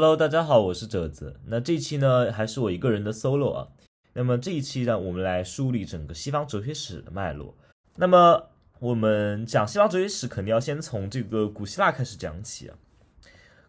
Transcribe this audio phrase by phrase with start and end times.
[0.00, 1.38] Hello，大家好，我是褶子。
[1.44, 3.68] 那这一期呢，还是我一个人的 solo 啊。
[4.14, 7.54] 那么这一期呢，我们来梳理整个西方哲学史的脉络。
[7.96, 12.76] 那么我们讲西方哲学史，肯定要先从这个古希腊开始讲起啊。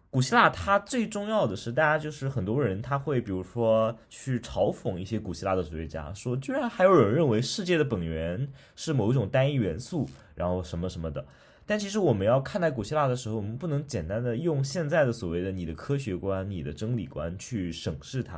[0.10, 11.26] 古希腊它最重要的是，大家就是很多人他会比如说去嘲讽一些古希腊的哲学家，说居然还有人认为世界的本源是某一种单一元素，然后什么什么的。
[11.66, 18.38] 但其实我们要看待古希腊的时候，我们不能简单的用现在的所谓的你的科学观、你的真理观去审视它，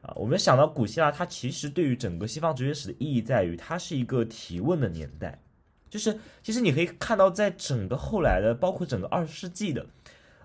[0.00, 5.42] 啊，我们想到古希腊，它其实对于整个西方哲学史的意义在于，它是一个提问的年代，
[5.90, 9.84] 就是其实你可以看到，在整个后来的，包括整个二十世纪的，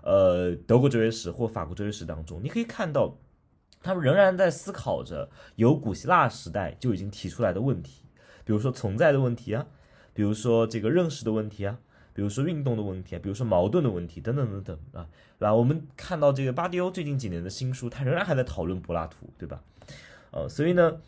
[0.02, 3.16] 呃，德国哲学史或法国哲学史当中，你可以看到，
[3.82, 8.02] 他们仍然在思考着由古希腊时代就已经提出来的问题，
[8.44, 9.66] 比如说存在的问题啊，
[10.12, 11.78] 比如说这个认识的问题啊。
[12.20, 15.54] 比如说运动的问题啊，比如说矛盾的问题等等等等啊，对吧？
[15.54, 19.58] 我们看到这个巴迪欧最近几年的新书，他仍然还在讨论柏拉图，对吧？
[20.30, 21.00] 呃，所以呢，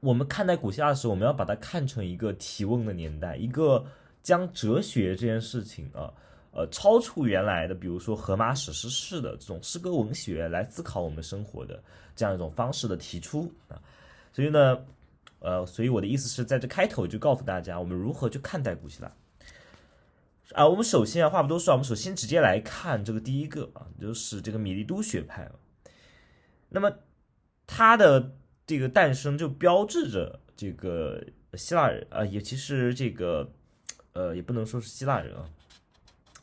[0.00, 3.86] 我们看待古希腊的时候，我们要把它看成一个提问的年代，一个
[4.20, 6.12] 将哲学这件事情啊，
[6.50, 11.80] 呃，超出原来的，比如说荷马史诗式的这种诗歌文学来思考我们生活的
[12.16, 13.80] 这样一种方式的提出啊。
[14.32, 14.76] 所以呢，
[15.38, 19.08] 呃，所以我的意思是在这开头就告诉大家，我们如何去看待古希腊。
[20.54, 25.50] 啊，我们首先啊，话不多说，我们首先直接来看这个第一个啊，就是这个米利都学派。
[26.68, 26.92] 那么
[27.66, 31.20] 它的这个诞生就标志着这个
[31.54, 33.50] 希腊人啊，也其实这个
[34.12, 35.44] 呃，也不能说是希腊人啊，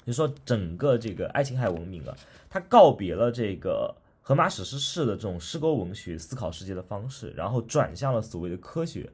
[0.05, 2.13] 就说整个这个爱琴海文明啊，
[2.49, 9.09] 它告别了这个荷马史诗式的这种诗歌文学思考世界的方式，然后转向了所谓的科学。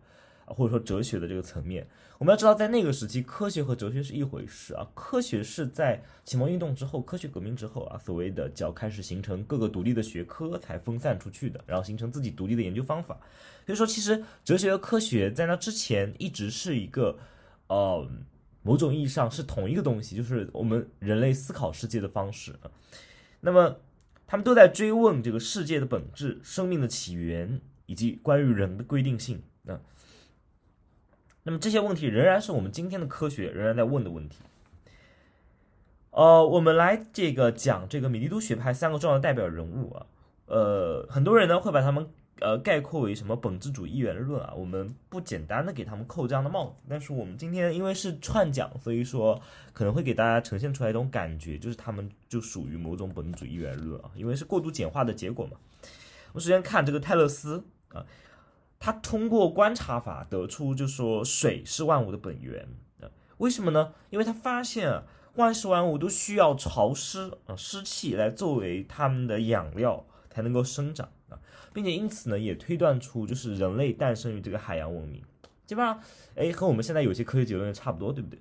[0.49, 1.85] 或者说哲学的这个层面，
[2.19, 4.87] 我们要知道，在那个时期，科学和哲学是一回事啊。
[4.95, 13.19] 科学是在启蒙运动之后，科学革命之后啊，所谓的叫开始形成各个独立的学科才分散出去的，然后形成自己独立的研究方法。
[13.67, 17.19] 所以说，其实哲学和科学在那之前一直是一个，
[17.67, 18.09] 呃，
[18.63, 22.71] 某种意义上是同一个东西，就是我们人类思考世界的方式啊。
[23.41, 23.77] 那么，
[24.25, 29.79] 他们都在追问这个世界的本质、生命的起源以及关于人的规定性啊。
[31.47, 34.39] 那么这些问题仍然是我们今天的科学仍然在问的问题。
[36.11, 40.05] 呃，我们来这个讲这个米利都学派三个重要的代表人物啊，
[40.47, 42.05] 呃，很多人呢会把他们
[42.41, 49.41] 呃概括为什么本质主义一元论啊，我们不简单的给他们扣这样的帽子，但是我们今天因为是串讲，所以说
[49.71, 55.53] 可能会给大家呈现出来一种感觉，就是他们就属于某种本质主义一元论啊，因为是过度简化的结果嘛。
[56.33, 57.63] 我们首先看这个泰勒斯
[57.93, 58.05] 啊。
[58.79, 62.67] 他通过观察法得出，就说水是万物的本源
[63.01, 63.09] 啊？
[63.37, 63.93] 为什么呢？
[64.11, 65.03] 因为他发现啊，
[65.35, 71.39] 万事万物都需要潮湿啊、湿气来作为它们的养料，才能够生长啊，
[71.73, 75.23] 并且因此呢，也推断出就是人类诞生于这个海洋文明，
[75.65, 75.99] 基本上，
[76.35, 78.39] 哎，和我们现在有些科学结论差不多，对不对？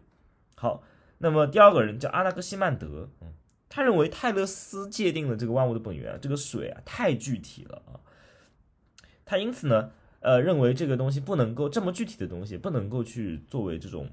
[0.55, 0.83] 好，
[1.19, 3.33] 那么第二个人叫阿纳克西曼德，嗯，
[3.69, 8.01] 他认为泰勒斯界定了这个万物的本源，这个水啊太具体了啊，
[9.25, 9.93] 他因此呢。
[10.21, 14.09] 呃，认为这个东西不能够这么具体的东西不能够去作为这种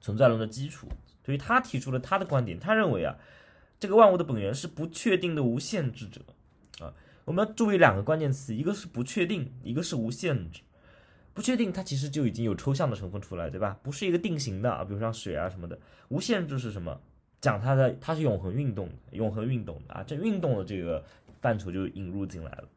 [0.00, 0.88] 存在论的基础，
[1.24, 2.58] 所以他提出了他的观点。
[2.58, 3.16] 他认为啊，
[3.78, 6.20] 这个万物的本源是不确定的无限制者
[6.78, 6.94] 啊。
[7.24, 10.62] 我们要注意两个关键词，一个是不确定，一个是无限制。
[11.34, 13.78] 不确定它其实就已经有抽象的成分出来，对吧？
[13.82, 15.78] 不是一个定型的啊，比如像水啊什么的。
[16.08, 16.98] 无限制是什么？
[17.42, 21.04] 讲它的它是永恒运动，永恒运动的啊，这运动的这个
[21.42, 22.68] 范畴就引入进来了。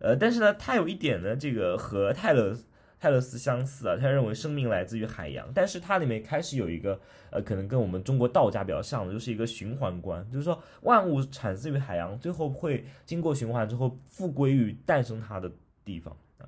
[0.00, 2.56] 呃，但是呢，他有一点呢，这个和泰勒
[3.00, 7.00] 泰勒斯相似啊，他认为生命来自于海洋，但是它里面开始有一个
[7.30, 15.50] 呃，可能跟我们中国道家比较像的，就是一个循环观，就是说万物产自于海洋，最后会经过循环之后复归于诞生它的
[15.84, 16.46] 地方啊，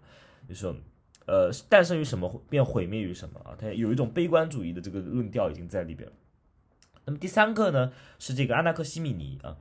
[0.48, 0.74] 就是说
[1.26, 6.14] 呃，诞生于什么便毁灭于什么啊，它有一种悲观主义的这个论调已经在里边了。
[7.04, 9.56] 那么第三个呢，是这个阿纳克西米尼啊，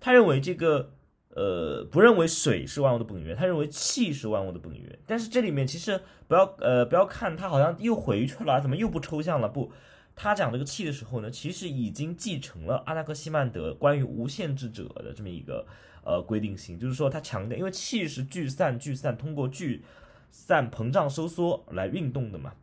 [0.00, 0.92] 他认为这个。
[1.34, 4.98] 呃，不认为水是万物的本源，他认为气是万物的本源。
[5.06, 9.48] 但是这里面其实不要呃不要看他好像又回去了，怎么又不抽象了？
[9.48, 9.70] 不，
[10.16, 15.64] 他讲这个气的时候呢，其实已经继承了阿纳克西曼德关于无限制者的这么一个
[16.02, 19.84] 呃规定性，就是说他强调，因为气是聚散聚散通过聚
[20.32, 22.54] 散膨胀收缩来运动的嘛，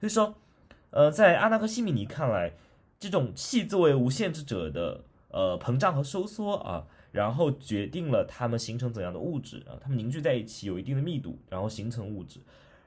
[0.00, 0.34] 所以说
[0.90, 2.52] 呃在阿纳克西米尼看来，
[3.00, 6.84] 这种气作为无限制者的呃膨胀和收缩啊。
[7.10, 9.78] 然后决定了它们形成怎样的物质啊？
[9.80, 12.40] 它们凝聚在一起有一定的密度，然后形成物质。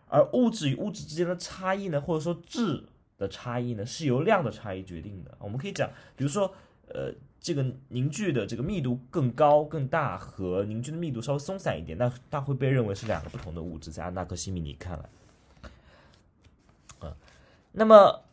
[0.08, 2.84] 而物质与物质之间的差异呢，或者说质
[3.18, 5.36] 的差异呢，是由量的差异决定的。
[5.40, 6.54] 我们可以讲，比如说，
[6.90, 15.70] 呃这个凝聚的这个密度更高更大和凝聚的密度稍微松散一点，那它会被认为是两个不同的物质，在安纳克西米尼看来。
[17.00, 17.16] 啊，
[17.72, 18.24] 那么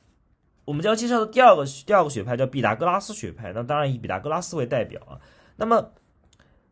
[0.65, 5.21] 我们将要介绍的第二个第二个学派叫毕达哥拉斯学派，那当然以毕达哥拉斯为代表啊。
[5.59, 5.93] 那么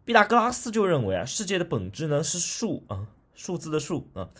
[0.05, 4.31] 毕达哥拉斯就认为啊，世界的本质呢是数啊，数字的数啊。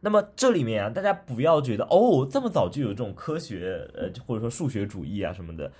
[0.00, 5.72] 那么这里面啊，大家不要觉得哦，这么早就有这种科学呃或者说数学主义啊什么的。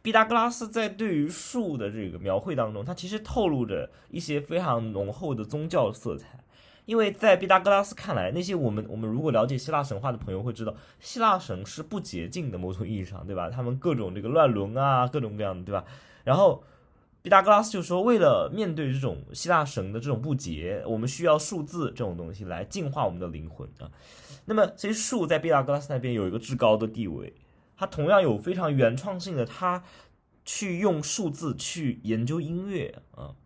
[0.00, 6.41] 毕达哥拉斯在对于数的这个描绘当中，他其实透露着一些非常浓厚的宗教色彩。
[6.84, 13.48] 因为在毕达哥拉斯看来，那些我们我们如果了解希腊神话的朋友会知道，希腊神是不洁净的，某种意义上，对吧？
[13.48, 15.84] 他们各种这个乱伦啊，各种各样的，对吧？
[16.24, 16.64] 然后
[17.22, 23.88] 毕达哥拉斯就说，为了面对这种希腊神的这种不洁，我们需要数字这种东西来净化我们的灵魂啊。
[24.46, 27.32] 那么，其实数在毕达哥拉斯那边有一个至高的地位，
[27.76, 29.84] 它同样有非常原创性的，他
[30.44, 33.36] 去用数字去研究音乐啊。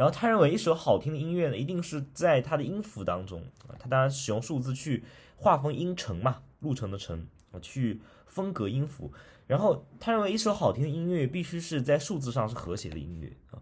[0.00, 3.76] 然后他认为一首好听的音乐呢，一定是在它的音符当中啊。
[3.78, 5.04] 他当然使用数字去
[5.36, 9.12] 划分音程嘛，路程的程啊，去分隔音符。
[9.46, 13.60] 然后他认为一首好听的音乐必须是在数字上是和谐的音乐啊。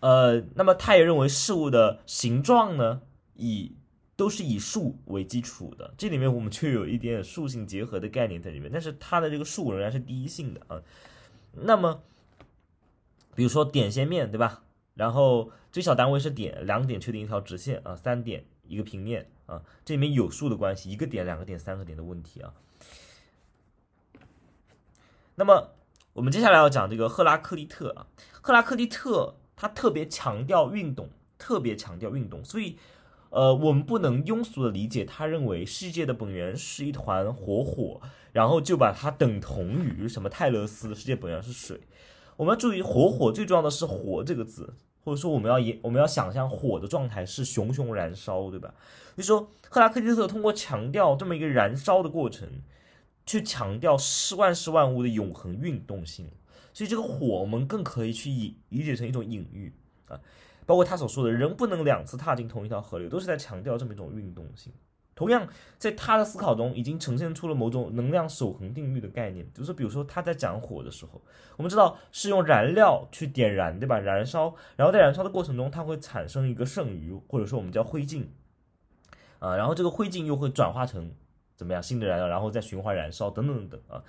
[0.00, 3.02] 呃，那么他也认为事物的形状呢，
[3.34, 3.76] 以
[4.16, 5.92] 都是以数为基础的。
[5.98, 10.80] 这里面我们却有一点点数性结合的概念在里面，但是它的这个数仍然是第一性的啊。
[11.52, 12.02] 那么。
[13.34, 14.62] 比如说点线面对吧？
[14.94, 22.54] 然后最小单位是点，两点确定一条直线啊，三点一个平面啊，这里面有数的关系，一个点、两个点、三个点的问题啊。
[25.34, 25.72] 那么
[26.12, 32.78] 我们接下来要讲这个赫拉克利特啊，赫拉克利特他特别强调运动，特别强调运动，所以
[33.30, 38.00] 呃，我们不能庸俗的理解，他认为世界的本源是一团活火，
[38.30, 41.80] 然后就把它等同于什么泰勒斯世界本源是水。
[42.36, 48.74] 我们要注意，火火最重要的是“火”这个字，或者说我们要也我们要想象火的状态是熊熊燃烧，对吧？
[49.16, 52.48] 就说赫拉克利特通过强调这么一个燃烧的过程，
[53.24, 56.28] 去强调是万事万物的永恒运动性，
[56.72, 59.72] 所以这个火我们更可以去以理解成一种隐喻
[60.08, 60.18] 啊，
[60.66, 64.72] 包括他所说的“人不能两次踏进同一条河流”，都是在强调这么一种运动性。
[65.16, 65.46] 同样，
[65.78, 69.46] 在他的思考中，已经呈现出了某种能量守恒定律的概念。
[69.54, 71.22] 就是比如说，他在讲火的时候，
[71.56, 74.00] 我们知道是用燃料去点燃，对吧？
[74.00, 78.24] 燃烧，然后在燃烧的过程中，它会产生一个剩余，或者说我们叫灰烬，
[79.38, 81.12] 啊，然后这个灰烬又会转化成
[81.54, 84.02] 怎么样新的燃料，然后再循环燃烧，等等等等啊。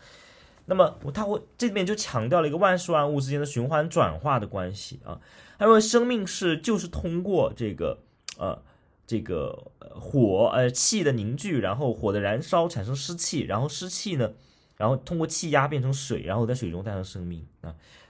[0.65, 5.21] 那么，他会这边就强调了一个万事万物之间的循环转化的关系啊。
[5.59, 7.99] 他认为生命是就是通过这个
[8.39, 8.59] 呃。
[9.07, 14.33] 这个火呃气的凝聚，然后火的燃烧产生湿气，然后湿气呢，
[14.77, 17.69] 然后通过气压变成水，然后在水中诞生生命啊，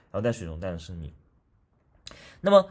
[0.10, 1.12] 然后在水中诞生生命。
[2.40, 2.70] 那么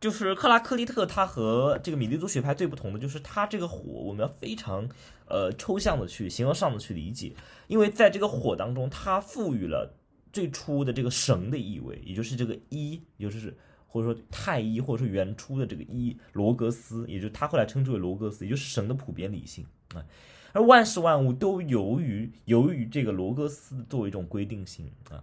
[0.00, 4.86] 就是克拉克利特他和这个米利族学派最不同的就是他这个火我们要非常
[5.26, 7.32] 呃抽象的去形而上的去理解，
[7.68, 9.94] 因为在这个火当中，它赋予了
[10.30, 13.56] 最初的这个神的意味，也就是这个一，也就是。
[13.94, 20.04] 或者说太一，或者说原初的这个一罗格斯，也就是他后来称之为罗格斯，也就是神的普遍理性啊。
[20.52, 25.22] 而万事万物都由于由于这个罗格斯作为一种规定性啊。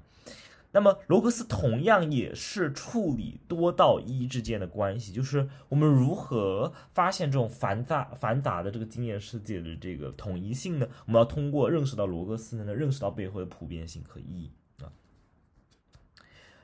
[0.72, 10.88] 那么罗格斯同样也是处理多到一之间的关系，就是我们如何发现这种繁杂繁杂的这个经验世界的这个统一性呢？
[11.08, 14.50] 我们要通过认识到罗格斯才能，认识到背后的普遍性和意义
[14.82, 14.88] 啊。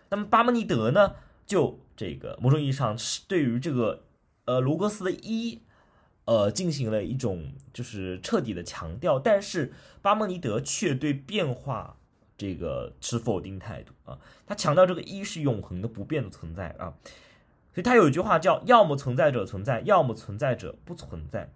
[0.07, 1.15] 那么巴门尼德呢？
[1.47, 4.03] 就这个某种意义上是对于这个
[4.45, 5.61] 呃罗格斯的一
[6.25, 9.73] 呃进行了一种就是彻底的强调，但是
[10.03, 11.97] 巴莫尼德却对变化
[12.37, 16.93] 这个持否定态度啊，他强调这个一是永恒的不变的存在啊，
[17.73, 21.49] 所以他有一句话叫要么存在者存在，要么存在者不存在，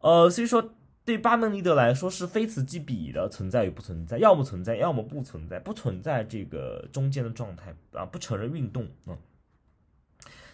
[0.00, 0.74] 呃，所以说。
[1.08, 9.16] 对巴门尼德来说是非此即彼的存在与不存在，要么存在，要么不存在，不存在这个中间的状态啊，不承认运动啊。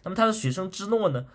[0.04, 1.26] 那么他的学生芝诺呢，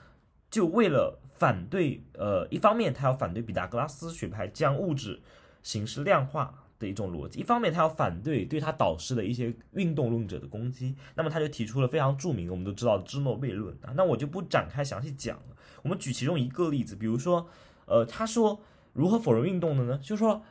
[0.50, 5.20] 就为了反对，呃，一方面他要反对毕达哥拉斯学派将物质
[5.64, 13.92] 形式量化的一种逻辑，一方面他要反对对他导师的一些运动论者的攻击，那么他就提出了非常著名我们都知道芝诺悖论啊。
[13.98, 17.50] 那我就不展开详细讲了，我们举其中一个例子，比如说，
[17.86, 18.62] 呃，他说。
[18.94, 20.00] 如何否认运动的呢？
[20.02, 20.42] 就是说，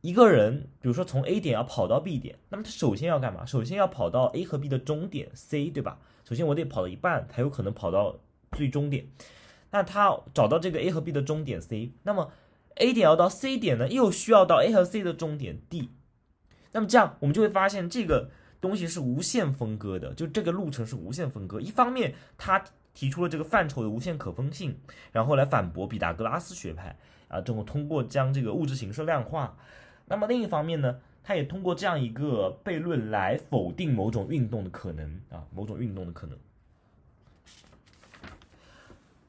[0.00, 3.44] 一个人，比如说从 A 点要跑到 B 点，那么他首先要干嘛？
[3.44, 5.98] 首先要跑到 A 和 B 的终点 C，对吧？
[6.24, 8.16] 首先我得跑到一半，才有可能跑到
[8.52, 9.08] 最终点。
[9.70, 12.30] 那他找到这个 A 和 B 的终点 C，那么
[12.76, 15.90] A 点要到 C 点呢，又需要到 A 和 C 的终点 D。
[16.72, 21.60] 那么这样我们就会发现这个东西是无限分割的，就这个路程是无限分割。
[21.60, 24.78] 一方面，他提出了这个范畴的无限可分性，
[25.12, 26.96] 然后来反驳毕达哥拉斯学派
[27.28, 29.56] 啊，这种通过将这个物质形式量化。
[30.06, 36.36] 那么另一方面呢，它也通过这样一个悖论来否定某种运动的可能啊，某种运动的可能。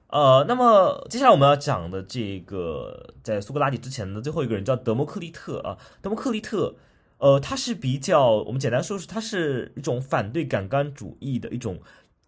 [0.08, 5.78] 呃，那么接下来我们要讲的这个，在苏格拉底之前的最后一个人叫德谟克利特啊。
[6.02, 6.74] 德谟克利特，
[7.20, 11.80] 呃，他是比较，我们简单说是，他是一种反对感官主义的一种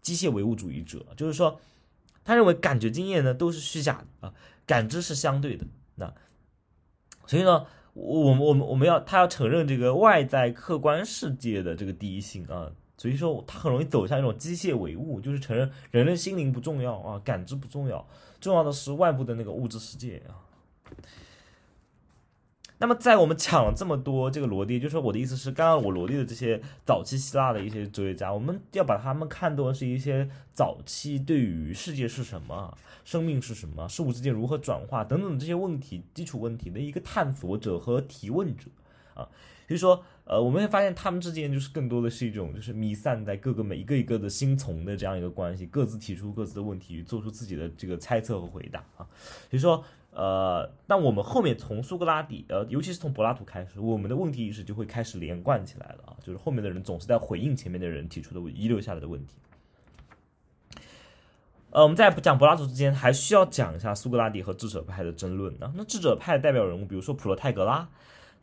[0.02, 1.60] 机械唯物主义者，就是说，
[2.24, 4.34] 他认为感觉经验呢都是虚假的啊，
[4.72, 5.66] 感知是相对的。
[5.96, 6.14] 那
[7.28, 12.72] 所以呢，我们我们我们要他要承认这个外在客观世界的这个第一性啊。
[12.98, 18.08] 所以说，他很容易走向一种机械唯物，就是承认人类心灵不重要啊，感知不重要，
[18.40, 20.40] 重要的是外部的那个物质世界啊。
[22.82, 38.66] 那么，在我们讲了这么多这个罗列，就是说我的意思是，刚刚我罗列的这些早期希腊的一些哲学家，我们要把他们看作是一些早期对于世界是什么、生命是什么、事物之间如何转化等等这些问题基础问题的一个探索者和提问者
[39.14, 39.30] 啊。
[39.68, 40.04] 所以说。
[40.24, 49.04] 呃，我们会发现他们之间就是更多的是一种就是弥散在各个每一个一个的星从的这样一个关系，各自提出各自的问题，做出自己的这个猜测和回答啊。
[49.50, 56.16] 所以说，呃，那我们后面从苏格拉底，呃，尤其是从柏拉图开始，我们的问题意识就会开始连贯起来了啊。
[56.22, 59.38] 就是后面的人总是在回应前面的人提出的遗留下来的问题。
[61.72, 65.74] 呃，我们在讲柏拉图之间，还需要讲一下苏格拉底和智者派的争论呢。
[65.78, 67.88] 那智者派代表人物，比如说普罗泰戈拉。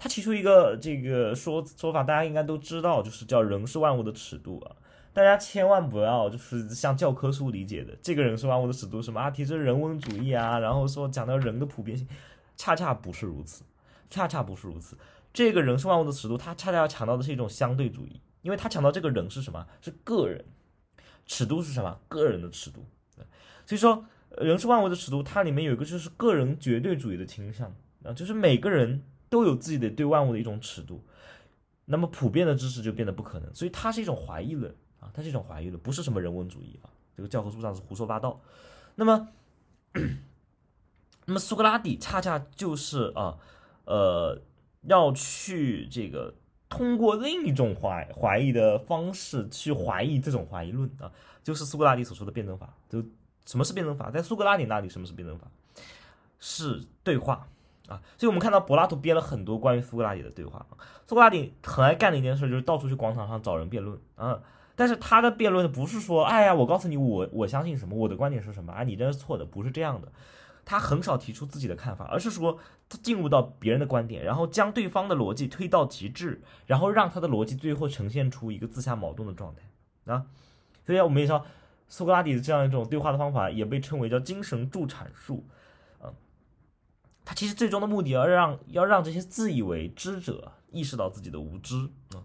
[0.01, 4.77] 他提出一个这个说说法，大家应该都知道，就是叫人是万物的尺度啊。
[5.19, 9.29] 大家千万不要就是像教科书理解的，这个人是万物的尺度什么啊？
[9.29, 12.07] 提出人文主义啊，然后说讲到人的普遍性，
[12.57, 13.65] 恰恰不是如此，
[14.09, 14.97] 恰恰不是如此。
[15.33, 19.67] 这个人是万物的尺度，他恰恰要强调的是一种相对主义，因为他强调这个人是什么？
[19.81, 20.45] 是个人，
[21.27, 21.99] 尺度是什么？
[22.07, 22.87] 个人的尺度。
[23.67, 24.05] 所以说，
[24.37, 29.03] 人是万物的尺度，它里面有一个就是个人绝对主义的倾向啊，就是每个人。
[29.31, 31.05] 都有自己的对万物的一种尺度，
[31.85, 34.75] 那么普遍的知识就变得不可能，所以它是一种怀疑论，
[35.19, 38.41] 它是一种怀疑论，不是什么人文主义啊，这个教科书上是胡说八道。
[38.95, 39.29] 那么，
[41.27, 43.37] 那么苏格拉底恰恰就是啊，
[43.85, 44.41] 呃，
[44.83, 46.33] 要去这个
[46.69, 51.11] 通过另一种怀怀疑的方式去怀疑这种怀疑论啊，
[51.43, 52.73] 就是苏格拉底所说的辩证法。
[52.89, 53.03] 就
[53.45, 54.09] 什么是辩证法？
[54.13, 55.49] 在苏格拉底那里，什么是辩证法？
[56.39, 57.49] 是对话。
[57.89, 60.67] 啊，所以我们看到柏拉图编了很多关于苏格拉底的对话。
[61.07, 64.39] 苏格拉底很爱干的一件事就是到处去广场上找人辩论啊。
[64.79, 70.13] 但是他的辩论不是说，哎呀，我告诉你，我我相信什么，我的观点是什么啊，你这是错的，不是这样的。
[70.65, 72.57] 他很少提出自己的看法，而是说
[72.89, 80.27] 他进入到别人的观点，然后将对方的逻辑推到极致，然后让他的逻辑最后呈现出一个自相矛盾的状态啊。
[80.87, 81.45] 所以我们也说，
[81.89, 85.45] 苏格拉底的这样一种对话的方法也被称为叫精神助阐述。
[87.25, 91.75] 他其实最终的目的要让要让这些自以为知者意识到自己的无知
[92.15, 92.23] 啊。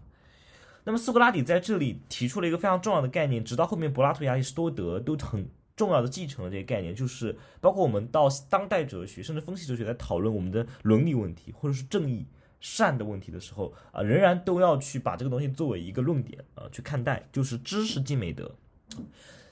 [0.84, 12.26] 那么苏格拉底在这里提出了一个非常重要的概念，直到后面柏拉图、亚里士多德都很重要的继承了这个概念，就是包括我们到当代哲学甚至分析哲学在讨论我们的伦理问题或者是正义
[12.60, 18.54] 善的问题的时候啊，仍然都要去把这个东西作为一个论点啊去看待，就是知识即美德，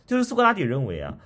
[0.07, 1.19] 就是苏格拉底认为啊。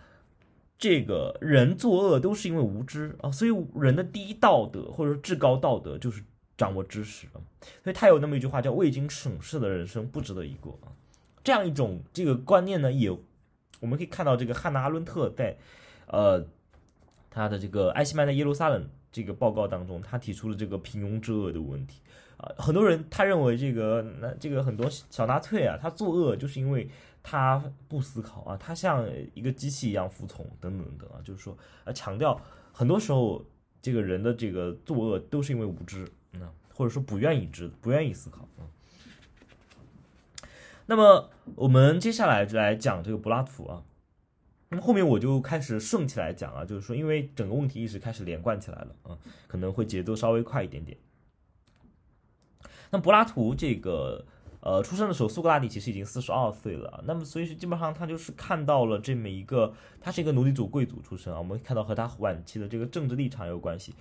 [0.78, 6.22] 这个人作恶都是因为无知啊，所以人的第一道德或者说至高道德就是
[6.56, 7.40] 掌握知识啊。
[7.82, 10.92] 所以他有那么一句话叫“未经审视的人生不值得一过”啊。
[11.42, 13.10] 这样一种这个观念呢，也
[13.80, 15.56] 我们可以看到这个汉娜·阿伦特在
[16.06, 16.44] 呃
[17.30, 18.82] 他的这个《艾希曼的耶路撒冷》
[19.12, 22.00] 这个报告当中，他提出了这个平庸之恶的问题
[22.36, 22.50] 啊。
[22.56, 26.88] 很多人他认为这个那这个很多小纳粹啊，他作恶就是因为。
[27.28, 32.40] 他不思考啊，他像一个机器一样服从，等等等啊，就是说，呃，强调
[32.72, 33.44] 很多时候
[33.82, 36.06] 这个人的这个作恶都是因为无知，
[36.40, 38.66] 嗯，或者说不愿意知，不愿意思考啊。
[40.87, 43.83] 那么我们接下来就来讲这个柏拉图啊，
[44.69, 50.97] 那么后面我就开始顺起来讲啊，就是说，因为整个问题意识开始连贯起来了啊，可能会节奏稍微快一点点。
[52.90, 54.25] 那柏拉图这个。
[54.61, 57.05] 呃，出生的时候，苏格拉底其实已经四十二岁了。
[57.07, 61.38] 那么，所以是基本上他就是看到了这么一个，他是一个奴隶主贵族出身啊。
[61.38, 63.95] 我们看到和他晚期的这个政治立场有关系。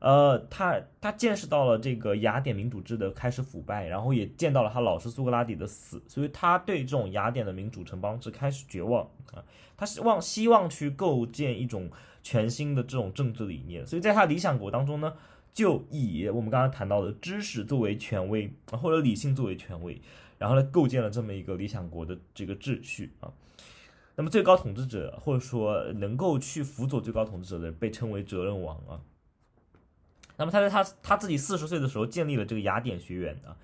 [0.00, 9.02] 呃，他他见识到了这个雅典民主制的开始腐败，然后也见到了他老师苏格拉底的死，所以他对这种雅典的民主城邦制开始绝望
[9.32, 9.42] 啊。
[9.76, 11.90] 他希望希望去构建一种
[12.22, 15.14] 全新的这种政治理念，所以在他理想国当中呢，
[15.52, 20.00] 就以我们刚刚谈到的知识作为权威，或者理性作为权威，
[20.38, 23.32] 然后呢构建了这么一个理想国的这个秩序啊。
[24.14, 29.00] 那么最高统治者或者说能够去辅佐最高统治者的被称为哲人王啊。
[30.38, 33.58] 那么他在他他自己四十岁的时候建立了这个雅典学院啊，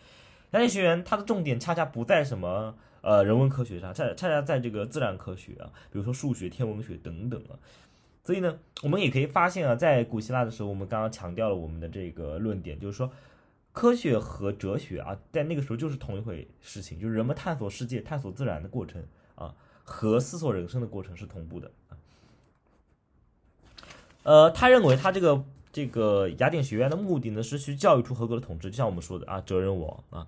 [0.50, 7.54] 雅典学院它的重点恰恰不在什么呃人文科学上，恰恰恰在这个自然科学啊，比如说数学、天文学等等啊。
[8.24, 13.08] 所以呢，我们也可以发现啊，在古希腊的时候，我们刚刚强调了我们的这个论点，就是说
[13.72, 19.00] 科学和哲学啊，在那个时候就是同一回事情，就是人们探索世界、探索自然的过程
[19.36, 19.54] 啊，
[19.84, 21.96] 和思索人生的过程是同步的啊。
[24.24, 25.44] 呃，他认为他这个。
[25.74, 30.24] 这个雅典学院的目的呢，是去教育出合格的统治，就像我们说的啊，哲人王啊。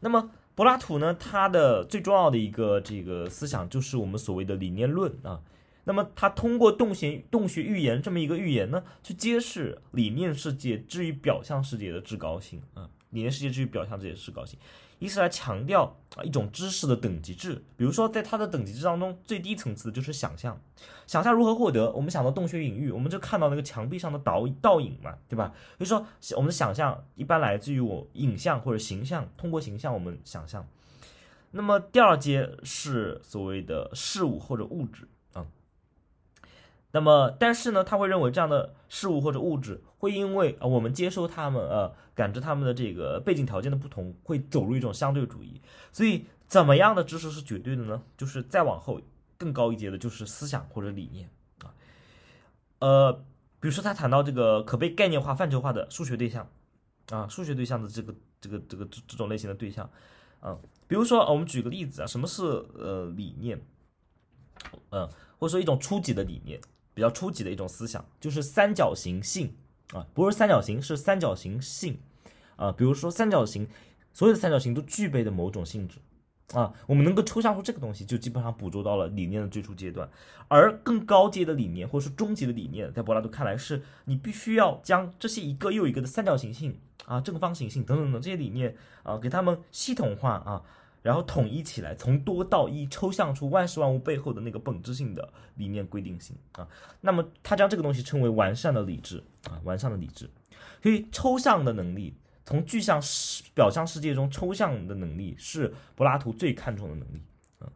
[0.00, 5.40] 那么柏拉图呢，他的最重要的一个这个思想就是我们所谓的理念论啊。
[5.84, 14.58] 那么他通过洞穴洞穴预言这么一个预言呢，去揭示理念世界至于表象世界的至高性啊，理念世界至于表象世界的至高性。
[14.98, 20.60] 以此来强调啊一种知识的等级制，比如说在它的等级制当中，最低层次的就是想象，
[21.08, 21.90] 想象如何获得？
[21.90, 25.52] 我们想到洞穴隐喻，我们就看到那个墙壁上的倒倒影嘛，对吧？
[25.78, 30.64] 所以说我们的想象一般来自于我影像或者形象，通过形象我们想象。
[31.50, 35.08] 那么第二阶是所谓的事物或者物质。
[36.94, 45.60] 那么，但是呢，他会认为这样的事物或者物质会因为啊我们接收他们呃感知他们的这个背景条件的不同，会走入一种相对主义。
[45.90, 48.02] 所以，怎么样的知识是绝对的呢？
[48.18, 49.00] 就是再往后
[49.38, 51.30] 更高一阶的，就是思想或者理念
[51.62, 51.72] 啊。
[52.80, 53.12] 呃，
[53.58, 56.46] 比如说他谈到这个可被概念化、范畴化的数学对象
[57.10, 59.88] 啊，数学对象的这个这个这个这这种类型的对象
[60.40, 62.42] 啊，比如说我们举个例子啊，什么是
[62.74, 63.58] 呃理念？
[64.90, 66.60] 嗯，或者说一种初级的理念。
[66.94, 69.54] 比较初级的一种思想就是三角形性
[69.92, 71.98] 啊，不是三角形，是三角形性
[72.56, 72.72] 啊。
[72.72, 73.68] 比如说三角形，
[74.12, 75.98] 所有的三角形都具备的某种性质
[76.52, 80.08] 啊，我们能够抽象出这个东西，就基本上捕捉到了理念的最初阶段。
[80.48, 90.62] 而更高阶的理念，或者是终极的理念，在柏拉图看来，是你必须要将这些一个又一个的三角形性啊、正方形性等等等这些理念啊，给它们系统化啊。
[91.02, 96.66] 然后统一起来，从多到一，抽象出万事万物背后的那个本质性的理念规定性啊。
[97.00, 100.30] 那么他将这个东西称为完善的理智啊，完善的理智。
[100.80, 103.00] 所以抽象的能力，从具象
[103.52, 107.22] 表象世界中抽象的能力，是柏拉图最看重的能力
[107.58, 107.66] 啊。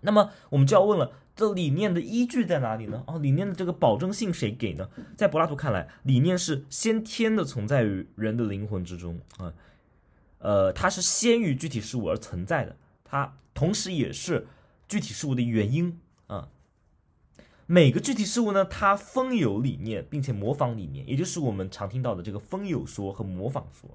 [0.00, 3.04] 那么我们就要问了，这理念的依据在哪里呢？
[3.06, 4.88] 哦，理念的这个保证性谁给呢？
[5.14, 9.52] 在柏拉图看来，理念是先天的存在于人的灵魂之中啊。
[10.38, 14.46] 呃它是先于具体事物而存在的，它同时也是
[14.88, 16.48] 具体事物的原因啊。
[17.66, 23.90] 每个具体事物呢，它分有理念，并且模仿理念，也就是我们常听到的这个分有说和模仿说。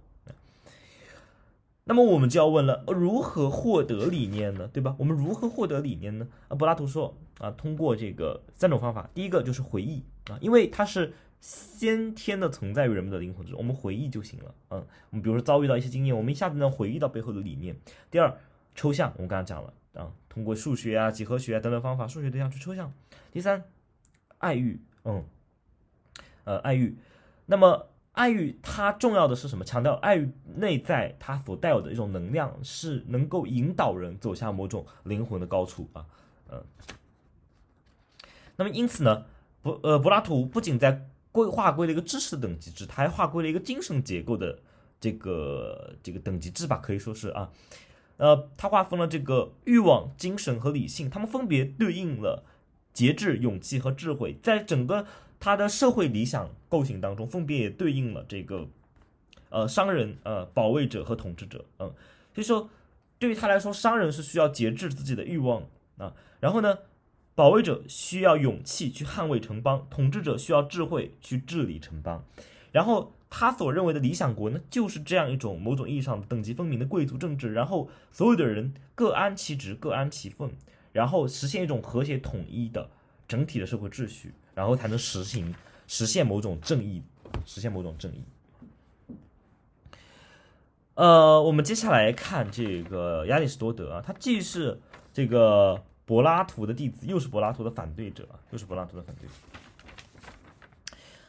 [1.85, 4.67] 那么我们就要问了，如何获得理念呢？
[4.67, 4.95] 对吧？
[4.99, 6.27] 我们如何获得理念呢？
[6.47, 11.13] 啊，柏拉图说啊，通过这个三种方法，第一个就是回忆啊，因为它是。
[11.43, 14.55] 先天的存在于人们的灵魂之中，我们回忆就行了。
[14.69, 17.75] 嗯，我们比如说遭遇到一些经验，我们一下子能回忆到背后的理念。
[18.09, 18.37] 第二，
[18.73, 22.93] 抽象，我们刚刚讲了啊，通过数学啊、几何学啊等等方法，数学对象去抽象。
[23.29, 23.65] 第三，
[24.37, 25.25] 爱欲，嗯，
[26.45, 26.97] 呃，爱欲。
[27.47, 29.65] 那么爱欲它重要的是什么？
[29.65, 36.05] 强调爱欲内在它所带有的一种能量，是能够引导人走向某种灵魂的高处啊，
[36.49, 36.63] 嗯。
[38.55, 39.25] 那么因此呢，
[39.61, 44.59] 柏呃柏拉图不仅在规划归了一个知识等级制，它还划归了一个精神结构的
[45.01, 47.51] 这个这个等级制吧，可以说是啊，
[48.17, 52.45] 呃，它划分了这个欲望、精神和理性，它们分别对应了
[52.93, 55.07] 节制、勇气和智慧，在整个
[55.39, 58.67] 它的社会理想构型当中，分别也对应了这个
[59.49, 61.91] 呃商人、呃保卫者和统治者，嗯，
[62.33, 62.69] 所以说
[63.17, 65.63] 对于他来说，商人是需要节制自己的欲望
[65.97, 66.77] 啊，然后呢。
[67.35, 72.23] 保卫者需要勇气去捍卫城邦，统治者需要智慧去治理城邦。
[72.71, 77.51] 然后他所认为的理想国呢，就是这样一种某种意义上的等级分明的贵族政治。
[77.51, 80.51] 然后所有的人各安其职，各安其分，
[80.91, 82.87] 然后实现一种和谐统一的
[83.27, 85.55] 整体的社会秩序，然后才能实行
[85.87, 87.01] 实现某种正义，
[87.47, 88.23] 实现某种正义。
[90.93, 94.79] 呃，我们接下来看这个亚里士多德啊，他既是
[95.11, 95.83] 这个。
[96.05, 99.33] 柏拉图的弟子，又是柏拉图的反对者，又是柏拉图的反对者。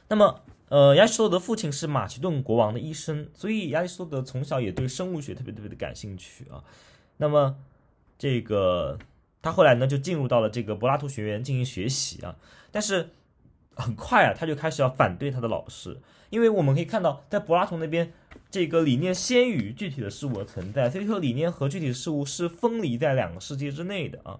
[0.08, 6.62] 那么，呃，亚里士多德父亲是马其顿国王的医生，所以亚里士多德从小也对生物学特别特别的感兴趣啊。
[7.16, 7.56] 那么，
[8.18, 8.98] 这个
[9.40, 12.36] 他后来呢就进入到了这个柏拉图学院进行学习啊，
[12.70, 13.10] 但是
[13.74, 18.12] 很快啊他就开始要反对他的老师，因为我们可以看到在柏拉图那边。
[18.54, 24.38] 这个理念先于具体的事物的存在，所以说理念和具体事物是分离在两个世界之内的啊。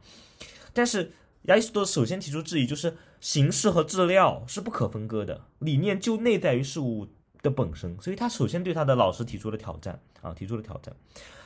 [0.73, 1.11] 但是
[1.47, 7.09] 亚里士多德首先提出质疑，就是形式和质料是不可分割的，理念就内在于事物
[7.43, 10.95] 的本身，所以他首先对他的老师提出了挑战啊，提出了挑战。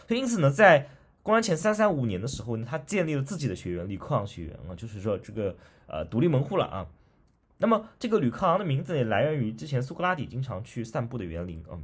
[0.06, 0.90] 所以因此呢，在
[1.22, 6.86] 公元前三三五年的时候呢，他建立了自己的学院——吕克昂学院啊，就是说这个呃独立门户了啊。
[7.56, 11.80] 那么这个吕克昂的名字也来源于之前苏格拉底经常去散步的园林啊。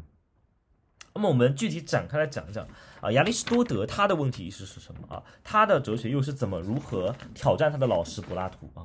[1.14, 2.66] 那么我们具体展开来讲一讲
[3.00, 5.22] 啊，亚里士多德他的问题意识是什么啊？
[5.44, 8.82] 他的哲学又是怎么如何挑战他的老师柏拉图啊？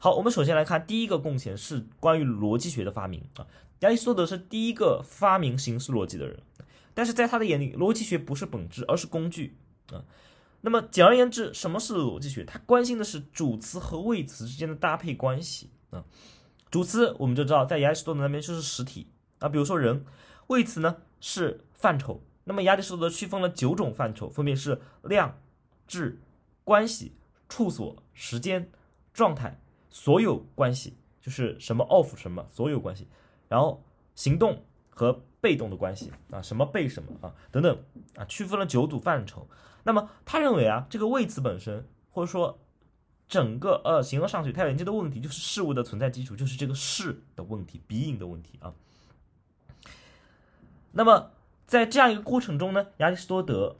[0.00, 3.46] 好，我们首先来看第一个贡献是关于逻辑学的发明啊。
[3.80, 6.40] 亚里士多德是第一个发明形式逻辑的人，
[6.92, 9.56] 但是在他的眼里，逻辑学不是本质，而是工具
[9.92, 10.02] 啊。
[10.62, 12.42] 那么简而言之，什么是逻辑学？
[12.44, 16.02] 他关心的是主词和谓词之间的搭配关系啊。
[16.68, 19.06] 主词我们就知道，在亚里士多德那边就是实体
[19.38, 20.04] 啊，比如说人。
[20.48, 25.38] 谓词呢是范畴，那么亚里士多德区分了九种范畴，分别是量、
[25.86, 26.20] 质、
[26.64, 27.12] 关系、
[27.48, 28.70] 处所、时间、
[29.12, 33.08] 状态、所有关系，就是什么 of 什么所有关系，
[33.48, 33.82] 然后
[34.14, 37.78] 行动和被动的关系啊，什么被什么啊等等
[38.16, 39.48] 啊，区分了九组范畴。
[39.84, 42.58] 那么他认为啊，这个谓词本身或者说
[43.28, 48.72] 整个呃形而上学它研究的问题就是事物的存在基础，就是这个事的问题，be 的问题啊。
[50.96, 51.32] 那么，
[51.66, 53.76] 在这样一个过程中呢，亚里士多德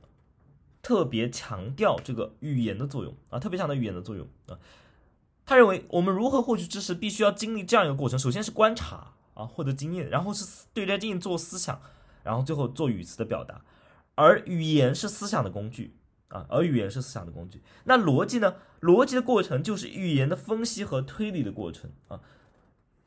[0.83, 4.59] 特别强调这个语言的作用啊，特别强调语言的作用啊。
[5.47, 11.81] 他认为，我们如何获取知识，必须要经历这样一个过程：首先是观察啊，获得经验，然后是对待经验做思想，
[12.23, 13.63] 然后最后做语词的表达。
[14.17, 15.97] 而语言是思想的工具
[16.29, 17.63] 啊，而语言是思想的工具。
[17.85, 18.57] 那逻辑呢？
[18.81, 22.21] 逻辑的过程就是语言的分析和推理的过程啊。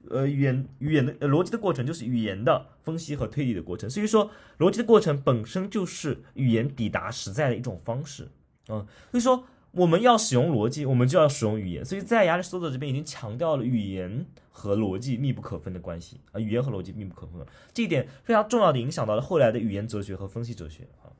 [0.10, 8.30] 呃，语言语言的呃逻辑的过程就是语言的分析和推理的过程，所以说逻辑的过程本身就是语言抵达实在的一种方式
[8.68, 8.86] 啊。
[9.12, 11.84] 所以说我们要使用逻辑，我们就要使用语言。
[11.84, 21.12] 所以在亚里士多德这边已经强调了语言和逻辑密不可分的关系啊，语言和逻辑密不可分，这一点非常重要的影响到了后来的语言哲学和分析哲学啊，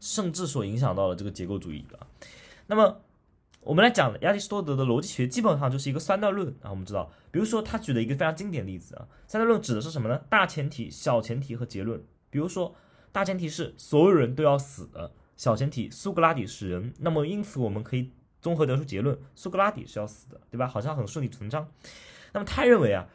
[0.00, 2.06] 甚至所影响到了这个结构主义啊。
[2.66, 3.00] 那么。
[3.60, 6.70] 我们来讲亚里士多德的逻辑学，基本上就是一个三段论啊。
[6.70, 10.18] 我们知道，比如说他举了一个非常经典例子啊，三段论指的是什么呢？
[10.30, 12.02] 大前提、小前提和结论。
[12.30, 12.74] 比如说，
[13.12, 20.66] 大前提是所有人都要死的，小前提苏格拉底是人，那么因此我们可以综合得出结论，苏格拉底是要死的，对吧？
[20.66, 21.68] 好像很顺理成章。
[22.32, 23.08] 那么他认为啊，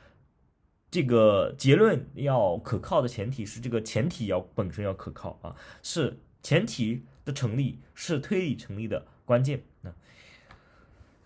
[0.92, 9.64] 这个结论要可靠的前提是这个前提要本身要可靠啊，是前提的成立是推理成立的关键。
[9.82, 9.92] 那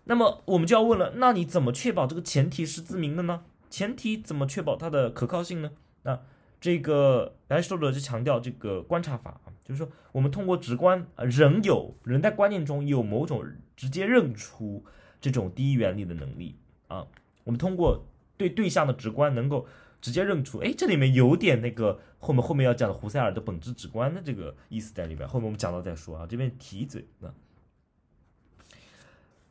[0.10, 3.44] 那么我们就要问了，那你怎么确保这个前提是自明的呢？
[3.70, 5.70] 前提怎么确保它的可靠性呢？
[6.02, 6.20] 那
[6.60, 13.46] 这个亚里士多德就强调这个观察法啊，就是说我们通过直观啊，人有人在观念中有某种
[13.78, 14.84] 直接认出
[15.22, 16.56] 这种第一原理的能力
[16.88, 17.06] 啊，
[17.44, 18.04] 我们通过
[18.36, 19.68] 对对象的直观能够
[20.02, 27.30] 直接认出，哎，这里面有点那个后面后面要讲的胡塞尔的本质直观的这个意思在里边，后面我们讲到再说啊，这边提一嘴啊。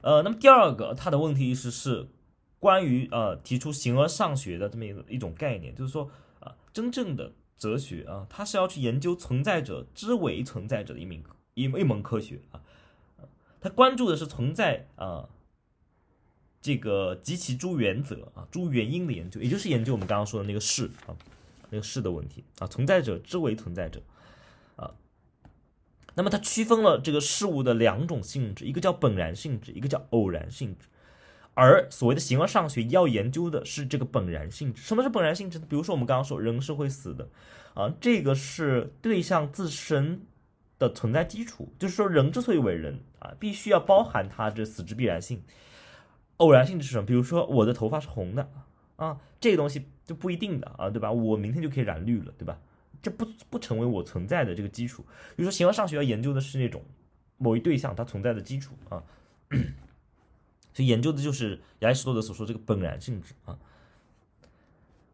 [0.01, 2.09] 呃，那么第二个他的问题意识是
[2.59, 11.23] 关于呃提出形而上学的这么一个一种概念，就是说啊，真正的哲学啊，它是要去研究存在者之为存在者的一门
[11.55, 12.61] 一一门科学啊，
[13.61, 15.29] 他关注的是存在啊
[16.61, 21.17] 这个及其诸原则啊诸原因的研究，也就是研究我们刚刚说的那个事啊
[21.71, 24.01] 那个事的问题啊，存在者之为存在者。
[26.19, 30.89] 那么它区分了这个事物的两种性质，一个叫本然性质，一个叫偶然性质。
[31.55, 34.83] 而所谓的形而上学要研究的是这个本然性质。
[34.83, 35.61] 什么是本然性质？
[35.61, 37.29] 比如说我们刚刚说人是会死的，
[37.75, 40.21] 啊，这个是对象自身
[40.77, 45.41] 的存在基础，就是说人之所以为人啊，必须要包含他这死之必然性。
[46.39, 47.07] 偶然性质是什么？
[47.07, 48.51] 比如说我的头发是红的
[48.97, 51.13] 啊，这个东西就不一定的啊，对吧？
[51.13, 52.59] 我明天就可以染绿了，对吧？
[53.03, 55.03] 这不不成为我存在的这个基础。
[55.37, 56.85] 比如说，形而上学要研究的是那种
[57.37, 59.03] 某一对象它存在的基础啊，
[60.73, 63.59] 所以研究的就是亚里士多德所说这个本然性质啊。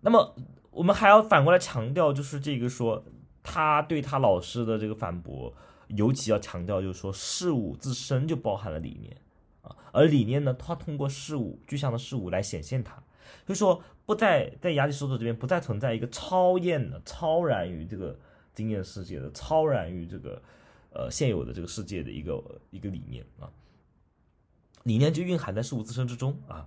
[0.00, 0.34] 那么
[0.70, 3.04] 我们还要反过来强调，就是这个说
[3.42, 5.54] 他对他老师的这个反驳，
[5.88, 9.16] 尤其要强调就是说事物自身就包含了理念
[9.62, 13.02] 啊，而理念呢，它通过事物具象的事物来显现它。
[13.46, 18.18] 所以说不在在亚里士多德这边不再存在一个超验的、超然于这个
[18.52, 20.42] 经验世界的、超然于这个
[20.92, 23.50] 呃现有的这个世界的一个一个理念啊，
[24.82, 26.66] 理念就蕴含在事物自身之中啊。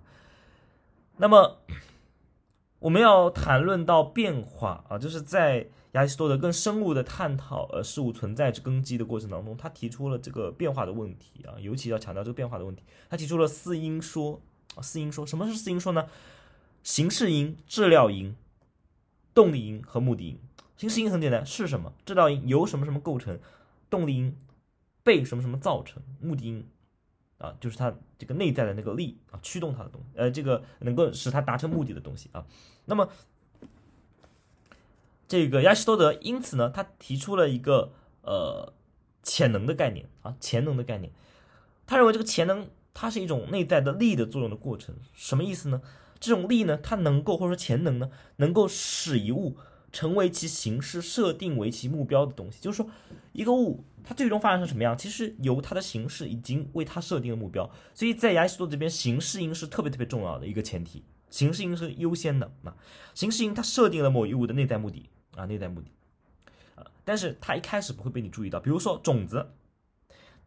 [1.17, 1.59] 那么
[2.79, 5.67] 我们要谈论到变化啊，就是在。
[5.93, 12.83] 亚里士多德更深入的探讨呃事物存在之根基的过程当中，他提出了这个变化的问题啊，尤其要强调这个变化的问题。
[13.09, 14.39] 他提出了四因说
[14.75, 16.07] 啊，四因说什么是四因说呢？
[16.87, 18.33] 形式因、质料因、
[19.33, 20.39] 动力因和目的因。
[20.77, 21.91] 形式因很简单，是什么？
[22.05, 23.37] 质料因由什么什么构成？
[23.89, 24.37] 动力因
[25.03, 26.01] 被什么什么造成？
[26.21, 26.65] 目的因
[27.39, 32.45] 啊，就是它这个内在的那个力啊，驱动它的东，呃，这个能够使它达成目的的东西啊。
[32.85, 33.09] 那么。
[35.27, 38.71] 这个亚里士多德因此呢，他提出了一个呃
[39.23, 41.11] 潜能的概念啊，潜能的概念。
[41.85, 45.81] 他认为这个潜能它是一种内在的力的作用的过程，什么意思呢？
[46.19, 49.57] 这种力呢，它能够或者说潜能呢，能够使一物
[49.91, 52.59] 成为其形式设定为其目标的东西。
[52.61, 52.89] 就是说，
[53.33, 57.69] 一个物它最终发展成什么样，其实由它的形式已经为它设定了目标。
[57.93, 62.75] 所以在亚里士多德这边，形式因是特别特别重要的一个前提，形式因是优先的啊。
[63.13, 65.09] 形式因它设定了某一物的内在目的。
[65.35, 65.91] 啊，内在目的，
[66.73, 68.59] 啊，但是它一开始不会被你注意到。
[68.59, 69.51] 比如说种子，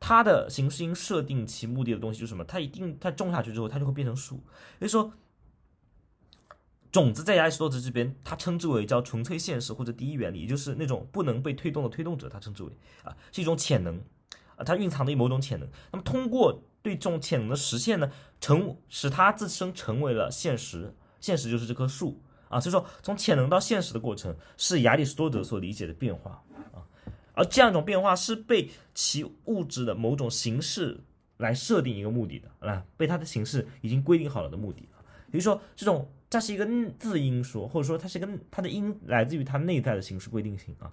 [0.00, 2.42] 它的形式因设定其目的的东西就是什么？
[2.42, 4.40] 它一定它种下去之后，它就会变成树。
[4.80, 5.12] 所以说，
[6.92, 12.70] 种子在亚里士多德这边，它称之为叫纯粹现实或者第一原理，也就是那种不能被推动的推动者，它称之为
[13.04, 14.00] 啊，是一种潜能
[14.56, 15.68] 啊，它蕴藏的某种潜能。
[15.92, 22.20] 那么通过对这种潜能的实现呢，成使它自身成为了现实，现实就是这棵树。
[22.48, 26.82] 啊，所以说从潜能到现实的过程是亚里士多德所理解的变化啊，
[27.32, 30.98] 而这样一种变化是被其物质的某种形式
[31.36, 34.88] 来设定一个目的的啊，被它的形式已经规定好了的目的
[35.30, 36.66] 比如说这种它是一个
[36.98, 40.92] 字音说，或者说它是一个它的音来自于它内在的形式规定性啊。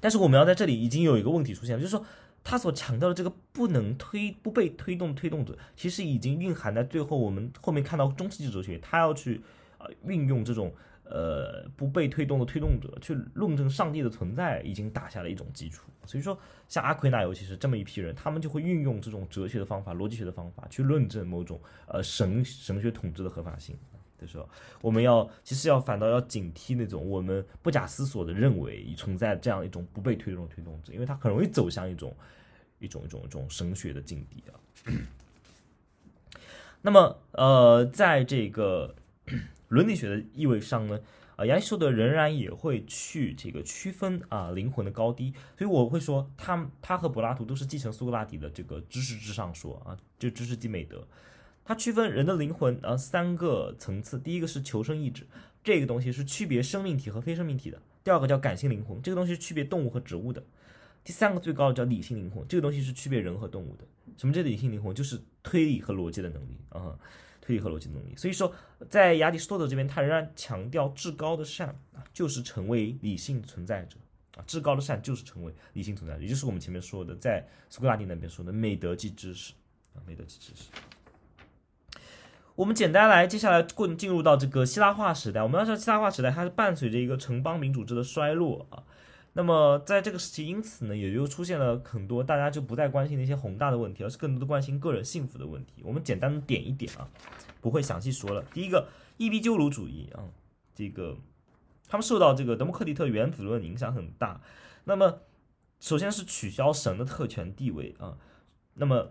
[0.00, 2.04] 但是我们要在这里已经有一个问题出现了，就是说
[2.42, 9.40] 他所强调的这个不能推不被推动推动者，其实已经蕴含在最后我们后面看到中世纪哲学，他要去
[9.78, 9.90] 呃。
[10.06, 10.72] 运用这种
[11.04, 15.90] 呃不被推动的推动者去论证上帝的存在，已经打下了一种基础。
[16.06, 16.38] 所以说，
[16.68, 23.76] 像阿奎那尤其是这么一批人，他们就会运用这种哲学的方法、逻辑学的方法去论证某种呃神神学统治的合法性。
[24.16, 24.48] 的时候，
[24.80, 32.16] 我们要其实要反倒要警惕那种我们不假思索的认为存在这样一种不被推动的推动者，因为他很容易走向一种
[32.78, 34.54] 一种一种一种神学的境地啊。
[36.80, 38.94] 那么呃，在这个。
[39.74, 41.00] 伦理学的意味上呢，
[41.34, 51.04] 啊，亚里士多德仍然也会去这个区分啊灵魂的高低，所以我会说他他和柏拉图都是继承苏格拉底的这个知识至上说啊，就知识即美德。
[51.64, 55.26] 他区分人的灵魂啊三个层次，第一个是求生意志，
[55.64, 60.40] 这个东西是区别生命体和非生命体的；第二个叫感性灵魂，这个东西是区别动物和植物的；
[61.02, 63.84] 第三个最高的叫理性灵魂，这个东西是区别人和动物的。
[64.18, 64.94] 什么叫理性灵魂？
[64.94, 66.96] 就是推理和逻辑的能力啊。
[67.44, 68.50] 推理和逻辑能力，所以说，
[68.88, 73.98] 在亚里士多德这边，他仍然强调至高的善啊，就是成为理性存在者
[74.36, 79.52] 啊，至高的善就是成为理性存在者，也就是我们前面说的，在苏格拉底那边说的美德即知识
[79.94, 80.70] 啊，美德即知识。
[82.54, 88.82] 我们简单来，接下来过进入到这个希腊化时代，我们要知道希腊化时代它是伴随着一个城邦民主制的衰落啊。
[89.36, 95.82] 那么在这个时期，因此呢，也就出现了很多大家就不再关心那些宏大的问题，而是更多的关心个人幸福的问题。
[95.82, 97.08] 我们简单的点一点啊，
[97.60, 98.44] 不会详细说了。
[98.54, 100.22] 第一个，伊壁鸠鲁主义啊，
[100.72, 101.16] 这个
[101.88, 104.40] 他们受到这个德谟克利特原子论影响很大。
[104.84, 105.18] 那么，
[105.80, 108.16] 首先是取消神的特权地位啊。
[108.74, 109.10] 那么，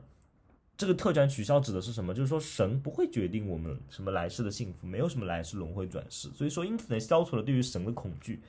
[0.78, 2.14] 这个特权取消指的是什么？
[2.14, 6.30] 就是说神不会决定我们什么来世的幸福，没有什么来世轮回转世。
[6.30, 8.42] 所以说，因此呢，消除了对于神的恐惧。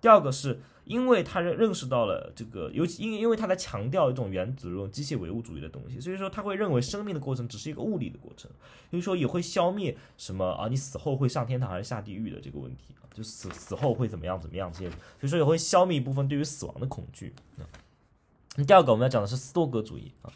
[0.00, 8.50] 第二个是因为他认认识到了这个，尤其因因为他在强调一种原子论、机械唯物主义的东西，所以说他会认为生命的过程只是一个物理的过程，
[8.90, 17.34] 所以说也会消灭什么啊，你死后会上天堂还是下地狱的这个问题，就死死后会怎么样怎么样这些，所以说也会消灭一部分对于死亡的恐惧。
[18.56, 20.32] 那第二个我们要讲的是斯多格主义啊，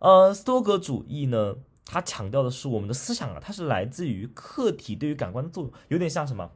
[0.00, 6.50] 呃，斯多格主义呢，它强调的是我们的思想啊，它是来自于客体对于感官的作用，有点像什么？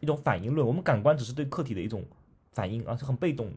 [0.00, 2.04] 一种反应论，我们感官只是对客体的一种
[2.52, 3.56] 反应啊，是很被动的。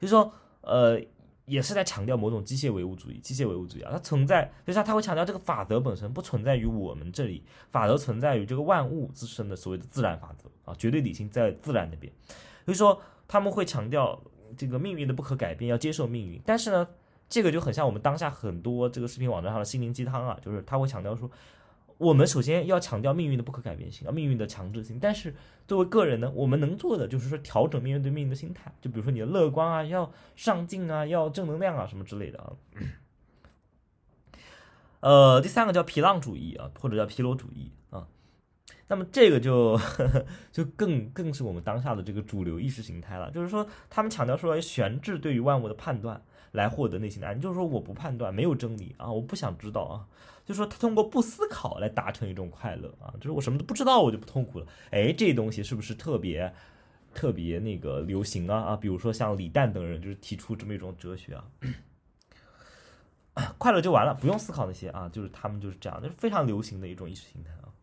[0.00, 1.00] 就是说，呃，
[1.44, 3.18] 也是在强调某种机械唯物主义。
[3.18, 12.12] 机械唯物主义啊，它存在，就是它会强调这个法则本身不存在于我们这里，法则存在于这个万物自身的所谓的自然法则啊，绝对理性在自然那边。
[12.64, 14.20] 所以说，他们会强调
[14.56, 16.40] 这个命运的不可改变，要接受命运。
[16.44, 16.88] 但是呢，
[17.28, 21.30] 这个就很像我们当下很多这个视频网站上的心灵鸡汤啊，就是他会强调说。
[21.98, 24.98] 我们首先要强调命运的不可改变性啊，命运的强制性。
[25.00, 25.34] 但是
[25.66, 32.52] 作为个人呢，我们能做的就是说调整面对命运的心态，就比如说你的乐观啊，要上进啊，要正能量啊什么之类的啊。
[35.00, 38.06] 呃，第三个叫皮浪主义啊，或者叫皮罗主义啊。
[38.88, 39.80] 那么这个就
[40.52, 46.20] 就更更是我们当下的这个主流意识形态了，就是说他们强调说悬置对于万物的判断
[46.52, 50.06] 来获得内心的安，就是说我不判断，没有真理啊，我不想知道啊。
[50.46, 54.66] 就说，他通过不思考来达成一种快乐啊，就是我什么都不知道，我就不痛苦了。
[54.92, 56.54] 哎，这东西是不是特别
[57.12, 58.56] 特别那个流行啊？
[58.60, 61.44] 啊，比如说像李诞等人，就是提出这么一种哲学啊，
[63.58, 67.74] 快乐就完了，不用思考那些啊，就是他们就是这样，就是非常流行的一种意识形态啊。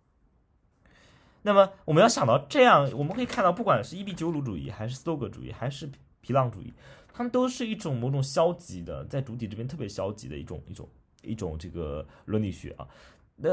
[1.42, 6.74] 那么我们要想到这样，我们可以看到，不管是伊壁鸠鲁主义，还是斯多葛主义，还是皮浪主义，
[7.12, 10.88] 他们都是一种某种消极的，在主体这边特别消极的一种一种。
[11.24, 12.88] 一种这个伦理学啊，
[13.36, 13.50] 那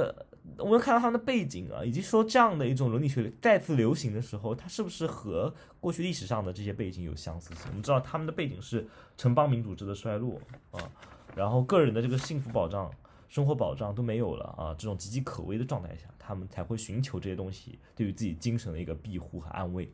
[0.59, 7.64] 我们看到他们的背景啊，以及说这样的一种伦理学再次流行的时候，它是不是和过去历史上的这些背景有相似性？
[7.68, 10.38] 我们知道他们的背景是城邦民主制的衰落
[10.70, 10.90] 啊，
[11.35, 12.90] 然后个人的这个幸福保障、
[13.28, 19.90] 生活保障都没有了啊，这种岌岌可危的状态下，他们才会寻求这些东西，对于自己精神的一个庇护和安慰。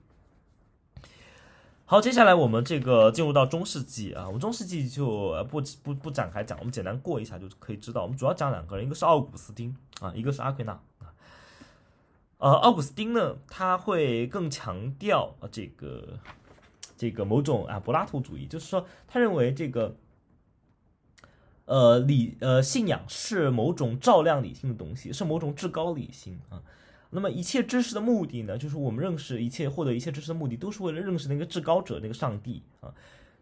[1.89, 8.03] 好，接下来我们这个进入到中世纪啊，我们中世纪就不不不展开讲，我们简单过一下就可以知道。
[8.03, 11.15] 我们主要讲两个人，一个是奥古斯丁啊，一个是阿奎那啊。
[12.39, 16.19] 呃，奥古斯丁呢，他会更强调这个
[16.97, 19.95] 这个某种啊柏拉图主义，就是说他认为这个
[21.67, 26.61] 呃理呃信仰是某种照亮理性的东西，是某种至高理性啊。
[27.11, 32.93] 那么一切知识的目的呢，就是我们认识一切、获得一切知识的目的，都是为了认识那个至高者、那个上帝啊。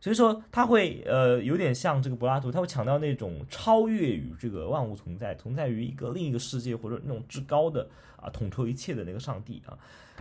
[0.00, 9.78] 所以说，他会呃有点像这个柏拉图，他会强调那种超越于这个万物存在、存在于一个另一个世界或者那种至高的啊统筹一切的那个上帝啊。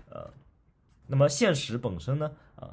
[0.09, 0.31] 呃，
[1.05, 2.69] 那么现实本身呢啊，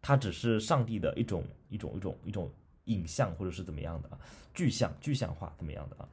[0.00, 2.50] 它只是上帝的一种一种一种一种
[2.86, 4.18] 影像或者是怎么样的啊，
[4.54, 6.08] 具象具象化怎么样的啊。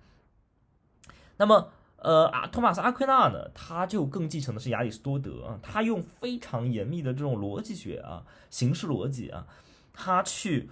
[1.37, 1.71] 那么。
[2.03, 9.45] 呃，阿托马斯阿奎那呢，他就更继承的是亚里士多德啊，他用非常严密的这种逻辑学啊，形式逻辑啊，
[9.93, 10.67] 他去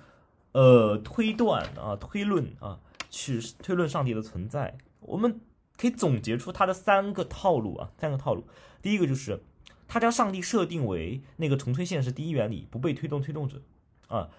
[0.53, 2.79] 呃推断啊，推论啊，
[3.11, 4.75] 去推论上帝的存在。
[5.01, 5.39] 我们
[5.77, 8.43] 可以总结出他的三个套路啊，三个套路。
[8.81, 9.39] 第一个就是
[9.87, 13.61] 他将上帝设定为那个重推现实第一原理，不被推动推动者
[14.07, 14.29] 啊，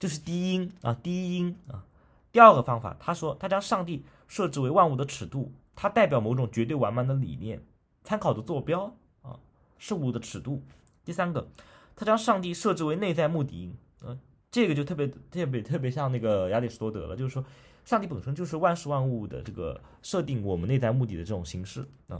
[0.00, 1.84] 这是第一因啊，第一因啊。
[2.32, 5.52] 第二个方法，他说他将上帝设置为万物的尺度。
[5.74, 7.62] 它代表某种绝对完满的理念，
[8.04, 9.38] 参考的坐标啊，
[9.78, 10.62] 事物的尺度。
[11.04, 11.48] 第三个，
[11.96, 14.18] 它将上帝设置为内在目的，嗯，
[14.50, 17.44] 这个就特别特别特别像那个亚里士多德了，就是说，
[17.84, 22.16] 上帝本身就是万事万物的这个设定我们内在目的的这种形式啊。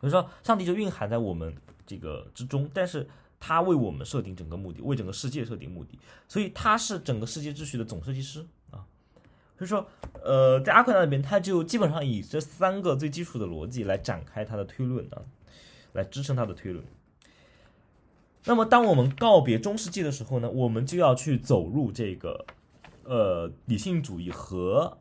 [0.00, 1.54] 比如说，上帝就蕴含在我们
[1.86, 3.06] 这个之中，但是
[3.38, 8.44] 他为我们设定整个目的，为整个世界设定目的，所以他是整个世界秩序的总设计师。
[9.62, 9.86] 就是说，
[10.24, 15.22] 呃，在阿奎那那边，他就基本上以这三个最基础的逻辑来展开他的推论啊，
[15.92, 16.84] 来支撑他的推论。
[18.44, 22.44] 那么，当我们告别中世纪的时候呢，我们就要去走入这个，
[23.04, 24.98] 呃，理性主义和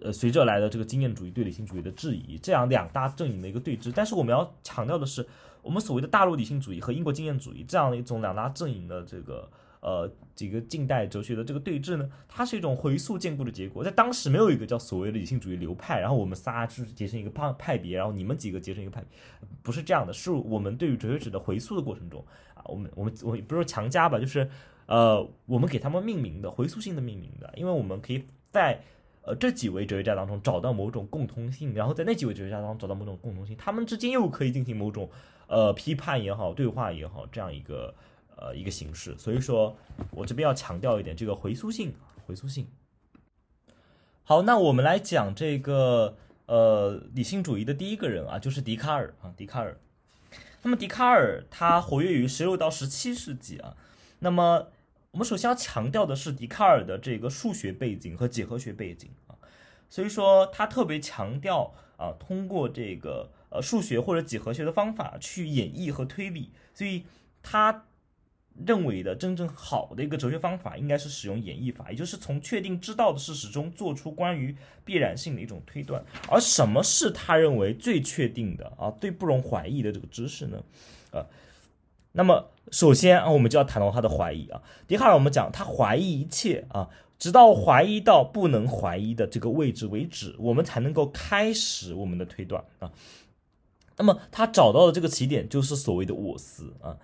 [0.00, 3.92] 呃随着来的这个经验主义对理性主义的质疑，这样两大阵营的一个对峙。
[3.94, 5.26] 但是，我们要强调的是，
[5.60, 9.46] 我们所谓的大陆理性主义和英国经验主义这样的一种两大阵营的这个。
[9.80, 13.84] 呃，几个近代哲学的这个对峙呢，它是一种回溯建构的结果。
[13.84, 19.16] 在当时没有一个叫所谓的理性主义流派，然后我们仨就是结成一个派派别，然后你们几个结成一个派别，
[19.62, 24.50] 不是这样的，是我们对于哲学史的回溯的过程中啊，我们我们我不是强加吧，就是
[24.86, 28.80] 呃，我们给他们命名的回溯性的命名的，因为我们可以在
[29.22, 35.08] 呃这几位哲学家当中找到某种共通性，然后在那几位哲学家当中找到某种共通性，他们之间又可以进行某种
[35.46, 37.94] 呃批判也好，对话也好，这样一个。
[38.40, 39.76] 呃，一个形式，所以说
[40.12, 41.92] 我这边要强调一点，这个回溯性，
[42.24, 42.68] 回溯性。
[44.22, 46.16] 好，那我们来讲这个
[46.46, 49.76] 呃理性主义的第一个人啊，就是笛卡尔啊，笛卡尔。
[50.62, 53.76] 那么笛卡尔他活跃于十六到十七世纪啊。
[54.20, 54.68] 那么
[55.10, 59.34] 我们首先要强调的是笛卡尔的这个数学背景和几何学背景啊。
[59.90, 67.04] 所以说他特别强调啊，通过这个呃数学或者几何学的方法去演绎和推理，所以
[67.42, 67.86] 他。
[68.66, 76.04] 认为的真正好的一个哲学方法，应该是使用演绎法，也就是从确定知道的事实中做出关于必然性的一种推断。
[76.28, 80.62] 而什么是他认为最确定的啊，最不容怀疑的这个知识呢？
[81.12, 81.24] 呃，
[82.12, 84.62] 那么首先啊，我们就要谈到他的怀疑啊。
[84.86, 86.88] 笛卡尔我们讲他怀疑一切啊，
[87.18, 92.90] 直到怀疑到不能怀疑的这个位置为止，我们才能够开始我们的推断啊。
[93.96, 96.96] 那么他找到的这个起点就是所谓的我思啊，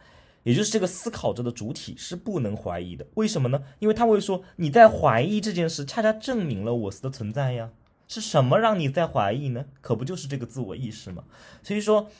[0.45, 3.05] 也就是这个思考者的主体是不能怀疑的。
[3.15, 3.65] 为什么呢？
[3.81, 7.71] 因为他会说你在怀疑这件事，恰恰证明了我思的存在呀。
[8.07, 9.65] 是什么让你在怀疑呢？
[9.81, 11.25] 可不就是这个自我意识吗？
[11.63, 12.11] 所以说，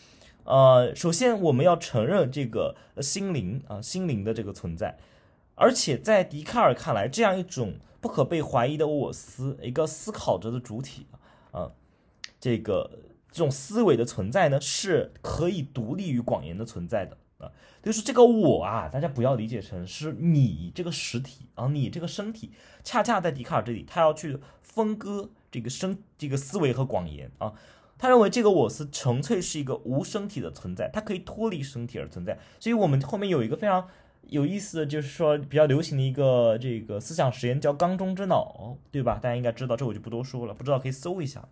[0.45, 4.99] 呃，首先我们要承认这个心灵啊，心灵的这个存在。
[5.55, 11.07] 而且在笛卡尔看来，这样一种不可被怀疑的我思，一个思考者的主体
[11.53, 11.73] 啊，
[12.41, 12.91] 这个
[13.31, 17.19] 这种思维的存在呢，是可以独立于广言的存在的
[17.83, 22.51] 就是这个我啊，大家不要理解成是你这个实体啊，你这个身体，
[22.83, 27.53] 恰恰在笛卡尔这里，他要去分割这个身这个思维和广言啊。
[27.97, 32.39] 他认为这个我是纯粹是一个无身体的存在，它可以脱离身体而存在。
[32.59, 33.89] 所以我们后面有一个非常。
[34.29, 39.19] 有意思的就是说，比较流行的一个这个思想实验叫“缸中之脑”，对吧？
[39.23, 40.55] 大家应该知道，这我就不多说了。
[40.55, 41.47] 不知道可以搜一下，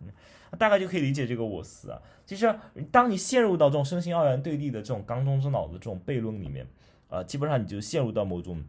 [0.59, 2.01] 大概就可以理解这个我思啊。
[2.27, 2.55] 其实，
[2.91, 6.67] 当你陷入到这种身心二元对立的这种“缸中之脑”的这种悖论里面，
[7.09, 8.65] 啊，基本上你就陷入到某种，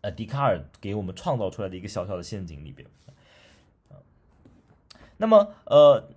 [0.00, 2.88] 呃，笛卡尔给我们创造出来的一个小小的陷阱里边。
[5.16, 6.08] 那么，呃。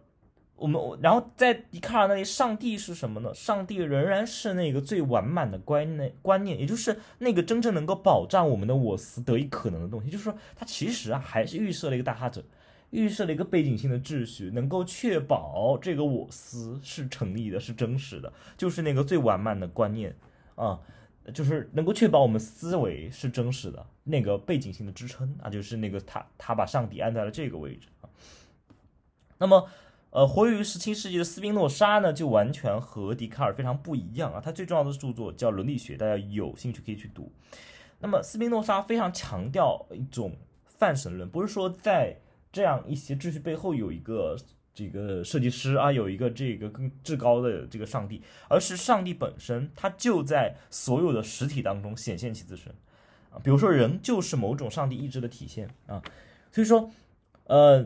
[0.57, 3.33] 我们，然后在笛卡尔那里，上帝是什么呢？
[3.33, 10.09] 上帝仍然是那个最完满的观念，观念，也就是那个真正能够保障我们的我思得以可能的东西。
[10.09, 12.41] 就是说，它其实啊，还是预设了一个大他者，
[12.91, 20.15] 预设了一个背景性的秩序，能够确保这个我思是成立的，是真实的，就是那个最完满的观念
[20.55, 20.79] 啊，
[21.33, 28.07] 就是能够确保我们思维是真实的那个背景性的支撑啊，就是那个他，他把上帝安在了这个位置啊，
[29.37, 29.67] 那么。
[30.15, 34.39] 呃，活跃于十七世纪的斯宾诺莎呢，就完全和笛卡尔非常不一样啊。
[34.39, 37.29] 他最重要的著作叫《伦理学》，大家有兴趣可以去读。
[37.99, 42.15] 那么斯宾诺莎非常强调一种泛神论，不是说在
[42.49, 44.37] 这样一些秩序背后有一个
[44.73, 52.73] 这个设计师啊，有一个这个更至高的这个上帝，而是上帝本身，它就在所有的实体当中显现其自身
[53.31, 53.35] 啊。
[53.43, 56.01] 比如说人就是某种上帝意志的体现啊，
[56.53, 56.89] 所以说，
[57.47, 57.85] 呃。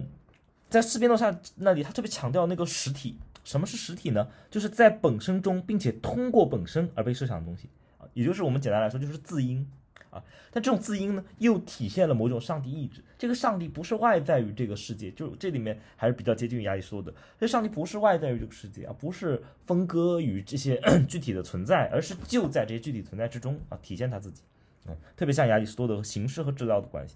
[0.69, 3.17] 在斯宾诺莎那里，他特别强调那个实体。
[3.41, 4.27] 什么是实体呢？
[4.51, 7.67] 就是在本身中，并且通过本身而被设想的东西
[7.97, 9.67] 啊，也就是我们简单来说就是字音
[10.11, 10.21] 啊。
[10.51, 13.03] 但这种字音呢，又体现了某种上帝意志。
[13.17, 17.11] 这个上帝不是外在于这个世界，就这里面还是比较接近于亚里士多德。
[17.39, 24.43] 这上帝不是外在于这个世界啊，不是分割于这些 具体的存在，而是就在这些具体存在之中啊，体现他自己。
[24.85, 27.15] 嗯，特别像亚里士多德形式和质料的关系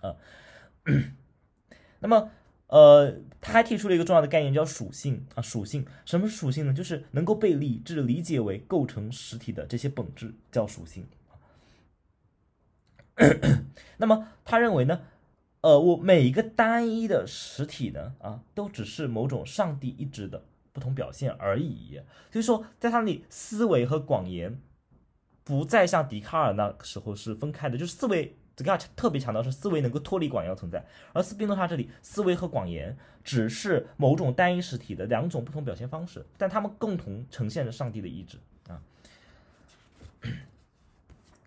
[0.00, 0.14] 啊。
[2.00, 2.30] 那么。
[2.68, 3.10] 呃，
[3.40, 5.42] 他还提出了一个重要的概念，叫属性啊。
[5.42, 6.72] 属性，什么是属性呢？
[6.72, 11.06] 就是能够被理智理解为构成实体的这些本质，叫属性。
[13.96, 15.00] 那么他认为呢，
[15.62, 22.00] 呃，我每一个单一的实体呢，啊，都只是某种上帝意志的不同表现而已。
[22.30, 24.60] 所以说，在他那里，思维和广言
[25.42, 28.36] 不再像笛卡尔那时候是分开的，就是思维。
[28.58, 38.38] 笛卡尔特别强调是思维能够脱离广言存在，而斯宾诺莎这里思维和广言只是某种单一实体的两种不同表现方式，但他们共同呈现着上帝的意志
[38.68, 38.82] 啊。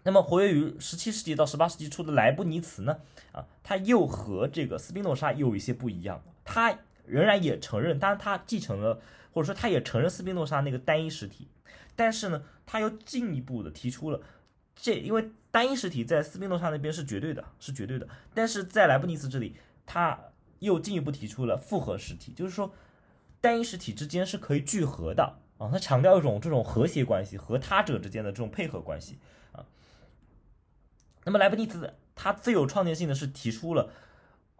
[0.04, 2.98] 那么活跃于十七世纪到十八世纪初的莱布尼茨呢？
[3.34, 9.02] 啊，他又和这个斯宾诺莎有一些不一样，他仍然也承认，当然他继承了
[9.34, 11.50] 或者说他也承认斯宾诺莎那个单一实体，
[11.96, 14.22] 但是呢，他又进一步的提出了。
[14.82, 19.56] 这因为单一实体在斯宾诺莎那边是绝对的，是绝对的，但是在莱布尼茨这里，
[19.86, 20.20] 他
[20.58, 22.74] 又进一步提出了复合实体，就是说
[23.40, 29.20] 单一实体之间是可以聚合的啊，他强调一种这种和谐关系和他者之间的这种配合关系
[29.52, 29.64] 啊。
[31.26, 33.92] 那么莱布尼茨他最有创建性的是提出了。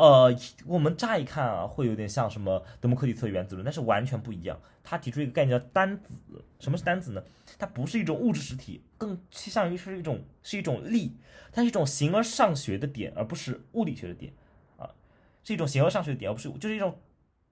[0.02, 0.36] 呃，
[0.66, 4.60] 我们乍一看啊，会有点像什么德谟克利特原子论，但是完全不一样。
[4.82, 6.44] 他提出一个概念叫单子。
[6.60, 7.24] 什么是单子呢？
[7.60, 11.18] 它不是一种物质实体，更倾向于是一种是一种力，
[11.52, 14.34] 它是一种形而上学的点，而不是物理学的点
[14.78, 14.90] 啊，
[15.44, 16.98] 是一种形而上学的点，而不是就是一种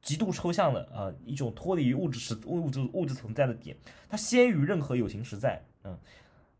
[0.01, 3.77] 极度抽象的啊，一种脱离于物质实物质物质存在的点。
[4.09, 5.95] 它先于任何有形实在，嗯，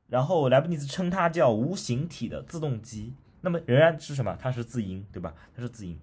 [0.08, 3.16] 然后莱布尼茨称它叫无形体的自动机。
[3.42, 4.38] 那么仍然是什么？
[4.40, 5.34] 它是自因，对吧？
[5.56, 6.00] 它是自因。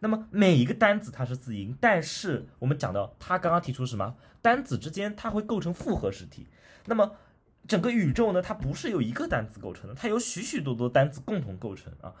[0.00, 4.14] 那么每一个单子它是自因，但是我们讲到他刚刚提出什么？
[4.40, 6.46] 单子之间它会构成复合实体。
[6.86, 7.16] 那么
[7.66, 8.40] 整个宇宙呢？
[8.40, 12.14] 它不是由一个单子构成的，它由许许多多单子共同构成啊。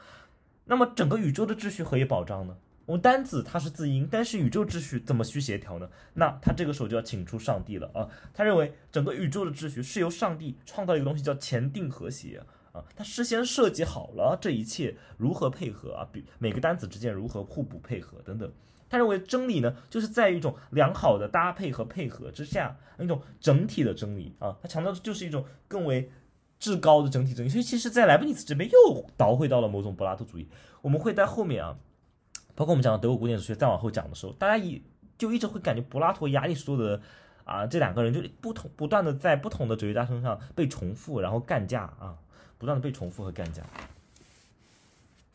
[0.64, 2.56] 那么整个宇宙的秩序何以保障呢？
[2.84, 5.88] 我们单子它是自因，但是宇宙秩序怎么去协调呢？
[6.14, 8.08] 那他这个时候就要请出上帝了啊！
[8.32, 18.52] 他认为整个宇宙的秩序是由上帝创造一个东西叫前定和谐啊，啊他事先设计好了这一切如何配合啊，比每个单词之间如何互补配合等等。
[18.90, 24.56] 他认为真理呢，就是在一种良好的搭配和配合之下，那种整体的真理啊。
[24.62, 26.10] 他强调的就是一种更为
[26.58, 27.50] 至高的整体真理。
[27.50, 30.48] 所以，其实，在莱布尼茨这边又倒回到了某种柏拉图主义。
[30.80, 31.76] 我们会在后面啊，
[32.54, 34.82] 包括我们讲德国古典哲学再往后讲的时候，大家一
[35.18, 36.98] 就一直会感觉柏拉图、亚里士多德
[37.44, 42.16] 啊这两个人就不同不断的在不同的哲学家身上被重复，然后干架啊，
[42.58, 43.62] 不断的被重复和干架。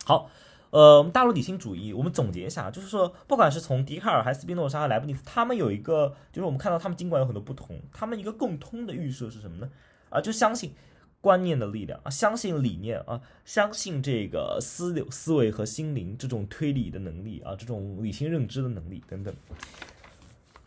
[0.06, 0.30] 好。
[0.70, 9.70] 呃，我们大陆理性主义，我们总结一下，就是说，不管是从笛卡尔还是斯宾诺莎和莱布尼茨，他们有一个，就是我们看到他们尽管有很多不同，他们一个共通的预设是什么呢？
[10.10, 10.74] 啊，就相信
[11.22, 19.32] 观念的力量啊，相信理念啊，相信这个思思维和心灵这种推理的能力啊，这种理性认知的能力等等。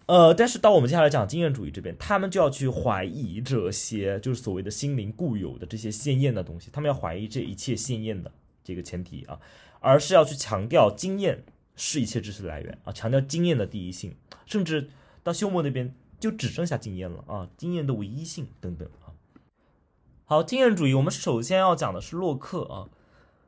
[0.06, 8.30] 呃，但是到我们接下来讲经验主义这边，他们就要去怀疑这些，就是所谓的心灵固有的这些鲜艳的东西，他们要怀疑这一切鲜艳的
[8.62, 9.38] 这个前提啊。
[9.80, 11.44] 而是要去强调经验
[11.76, 14.88] 是一切知识的来源啊，强调经验的第一性，甚至
[15.22, 19.14] 到休谟那边就只剩下经验了啊，经验的唯一性等等啊。
[20.24, 22.88] 好，经验主义，我们首先要讲的是洛克啊，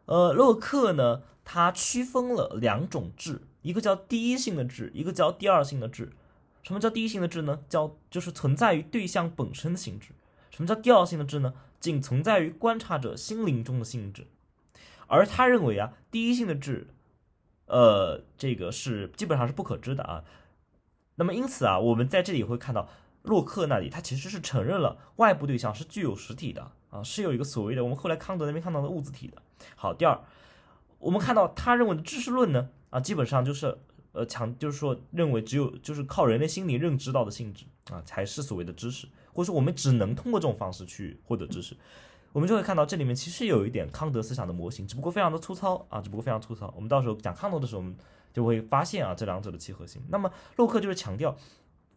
[0.04, 6.12] 呃，洛克呢，他区分了两种质，一个叫第一性的质，一个叫第二性的质。
[6.62, 7.60] 什么叫第一性的质呢？
[7.68, 10.10] 叫就是存在于对象本身的性质。
[10.50, 11.54] 什么叫第二性的质呢？
[11.80, 14.26] 仅存在于观察者心灵中的性质。
[15.06, 16.88] 而他认为啊，第一性的质，
[17.66, 20.24] 呃，这个是基本上是不可知的啊。
[21.14, 22.88] 那么因此啊，我们在这里会看到
[23.22, 29.40] 洛克那里，他其实是承认了外部对象是具有实体的啊，是有一个所谓的我们后来康德那边看到的物自体的。
[29.74, 30.20] 好，第二，
[30.98, 33.78] 我们看到他认为的知识论呢，啊，基本上就是
[34.18, 41.76] 呃强，就是说认为只有就是靠人类心理认知到的性质啊，才是所谓的知识，或者说我们只能通过这种方式去获得知识。
[42.32, 46.72] 我们就会看到这里面其实有一点康德思想的模型，只不过非常的粗糙啊，只不过非常粗糙。
[46.76, 47.96] 我们到时候讲康德的时候，我们
[48.32, 50.02] 就会发现啊这两者的契合性。
[50.08, 51.34] 那么洛克就是强调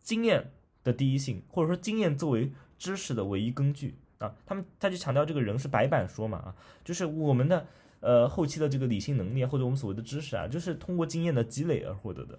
[0.01, 0.51] 经验
[0.83, 4.33] 的第一性，或者说经验作为知识的唯一根据啊。
[4.45, 6.55] 他们他就强调这个人是白板说嘛啊，
[6.85, 7.67] 就是我们的
[8.01, 12.37] 呃后期的这个理性能力或者我们所谓的知识啊，就是通过经验的积累而获得的。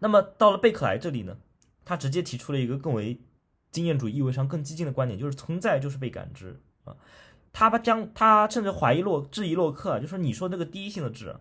[0.00, 1.38] 那么到了贝克莱这里呢，
[1.84, 3.18] 他直接提出了一个更为。
[3.70, 6.94] 经验主义意味上更激进的观点就是存在就是被感知啊，
[7.52, 11.34] 他把将他甚至怀疑洛质疑洛克，就说你说那个第一性的质，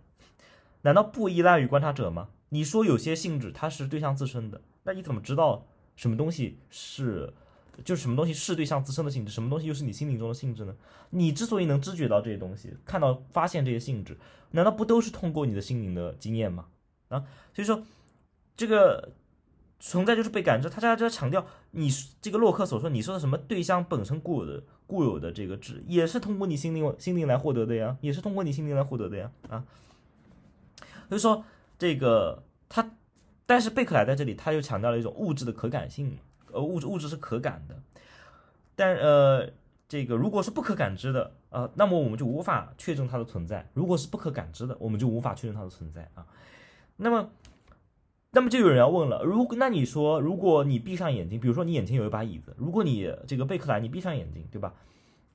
[0.81, 2.29] 难道不依赖于观察者吗？
[2.49, 7.31] 你说有些性质它是对象自身的，那你怎么知道什么东西是
[7.83, 10.75] 就是什么东西是对象自身的性质，什么东西又是你心灵中的性质呢？
[11.11, 14.17] 你之所以能知觉到这些东西，看到发现这些性质，
[14.51, 16.67] 难道不都是通过你的心灵的经验吗？
[17.09, 17.83] 啊，所以说
[18.55, 19.13] 这个。
[19.85, 21.89] 存在就是被感知，他在这强调你
[22.21, 29.65] 这个洛克所说，你说的什么对象本身固有的固有的这个质，也是通过你心灵心灵来获得的呀，也是通过你心灵来获得的呀啊。
[31.09, 31.43] 所以说
[31.77, 32.91] 这个他，
[33.45, 36.17] 但是贝克莱在这里他又强调了一种物质的可感性，
[36.53, 37.75] 呃物质物质是可感的，
[38.75, 39.49] 但呃
[39.87, 46.25] 这个如果是不可感知的啊，那么我们就无法确证它的存在；如果是不可感知的，我们就无法确认它的存在啊。
[46.95, 47.29] 那么。
[48.35, 54.73] 那么就有人要问了，如果那你说，如果你闭上眼睛，比如说你眼前有一把椅子，如果你这个贝克莱，你闭上眼睛，对吧？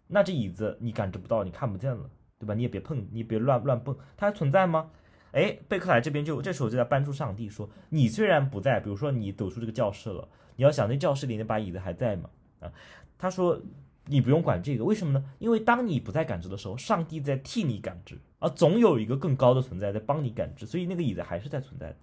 [0.09, 2.11] 那这椅子你感知不到，你看不见了，
[2.41, 2.55] 对吧？
[2.55, 4.91] 你也别碰，你别乱乱蹦，它还存在吗？
[5.33, 10.27] 哎，贝克莱这边就这时候就在搬出上帝说，你虽然不在，比如说你走出这个教室了，
[10.57, 12.31] 你要想那教室里那把椅子还在吗？
[12.61, 12.73] 啊，
[13.19, 13.61] 他说
[14.07, 15.25] 你不用管这个，为什么呢？
[15.39, 21.97] 因为当你不再感知的时候，上帝在替你感知，啊，总有一个更高的存在在帮你感知，所以那个椅子还是在存在的。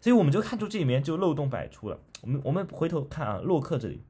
[0.00, 1.98] 所以我们就看出这里面就漏洞百出了。
[2.20, 4.02] 我们我们回头看啊，洛克这里，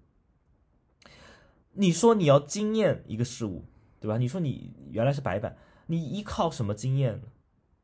[1.72, 3.64] 你说你要经验一个事物，
[4.00, 4.18] 对吧？
[4.18, 5.56] 你说你原来是白板，
[5.86, 7.22] 你依靠什么经验呢？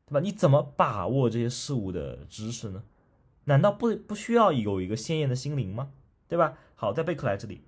[0.05, 0.19] 对吧？
[0.19, 2.83] 你怎么把握这些事物的知识呢？
[3.45, 5.91] 难道不不需要有一个鲜艳的心灵吗？
[6.27, 6.57] 对吧？
[6.75, 7.61] 好，在贝克莱这里，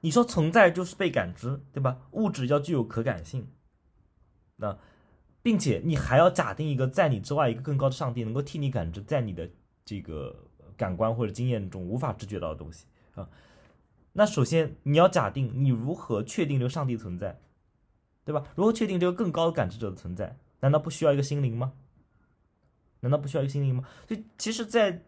[0.00, 1.98] 你说存在就是被感知，对吧？
[2.12, 3.48] 物质要具有可感性，
[4.56, 4.78] 那。
[5.42, 9.48] 并且你还要假定一个在你之外一个更高的上帝能够替你感知在你的
[9.86, 10.36] 这个
[10.76, 13.26] 感官或者经验中无法知觉到的东西啊。
[14.12, 17.40] 那首先你要假定你如何确定这个上帝存在，
[18.30, 18.46] 对吧？
[18.54, 20.36] 如何确定这个更高的感知者的存在？
[20.60, 21.72] 难道不需要一个心灵吗？
[23.00, 23.84] 难道不需要一个心灵吗？
[24.06, 25.02] 所以其实，在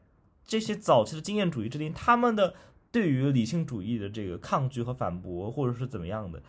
[0.44, 2.54] 这些早期的经验主义之间，他们的
[2.90, 6.42] 对于理性主义的这个抗拒和反驳，或者是怎么样的？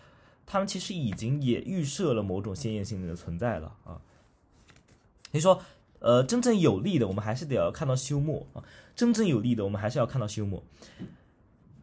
[0.46, 4.02] 他们其实已经也预设了某种鲜艳性的存在了啊，
[5.32, 5.62] 所以说，
[6.00, 8.64] 呃，真正有利的，我们还是得要看到休谟啊，
[8.96, 10.62] 真正有利的，我们还是要看到休谟。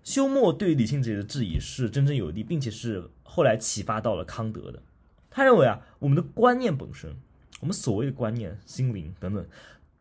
[0.03, 4.83] 休谟对理性主义的质疑是真正有力，并且是后来启发到了康德的。
[5.31, 7.15] 他认为啊，我们的观念本身，
[7.61, 9.47] 我们所谓的观念、心灵等等，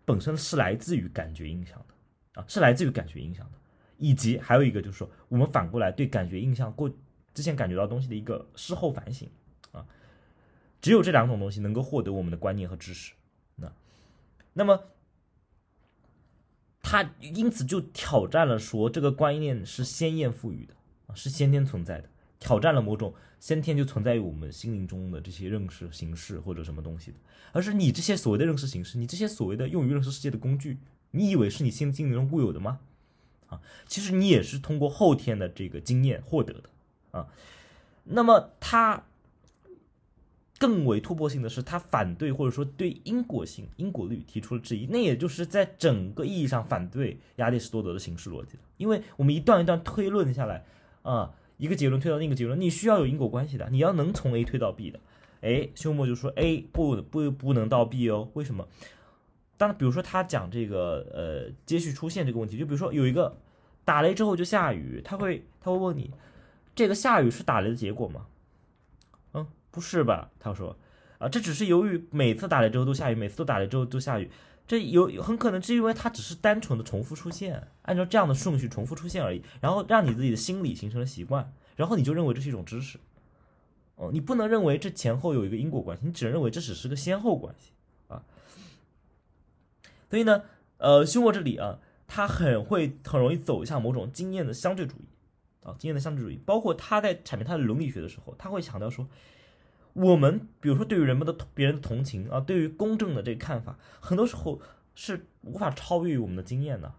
[0.05, 3.51] 本身是来自于感觉印象的啊，是来自于感觉印象的。
[3.97, 6.89] 以及还有一个就是说，我们反过来对感觉印象过
[7.33, 9.27] 之前感觉到东西的一个事后反省
[9.73, 9.85] 啊，
[10.81, 13.13] 只有这两种东西能够获得我们的观念和知识。
[13.57, 13.71] 那
[14.53, 14.81] 那么
[16.91, 20.73] 他因此就挑战了说，这个观念是先验赋予的，
[21.13, 22.09] 是先天存在的，
[22.39, 27.17] 挑战了某种先天就存在于我们心灵中的这些认识形式或者什么东西的，
[27.51, 30.79] 而是你这些所谓的认识形式，你这些所谓的用于认识世界的工具，
[31.11, 32.79] 你以为是你心心灵中固有的吗？
[33.49, 36.69] 啊，其实你也是通过后天的这个经验获得的
[37.11, 37.27] 啊。
[38.03, 39.03] 那么他
[40.59, 44.85] 更为突破性的是，他反对或者说对因果性、因果律提出了质疑。
[44.85, 50.65] 那也就是在整个意义上反对亚里士多德的形式逻辑因为我们一段一段推论下来
[51.01, 54.99] 啊，一个结论推到另一个结论，你需要有因果关系的，你要能从 A 推到 B 的。
[55.41, 58.67] 哎，休谟就说 A 不不不能到 B 哦，为什么？
[59.55, 63.37] 当比如说他讲这个呃接续出现这个问题，就比如说有一个
[63.85, 66.11] 打雷之后就下雨，他会他会问你，
[66.75, 68.25] 这个下雨是打雷的结果吗？
[69.71, 70.31] 不是吧？
[70.39, 70.75] 他说
[71.17, 74.29] 啊，这只是由于每次打雷之后都下雨，每次都打雷之后都下雨，
[74.67, 82.99] 这有很可能是因为它只是单纯的重复出现，按照这样的顺序重复出现而已，然后让你自己的心理形成了习惯，然后你就认为这是一种知识。
[83.95, 87.71] 哦，你不能认为这前后有一个因果关系，你只能认为这只是个先后关系
[88.07, 88.23] 啊。
[90.09, 90.43] 所以呢，
[90.77, 95.09] 呃，休谟这里啊，他很会很容易走向某种经验的相对主义
[95.63, 99.05] 啊，经验的相对主义，包括他在阐明他的伦理学的时候，他会强调说，
[99.99, 104.61] 我们比如说对于人们的别人的同情啊，对于公正的这个看法，很多时候
[104.95, 106.93] 是无法超越于我们的经验的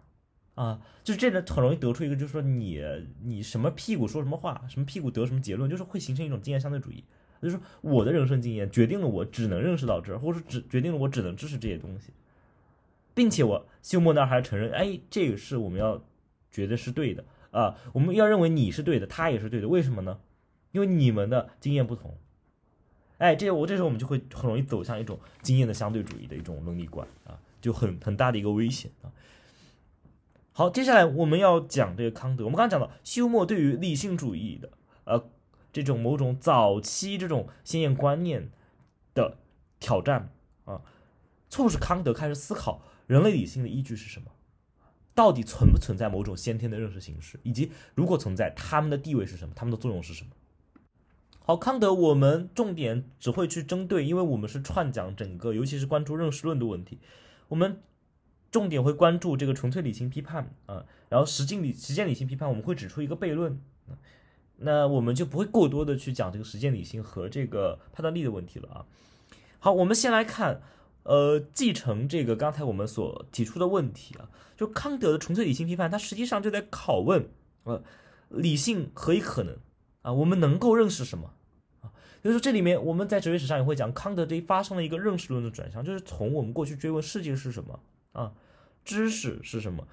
[0.55, 2.83] 啊，就是这个很容易得出一个，就是说你
[3.23, 7.03] 你什么屁股说什么话，什么屁股得什么结论，就是会形成一种经验相对主义，
[7.41, 12.11] 就是说我的人生经验决定了我只能认识到这儿，或者只决定了我只能支持这些东西。
[13.15, 16.03] 并且我休谟那儿还承认，哎，这个是我们要
[16.51, 20.21] 觉得是对的啊，我们要认为你是对的，他也是对的，为什么呢？
[20.73, 22.17] 因为你们的经验不同。
[23.21, 29.13] 哎，这我这时候我们就会很容易走向一种经验的相对主义的一种伦理观啊，就很很大的一个危险啊。
[30.53, 32.45] 好，接下来我们要讲这个康德。
[32.45, 34.71] 我们刚刚讲到休谟对于理性主义的
[35.05, 35.29] 呃
[35.71, 38.51] 这种某种早期这种先验观念
[39.13, 39.37] 的
[39.79, 40.33] 挑战
[40.65, 40.81] 啊，
[41.51, 42.83] 促使康德开始思考。
[43.07, 44.31] 人类理性的依据是什么？
[45.15, 47.39] 到底存不存在某种先天的认识形式？
[47.43, 49.53] 以及如果存在，他们的地位是什么？
[49.55, 50.31] 他们的作用是什么？
[51.51, 57.01] 好，康德，我们重点只会去针对，因为我们是串讲整个，尤其是关注认识论的问题，
[57.49, 57.83] 我们
[58.53, 63.61] 重点会关注这个纯粹理性批判啊，然后实践理实践理性批判，我们会指出一个悖论，
[64.59, 68.87] 那我们就不会过多的去讲这个实践理性和这个判断力的问题了啊。
[69.59, 70.63] 好，我们先来看。
[71.03, 77.29] 呃，继承这个刚才我们所提出的问题啊，就康德的纯粹理性批判，它实际上就在拷问，
[77.65, 77.83] 呃，
[78.29, 79.57] 理性何以可能
[80.03, 80.13] 啊？
[80.13, 81.33] 我们能够认识什么？
[82.23, 87.81] 所以说这里面我们在哲学史上也会讲，康德这一发生了一个认识论的转向，就是从我们过去追问世界是什么
[88.13, 88.33] 啊，
[88.85, 89.87] 知识是什么，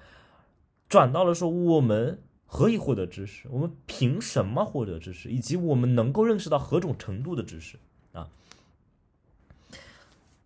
[0.88, 7.78] 转到了说我们何以获得知识，我们凭什么获得知识，以及我们能够认识到何种程度的知识
[8.12, 8.28] 啊。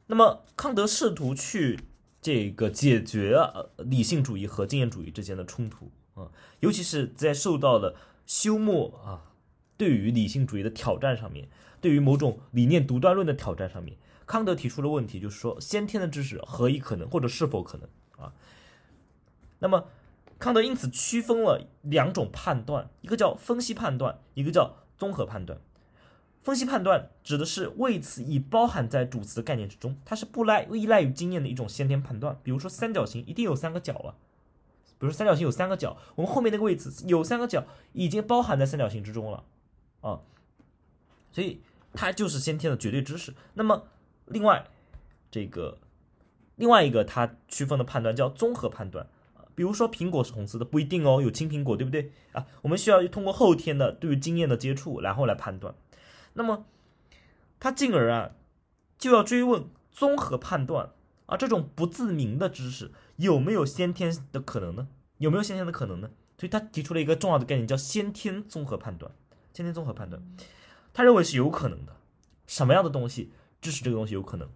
[0.07, 1.79] 那么，康德试图去
[2.21, 3.37] 这个解决
[3.79, 6.31] 理性主义和经验主义之间的冲突啊，
[6.61, 9.33] 尤其是在受到了休谟啊
[9.77, 11.49] 对于理性主义的挑战上面，
[11.83, 18.33] 对于某种理念独断论的挑战上面，康德提出了问题，就是说先天的知识何以可能，或者是否可能啊？
[19.59, 19.89] 那么，
[20.39, 25.61] 康德因此区分了两种判断，一个叫分析判断，一个叫综合判断。
[26.43, 32.39] 分析判断指的是谓词已包含在主词的概念之中，它是不赖依赖于经验的一种先天判断。
[32.43, 34.15] 比如说三角形一定有三个角啊，
[34.99, 39.45] 比如说三角形有三个角，我们后面那个谓词有三个角已经包含在三角形之中了
[40.01, 40.19] 啊，
[41.31, 41.61] 所以
[41.93, 43.35] 它就是先天的绝对知识。
[43.55, 43.89] 那么
[44.27, 44.67] 另外
[45.31, 45.79] 这个
[46.57, 49.07] 另外一个它区分的判断叫综合判断，
[49.55, 52.47] 比如说苹果是红色的不一定哦，有青苹果对不对啊？
[52.63, 55.75] 我们需要通过后天的对于经验的接触，然后来判断。
[56.35, 56.65] 那么，
[57.61, 58.33] 他进而啊，
[58.99, 60.91] 就要追问综合判断
[61.27, 64.89] 啊，这种不自明的知识有没有先天的可能呢？
[65.19, 66.11] 有没有先天的可能呢？
[66.39, 69.13] 所以他提出了一个重要的概念，叫先天综合判断。
[69.53, 70.21] 先天综合判断，
[70.93, 71.97] 他认为是有可能的。
[72.47, 74.49] 什么样的东西支持这个东西有可能？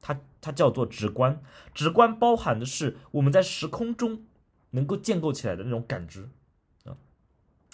[0.00, 1.42] 它它叫做直观。
[1.72, 4.24] 直观包含的是我们在时空中
[4.70, 6.28] 能够建构起来的那种感知
[6.84, 6.96] 啊，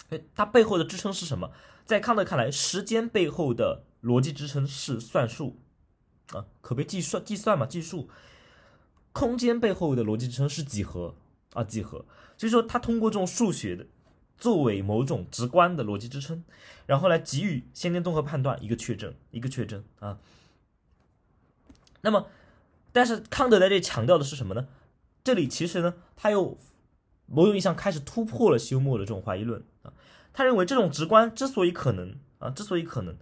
[0.09, 1.51] 哎它背后的支撑是什么？
[1.85, 5.57] 在康德看来，时间背后的逻辑支撑是算术
[6.31, 8.09] 啊，可被计算计算嘛，计数。
[9.11, 11.15] 空间背后的逻辑支撑是几何
[11.53, 12.05] 啊，几何。
[12.37, 13.85] 所以说，他通过这种数学的
[14.41, 16.43] 作为某种直观的逻辑支撑，
[16.87, 20.17] 然后来给予先天综合判断一个确证，一个确证啊。
[22.01, 22.25] 那么，
[22.91, 24.67] 但是康德在这里强调的是什么呢？
[25.23, 26.57] 这里其实呢，他又
[27.27, 29.93] 某种意义上开始突破了休谟的这种怀疑论啊。
[30.33, 33.15] 他认为这种直观之所以可能啊，之所以可能，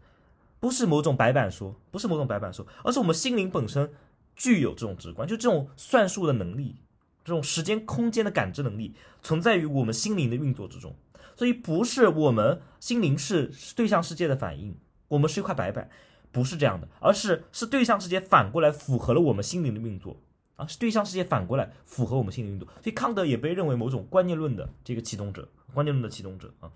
[0.61, 3.91] 不是某种白板说，不是某种白板说，而是我们心灵本身
[4.37, 6.77] 具有这种直观，就这种算术的能力，
[7.25, 10.95] 这种时间空间的感知能力存在于我们心灵的运作之中。
[11.39, 14.75] 所以不是我们心灵是对象世界的反应，
[15.07, 15.89] 我们是一块白板。
[16.33, 20.21] 不是这样的，而是是对象世界反过来符合了我们心灵的运作
[20.57, 26.69] 啊，是对象世界反过来符合我们心灵运作，所以康德也被认为某种观念论的这个启动者，观念论的启动者啊。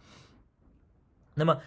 [1.36, 1.60] 那么，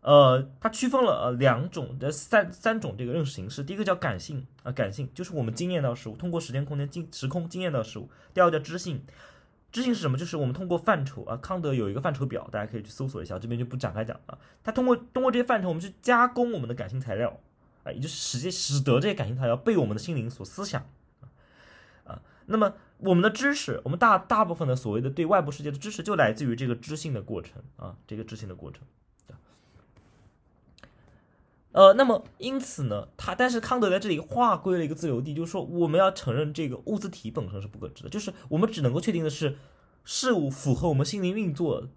[0.00, 9.04] 呃，他区分了呃两种的三三种这个认识形式，第一个叫感性啊，感性就是我们经验到事物，通过时间空间经时空经验到事物；第二个叫知性。
[9.72, 10.18] 知性是什么？
[10.18, 14.38] 就是我们通过范畴啊，康德有一个范畴表，大家可以去搜索一下，这边就不展开讲了。
[14.64, 17.38] 他通过通过这些范畴，我们去加工我们的感性材料，
[17.84, 20.84] 啊，也就是使使得这些感性材料被我们的心灵所思想，
[22.04, 28.82] 啊，那么我们的知识，我们大大部分的所谓的对外部世界的知识，就来自于这个知性的过程啊，这个知性的过程。
[31.72, 39.56] 呃，那么因此呢，他但是康德在这里划归了一个自由地，就是说我们要承认这个物自体本身是不可知的，就是我们只能够确定的是
[40.04, 41.88] 事物符合我们心灵运作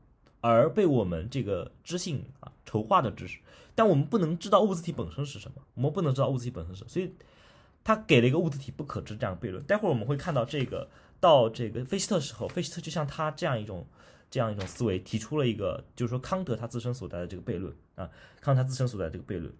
[0.41, 3.39] 而被我们这个知性啊筹划的知识，
[3.73, 7.15] 但我们不能知道物自体本身是什么，我们不能知道物自体本身是，所以
[7.83, 9.63] 他给了一个物自体不可知这样悖论。
[9.63, 10.87] 待会儿我们会看到这个
[11.19, 13.87] 到这个费希特时候，费希特就像他这样一种
[14.33, 18.09] 这样一种思维提出了一个，就是说康德他自身所在的这个悖论啊，
[18.41, 19.53] 康德他自身所在的这个悖论。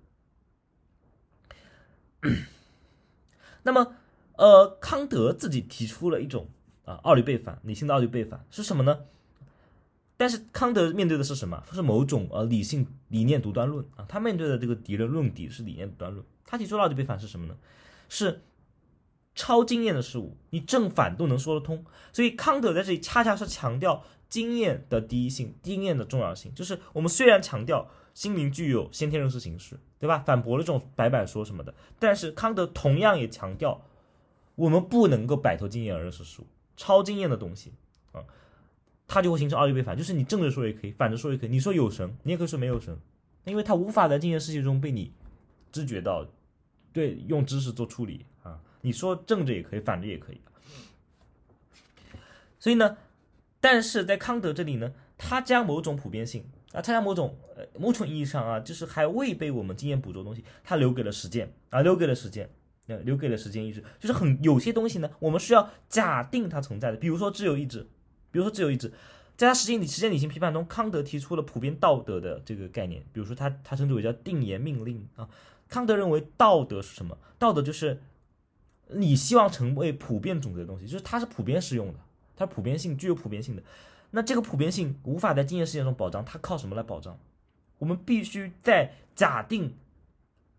[3.61, 3.95] 那么，
[4.35, 6.49] 呃，康德自己提出了一种
[6.85, 9.01] 啊奥律背反，理性的奥律背反是什么呢？
[10.17, 11.63] 但是康德面对的是什么？
[11.71, 14.03] 是某种呃理性理念独断论啊。
[14.09, 16.25] 他面对的这个敌人论敌是理念独断论。
[16.47, 17.55] 他提出的奥律背反是什么呢？
[18.09, 18.41] 是
[19.35, 21.85] 超经验的事物，你正反都能说得通。
[22.11, 24.03] 所以康德在这里恰恰是强调
[24.33, 26.53] 经验的第一性，经验的重要性。
[26.55, 27.87] 就是我们虽然强调。
[28.13, 30.19] 心灵具有先天认识形式，对吧？
[30.19, 31.73] 反驳了这种白板说什么的。
[31.97, 33.81] 但是康德同样也强调，
[34.53, 36.45] 我们不能够摆脱经验而认识事物，
[36.77, 37.73] 超经验的东西
[38.11, 38.23] 啊，
[39.07, 41.49] 它就会形成二律背反，就是你正着说也可以，反着说也可以。
[41.49, 42.95] 你说有神，你也可以说没有神，
[43.45, 45.11] 因为它无法在经验世界中被你
[45.71, 46.27] 知觉到，
[46.91, 48.61] 对，用知识做处理啊。
[48.81, 50.41] 你说正着也可以，反着也可以。
[52.59, 52.95] 所以呢，
[53.63, 56.43] 但是在康德这里呢，他将某种普遍性。
[56.73, 62.49] 啊，它将某种呃某种意义上啊，就是还未被我们经验捕捉的东西，它留给了实践啊，留给了实践，
[62.87, 67.85] 嗯，留给了时间意志，就是很有些东西呢，我们需要假定它存在的，比如说自由意志，
[68.31, 68.91] 比如说自由意志，
[69.37, 75.29] 在他实践理实践理性批判中，康德提出了普遍道德的这个概念，比如说他他称之为叫定言命令啊，
[75.69, 77.15] 康德认为道德是什么？
[77.37, 78.01] 道德就是
[78.87, 81.99] 你希望成为普遍准则的东西，就是它是普遍适用的，
[82.35, 83.63] 它普遍性具有普遍性的。
[84.11, 87.17] 那这个普遍性无法在经验世界中保障，它靠什么来保障？
[87.79, 89.75] 我们必须在假定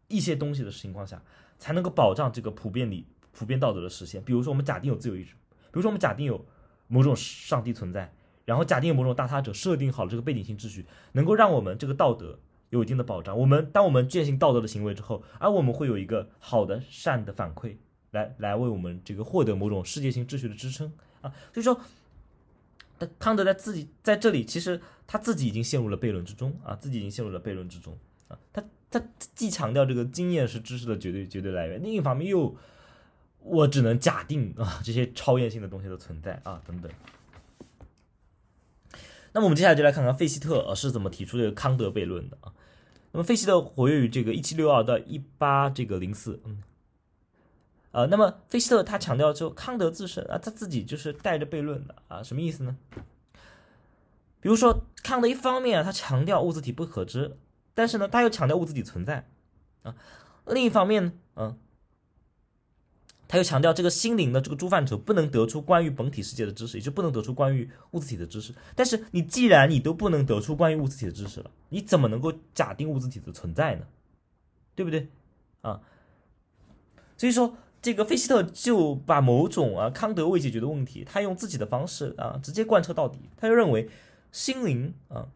[0.09, 1.23] 一些东西的情况下，
[1.59, 4.23] 才能够保障这个普遍理、普遍道德的实现。
[4.23, 5.33] 比如说，我们假定有自由意志；，
[5.71, 6.45] 比如说，我们假定有
[6.89, 8.13] 某种上帝存在，
[8.45, 12.39] 然后假定有某种大他者设定好了这个背景性秩序，能够让我们这个道德
[12.71, 13.39] 有一定的保障。
[13.39, 17.77] 我们当我们践行道德的行为之后，而我们会有一个好的善的反馈，
[18.11, 20.93] 来来为我们这个获得某种世界性秩序的支撑
[21.25, 21.35] 啊。
[21.53, 21.81] 所以说。
[22.97, 27.99] 但康德在自己在这里，其实他自己已经陷入了悖论之中啊，自己已经陷入了悖论之中
[28.29, 28.39] 啊。
[28.53, 29.03] 他他
[29.35, 32.57] 既强调这个经验是知识的绝对绝对来源，另一方面又
[33.41, 36.89] 我只能假定啊这些超验性的东西的存在啊等等。
[39.33, 42.55] 那么我们接下来就来看看费希特是怎么提出这个康德悖论的啊。
[43.11, 46.63] 那么费希特活跃于这个一七六二到一八这个零四，嗯。
[47.95, 52.77] 呃，那么费希特他强调就康德自身啊，他自己就是带着悖论的啊，什么意思呢？
[54.41, 57.37] 比如说康德一方面啊，他强调物自体不可知，
[57.73, 59.29] 但是呢，他又强调物自体存在
[59.85, 59.95] 啊；
[60.45, 61.57] 另一方面呢，嗯，
[63.29, 68.53] 他又强调这个心灵的这个诸范畴不能得出关于本体世界的知识，也就不能得出关于物自体的知识。
[68.75, 73.87] 但是你既然你都不能得出关于物自体的知识了，你怎么能够假定物自体的存在呢？
[74.75, 75.09] 对不对？
[75.61, 75.81] 啊，
[77.17, 77.57] 所以说。
[77.85, 83.19] 这个费希特就把某种啊康德未解决的问题，他用自己的方式啊直接贯彻到底。
[83.37, 83.91] 他就认为
[84.33, 85.29] 心灵啊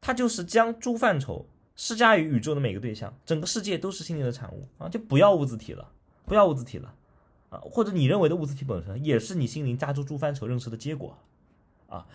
[0.00, 1.44] 它就是将诸范畴
[1.74, 5.90] 施加于宇宙的每个对象，整个世界都是心灵的产物啊，就不要物质体了，
[6.24, 6.94] 不要物质体了
[7.50, 11.18] 啊，或者你认为的物质体本身也是你心灵加诸诸范畴认识的结果
[11.88, 12.06] 啊。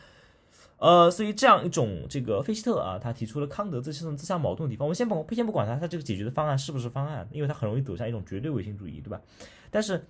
[0.81, 4.87] 呃，所以这样一种这个费希特啊，他提出了康德自身自相矛盾的地方。
[4.87, 9.21] 我们先不先不管他他这个解决的方案是不是方案，因为他很容易走向一种绝对唯心主义，对吧？
[9.69, 10.07] 但是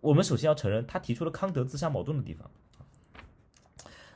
[0.00, 2.50] 我们首先要承认他提出了康德自相矛盾的地方。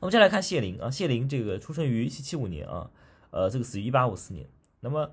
[0.00, 2.90] 我们再来看谢林啊，谢林这个出生于一七七五年啊，
[3.30, 4.48] 呃，这个死于一八五四年。
[4.80, 5.12] 那么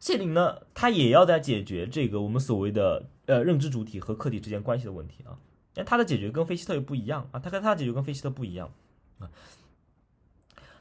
[0.00, 5.36] 谢林呢，他也要在解决这个我们所谓的呃认知主体和客体之间关系的问题啊。
[5.74, 8.70] 但他的解决跟费希特又不一样啊，他跟他的解决跟费希特不一样。
[9.18, 9.30] 啊，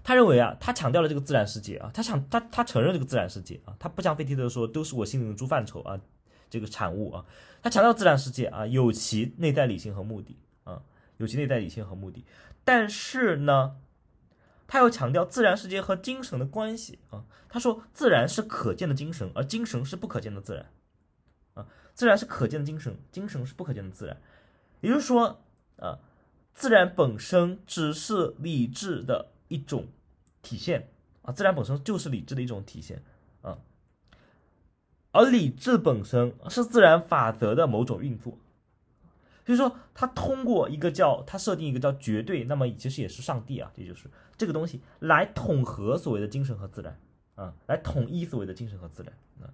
[0.03, 5.99] 他认为啊，他强调了这个自然世界啊，他想他他承认这个自然世界啊，他不像费希特说都是我心灵的诸范畴啊，
[6.49, 7.25] 这个产物啊，
[7.61, 10.81] 他强调自然世界啊有其内在理性和目的啊，
[11.17, 12.25] 有其内在理性和目的，
[12.63, 13.77] 但是呢，
[14.67, 20.65] 他又强调自然世界和精神的关系啊，他说自然是可见的精神，而精神是不可见的自然
[21.53, 24.21] 啊，自然是可见的精神，精神是不可见的自然，
[24.81, 25.41] 也就是说
[25.77, 25.99] 啊。
[26.55, 29.87] 自然本身只是理智的一种
[30.41, 30.87] 体现
[31.21, 33.03] 啊，自然本身就是理智的一种体现
[33.41, 33.57] 啊，
[35.11, 38.37] 而理智本身是自然法则的某种运作，
[39.45, 46.97] 所以说它通过一个叫它设定一个叫绝对，那么其实也是上帝啊，这就是这个东西来统合所谓的精神和自然
[47.35, 49.51] 啊，来统一所谓的精神和自然啊，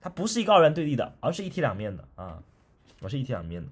[0.00, 2.40] 它不是一个二元对立的，而是一体两面的啊，
[3.02, 3.68] 而是一体两面的。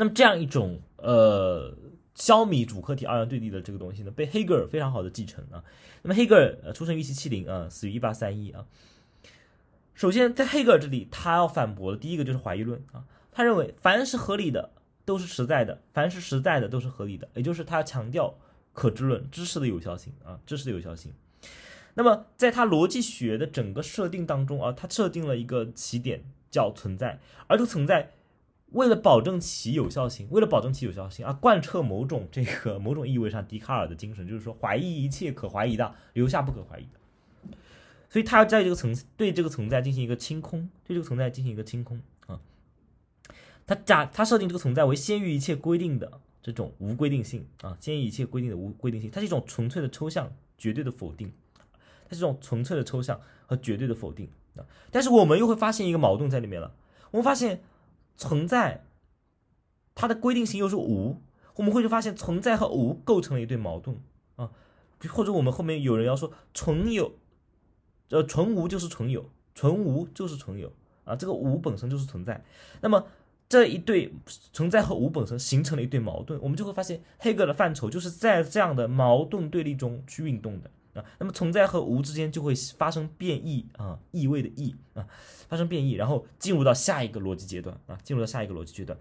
[0.00, 1.76] 那么这样一种呃
[2.14, 5.62] 消弭主客体二元对立的这个东西呢，被黑格尔非常好的继承啊。
[6.00, 8.64] 那么黑格尔呃出生于一七七零啊，死于一八三一啊。
[9.92, 13.04] 首先在黑格尔这里，他要反驳的第一个就是怀疑论啊。
[13.30, 14.70] 他认为凡是合理的
[15.04, 18.34] 都是实在的，凡是实在的都是合理的，也就是他强调
[18.72, 21.12] 可知论知识的有效性啊，知识的有效性。
[21.92, 28.12] 那么在他逻辑学的整个设定当中啊，他设定了一个起点叫存在，而这个存在。
[28.72, 37.56] 为了保证其有效性，为了保证其有效性啊，贯彻某种这个某种意味上笛卡尔的精神，就是说怀疑一切可怀疑的，留下不可怀疑的。
[38.08, 42.40] 所以他要在这个层对这个存在进行一个清空，对这个存在进行一个清空啊。
[43.66, 51.32] 他假他设定这个存在为先于一切规定的这种无规定性啊，先于一切规定的无规定性，它是一种纯粹的抽象，绝对的否定，
[52.08, 54.62] 它是一种纯粹的抽象和绝对的否定啊。
[54.92, 56.72] 但是我们又会发现一个矛盾在里面了，
[57.10, 57.60] 我们发现。
[58.20, 58.84] 存在，
[59.94, 61.22] 它的规定性又是无，
[61.56, 63.96] 我们会就发现存在和无构成了一对矛盾
[64.36, 64.50] 啊，
[65.08, 67.14] 或者我们后面有人要说纯有，
[68.10, 70.70] 呃，纯无就是纯有，纯无就是纯有
[71.04, 72.44] 啊，这个无本身就是存在，
[72.82, 73.06] 那么
[73.48, 74.12] 这一对
[74.52, 80.70] 存在和无本身形成了一对矛盾，我们就会发现黑格尔的范畴就是在这样的矛盾对立中去运动的。
[80.94, 85.06] 啊，那么存在和无之间就会发生变异啊，意味的异啊，
[85.48, 88.98] 发生变异，然后进入到下一个逻辑阶段啊，进入到下一个逻辑阶段。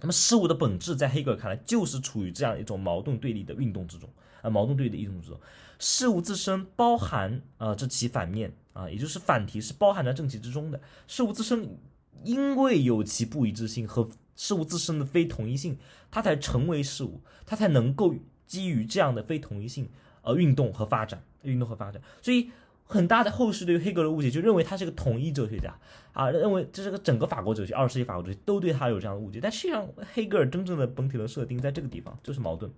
[0.00, 4.08] 那么事物的本质在黑格尔看来就是处于这样一种矛盾对立的运动之中
[4.42, 5.40] 啊，矛盾对立的运动之中。
[5.78, 10.80] 事物自身包含啊这其反面啊，也就是反题是包含在正题之中的。
[11.08, 11.76] 事物自身
[12.22, 15.78] 因为有其不一致性和事物自身的非同一性，
[16.10, 18.14] 它才成为事物，它才能够
[18.46, 19.88] 基于这样的非同一性。
[20.24, 22.50] 呃，运动和发展，运动和发展，所以
[22.86, 25.74] 很大的后世对于黑格尔的误解，就认为他是个统一哲学家
[26.12, 29.38] 啊，认为这是个整个法国哲学，二十世纪法国哲学都对他有这样的误解。
[29.40, 32.70] 但实际上，黑格尔真正的本体论设定在这个地方就是矛盾，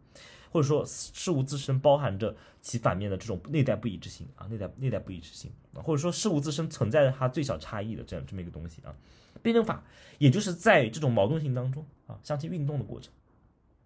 [0.51, 8.95] 或者说事物自身包含着其反面的这种内在不一致性啊，内在内在不一致性啊，或者说事物自身存在着它最小差异的这样这么一个东西啊。
[9.43, 9.85] 辩证法
[10.19, 13.13] 也就是在这种矛盾性当中啊，向其运动的过程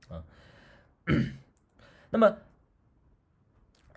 [0.08, 0.24] 啊，
[2.10, 2.36] 那么。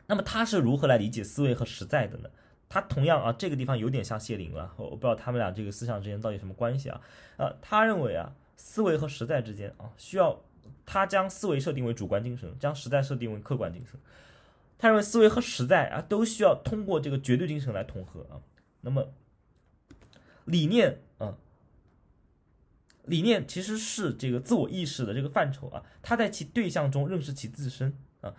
[0.08, 2.30] 那么他是如何来理解思维和实在的呢？
[2.70, 7.00] 他同样啊，这个地方有点像谢林了，我不知道他们俩这个思想之间到底什么关系啊？
[7.38, 10.42] 啊，他认为啊，思维和实在之间啊，需要
[10.84, 14.00] 他将思维设定为主观精神，将实在设定为客观精神。
[14.80, 18.42] 他认为思维和实在啊，都需要通过这个绝对精神来统合啊。
[18.82, 19.14] 那么
[20.46, 21.38] 理念啊，
[23.06, 28.34] 理念其实是这个自我意识的这个范畴啊，他在其对象中认识其自身啊。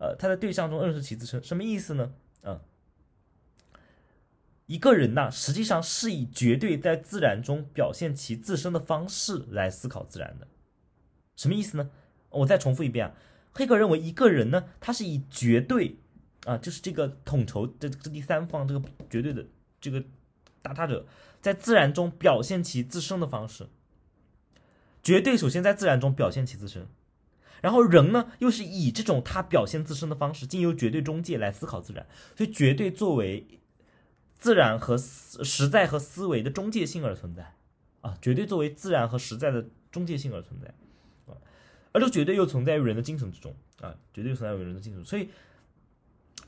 [0.00, 2.14] 呃，他在对象中认识其自身，什么意思呢？
[2.42, 2.62] 啊，
[4.64, 10.48] 一个人呐，实际上是以绝对在自然中表现其自身的方式来思考自然的。
[11.36, 11.90] 什么意思呢？
[12.30, 13.14] 我再重复一遍啊，
[13.52, 15.98] 黑格尔认为一个人呢，他是以绝对
[16.46, 19.44] 啊，就是这个统筹这这第三方这个绝对的
[19.82, 20.02] 这个
[20.62, 21.04] 大他者，
[21.42, 23.66] 在自然中表现其自身的方式。
[25.02, 26.86] 绝对首先在自然中表现其自身。
[27.60, 32.06] 然后人呢又是以这种他表现自身的方式，经由绝对中介来思考自然，
[32.36, 33.60] 所以绝对作为
[34.38, 37.54] 自然和实在和思维的中介性而存在
[38.00, 40.68] 啊，绝对作为自然和实在的中介性而存在
[41.26, 41.36] 啊，
[41.92, 45.28] 而这绝对又存在于人的精神之中啊，绝对存在于人的精神，所以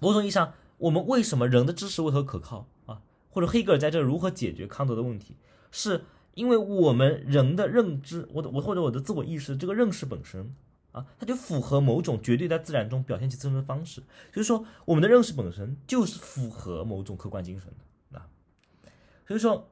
[0.01, 3.03] 某种意义上，我们为什么人的知识为何可靠啊？
[3.31, 5.37] 或者黑格尔在这如何解决康德的问题，
[5.71, 6.05] 是
[6.35, 10.55] 因为我们人的认知，我的我或者我的自我意识这个认识本身。
[10.93, 17.73] 啊，它就符合某种绝对在自然中表现其自身的方式，就是说，我们的认识本身就是符合某种客观精神
[18.11, 18.29] 的啊。
[19.27, 19.71] 所以说，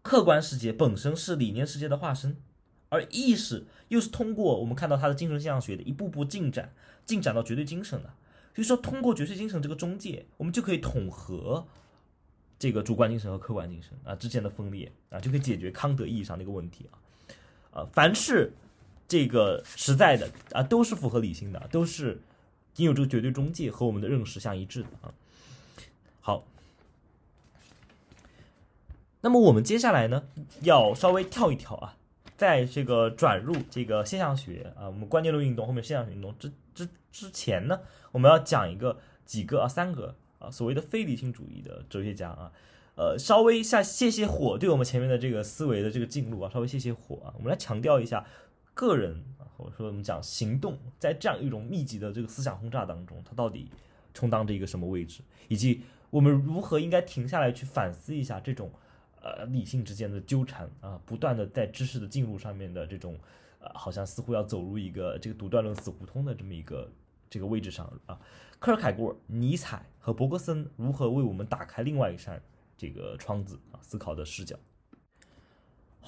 [0.00, 2.38] 客观世界本身是理念世界的化身，
[2.88, 6.72] 而意识又是通过我们看到它的精神现象学的一步步进展，
[7.04, 8.14] 进展到绝对精神的。
[8.54, 11.66] 所以说，通过绝对精神这个中介，我们就可以统合
[12.58, 17.82] 这个主观精神和客观精神啊之间的分裂啊，就可以解决康德意义上的一个问题啊。
[17.82, 18.54] 啊，凡是。
[19.08, 22.20] 这个实在的啊，都是符合理性的，都是
[22.74, 25.14] 仅有这个绝对中介和我们的认识相一致的啊。
[26.20, 26.44] 好，
[29.22, 30.24] 那么我们接下来呢，
[30.60, 31.96] 要稍微跳一跳啊，
[32.36, 37.80] 在这个转入这个现象学啊，我们关键论运动后面现象学运动之之之前呢，
[38.12, 42.52] 我们要讲一个几个啊三个啊所谓的非理性主义的哲学家啊，
[42.94, 48.26] 呃，稍微下泄泄火，对我们前面的这个思维的这个进入啊，稍微泄泄火啊，我们来强调一下。
[48.78, 53.68] 个人啊，或者说我们讲行动，在这样一种密集的这个思想轰炸当中，它到底
[54.14, 55.20] 充当着一个什么位置？
[55.48, 58.70] 以及我们如何应该停下来去反思一下这种
[59.20, 63.18] 呃理性之间的纠缠啊，不断的在知识的进入上面的这种
[63.58, 66.88] 呃，好像似乎要走入一个这个独断论死胡同的这么一个
[67.28, 68.16] 这个位置上啊。
[68.60, 72.40] 科尔凯郭尔、尼采和伯格森如何为我们打开另外一扇
[72.76, 73.82] 这个窗子啊？
[73.82, 74.56] 思考的视角。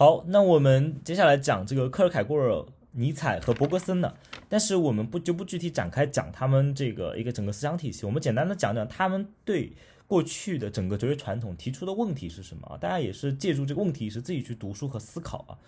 [0.01, 4.15] 好，那我们接下来讲这个克尔凯郭尔、尼采和伯格森呢，
[4.49, 9.71] 但是我们不就不具体展开讲他们这个一个整个思想体系，我们简单的讲讲他们对
[10.07, 12.79] 过去的整个哲学传统提出的问题是什么啊？
[12.79, 15.61] 大家也是借助这个问题是自己去读书和思考啊。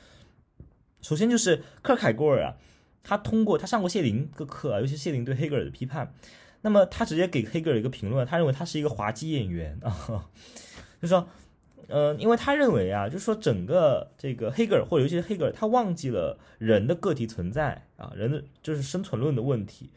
[1.03, 2.57] 首先就是克尔凯郭尔啊，
[3.05, 6.11] 他通过他上过谢林的课啊，尤其谢林对黑格尔的批判，
[6.63, 10.31] 那么他直接给黑格尔一个评论，他认为他是一个滑稽演员啊，
[11.03, 11.29] 就说。
[11.89, 19.91] 嗯，因为他认为啊，就是说整个这个黑格尔或者尤其是黑格尔，他忘记了人的个体存在啊，人的就是生存论的问题。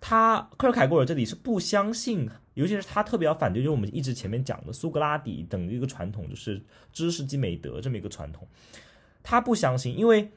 [0.00, 6.60] 他克尔凯郭尔这里是不相信，尤其是他特别要反对，就是我们一直前面讲的苏格拉底等一个传统，就是
[6.92, 8.46] 知识即美德这么一个传统。
[9.22, 10.30] 他不相信，因为。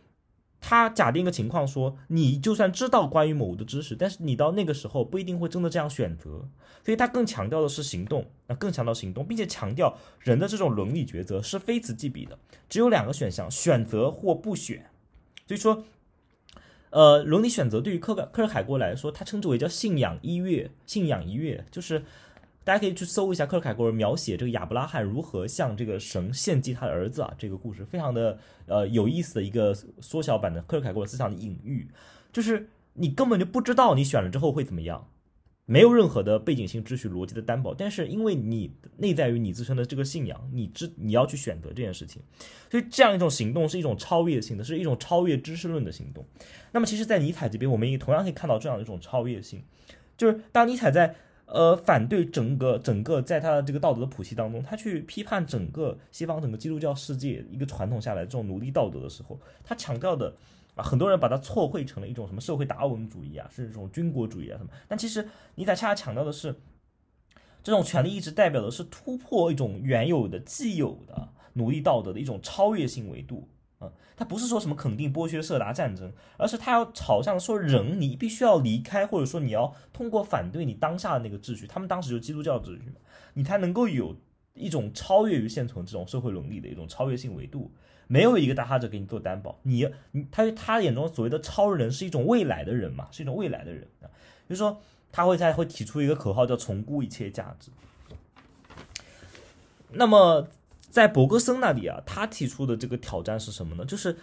[0.62, 6.48] 他假定一个情况，说你就算知道关于某物的知识，但是你到那个时候不一定会真的这样选择，
[6.84, 12.38] 所以他更强调的是行动，那更强调行动，并且强调人的这种伦理抉择是非此即彼的，
[12.68, 14.90] 只有两个选项，选择或不选。
[15.48, 15.84] 所以说，
[16.90, 22.04] 呃，伦理选择对于克克尔海郭来说，他称之为叫信仰一跃，信仰一跃就是。
[22.70, 31.90] 大家可以去搜一下克尔凯郭尔描写这个亚伯拉罕如何向这个神献祭他的儿子啊，这个故事非常的呃有意思的一个缩小版的克尔凯郭尔思想的隐喻，
[32.32, 35.08] 就是你根本就不知道你选了之后会怎么样，
[35.66, 42.22] 没有任何的背景性秩序逻辑的担保，但是因为你内在于你自身的这个信仰，你知你要去选择这件事情，
[42.70, 46.24] 所以这样一种行动是一种超越性的，是一种超越知识论的行动。
[46.72, 49.64] 那么其实，在尼采这边，我们也同样可以看到这样一种超越性，
[50.16, 51.16] 就是当尼采在。
[51.52, 60.32] 呃，反对整个整个在他的这个道德的谱系当中，他去批判整个西方整个基督教世界一个传统下来这种奴隶道德的时候，他强调的
[60.76, 64.70] 啊，很多人把它错绘成了一种什么社会达尔文主义啊，是这种军国主义啊什么。
[64.88, 66.56] 但其实尼采恰恰强调的是，
[67.64, 73.48] 这种权利一直代表的是突破一种原有的既有的奴隶道德的一种超越性维度。
[73.80, 82.98] 啊，他不是说什么肯定剥削、色达战争，而是他要朝向说人，你必须要离开，或者说你要通过反对你当下的那个秩序，他们当时就基督教秩序嘛，
[83.36, 84.14] 你才能够有
[84.54, 87.72] 一种超越于现存这种社会伦理的一种超越性维度。
[88.08, 94.12] 没有一个大哈者给你做担保，你你他他眼中所谓的超人是一种未来的人嘛，是一种未来的人啊，
[94.50, 97.72] 就是说他会在会提出一个口号叫重估一切价值。
[99.92, 100.46] 那么。
[100.90, 103.86] 在伯格森那里啊，他提出的这个挑战是什么呢？
[103.86, 104.18] 就是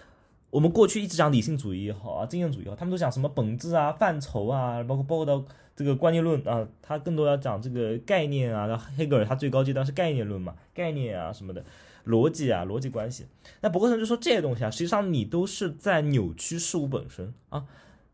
[0.50, 5.44] 我们过去一直讲理性主义也好啊，经验主义也好，他们都讲什么本质啊、范畴啊，包括包括到
[5.74, 8.66] 这个观念论啊，他更多要讲这个概念啊。
[8.66, 11.64] 然后黑格尔他最高阶段是概念论嘛，概念啊什么的，
[12.06, 13.26] 逻辑啊、逻辑关系。
[13.60, 17.64] 那伯格森就说这些东西啊，实际上你都是在扭曲事物本身啊。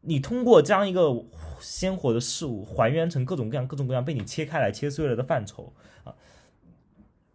[0.05, 1.25] 你通过将一个
[1.61, 5.73] 鲜活的事物还原成各种各样、各种各样被你切开来、切碎了的范畴
[6.03, 6.13] 啊。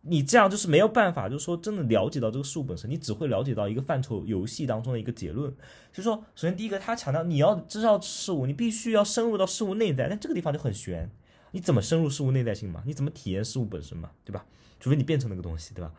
[0.07, 5.51] 你这样就是没有办法，就是说真的了解到这个事物本身，你只会了解到一个范畴游戏当中的一个结论。
[5.91, 11.09] 就是说，首先第一个，他强调你要知道事物，你必须要深入到事物内在，但这个地方就很悬，
[11.51, 12.83] 你怎么深入事物内在性嘛？
[12.85, 14.11] 你怎么体验事物本身嘛？
[14.23, 14.45] 对吧？
[14.79, 15.91] 除非你变成那个东西，对吧？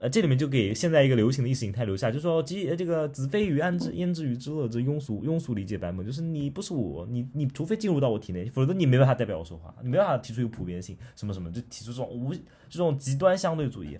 [0.00, 4.66] 呃，这里面就给现在一个流行的意识形态留下，就说，即这个子非鱼，安之焉知鱼之乐？
[4.66, 13.98] 这庸俗庸俗理解版本，就是你不是我，你你除非进入到我体内，否则你没办法代表我说话，你没办法提出一个普遍性，什么什么，就提出这种无这种极端相对主义。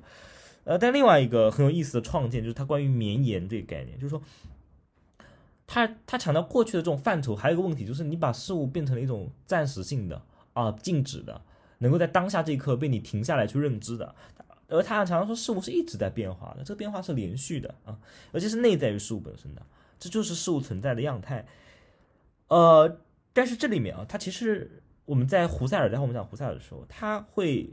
[0.65, 4.23] 呃，但另外一个很有意思的创建，就是它关于绵延这个概念，就是说，
[5.67, 10.23] 他他强调过去的这种范畴，还有一个问题，就是你把事物变成了一种暂时性的
[10.55, 11.43] 啊，静止的，
[11.77, 14.15] 能够在当下这一刻被你停下来去认知的。
[14.71, 17.99] 而他常常说，事物是一直在变化的，这个变化是连续的啊，
[18.33, 19.63] 而且是内在于事物本身的，
[19.99, 21.45] 这就是事物存在的样态。
[22.49, 22.99] 呃，
[23.33, 27.69] 但是这里面啊，它其实我们在胡塞尔，在我们讲胡塞尔的时候，他会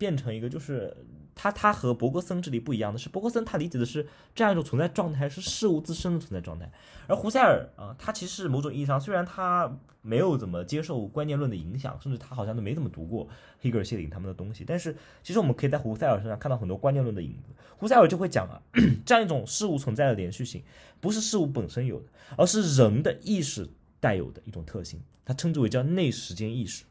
[0.00, 0.96] 变成一个就是。
[1.32, 6.70] 他他和伯格森这里不一样的是，伯格森他理解的是这样一种存在状态是事物自身的存在状态，
[7.06, 13.26] 而胡塞尔啊，他其实某种意义上虽然他没有怎么接受观念论的影响，甚至他好像都没怎么读过
[13.60, 17.54] 黑格尔、谢林他们的东西，但是其实我们可以在胡塞尔身上看到很多观念论的影子。
[17.78, 18.60] 胡塞尔就会讲啊，
[19.06, 20.62] 这样一种事物存在的连续性，
[21.00, 23.66] 不是事物本身有的，而是人的意识
[23.98, 26.84] 带有的一种特性，他称之为叫内时间意识。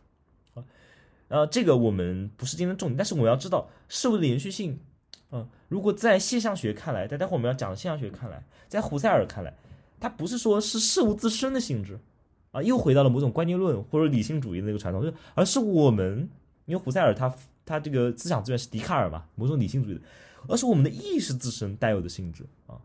[1.30, 4.80] 呃，这个我们不是今天重点，但是我要知道事物的连续性，
[5.32, 9.54] 嗯，如果在现象学看来，在待会我们要讲的现象学看来，在胡塞尔看来，
[10.00, 12.00] 它不是说是事物自身的性质，
[12.52, 16.28] 啊，又回到了某种观念论或者理性主义的那个传统，就而是我们，
[16.66, 20.02] 因为胡塞尔他他这个思想资源是笛卡尔嘛，某种理性主义的，
[20.48, 22.82] 而是我们的意识自身带有的性质啊，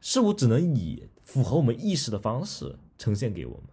[0.00, 3.64] 事物只能以符合我们意识的方式呈现给我们。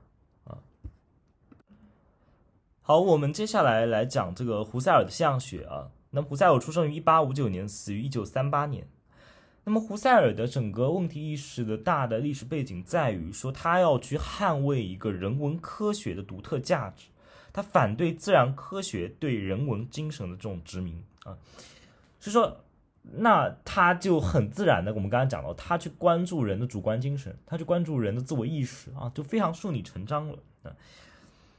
[2.88, 5.90] 好，我们接下来来讲这个胡塞尔的现象学啊。
[6.12, 8.88] 那胡塞尔出生于一八五九年，死于一九三八年。
[9.64, 17.08] 那么胡塞尔的整个问题意识的大的历史背景在于说，他要去捍卫一个人文科学的独特价值，
[17.52, 21.36] 他反对自然科学对人文精神的这种殖民啊。
[22.20, 22.56] 所以说，
[23.02, 30.70] 那他就很自然的，我们刚才讲到，他去关注人的主观精神，他去关注人的自我意识啊，就非常顺理成章了啊。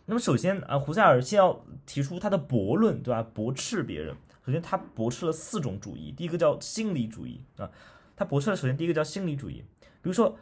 [0.07, 3.23] 那么首先啊，胡塞尔先要提出他的驳论，对吧？
[3.35, 4.17] 驳斥别人。
[4.45, 7.69] 首先他驳斥了四种主义，第一个叫心理主义啊，
[8.15, 9.65] 他驳斥了首先第一个叫心理主义。
[10.01, 10.39] 比如说，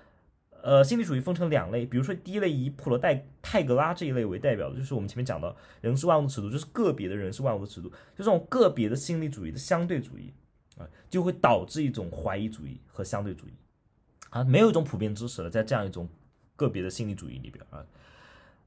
[0.63, 10.35] 呃，心理主义分成两类，比如说第一类以普罗代泰格拉这一类为代表的，就是我们前面讲到人是万物的尺度，就是个别的人是万物的尺度，就这种个别的心理主义的相对主义
[10.77, 13.53] 啊，就会导致一种怀疑主义和相对主义
[14.29, 16.07] 啊，没有一种普遍知识了，在这样一种
[16.57, 17.83] 个别的心理主义里边啊。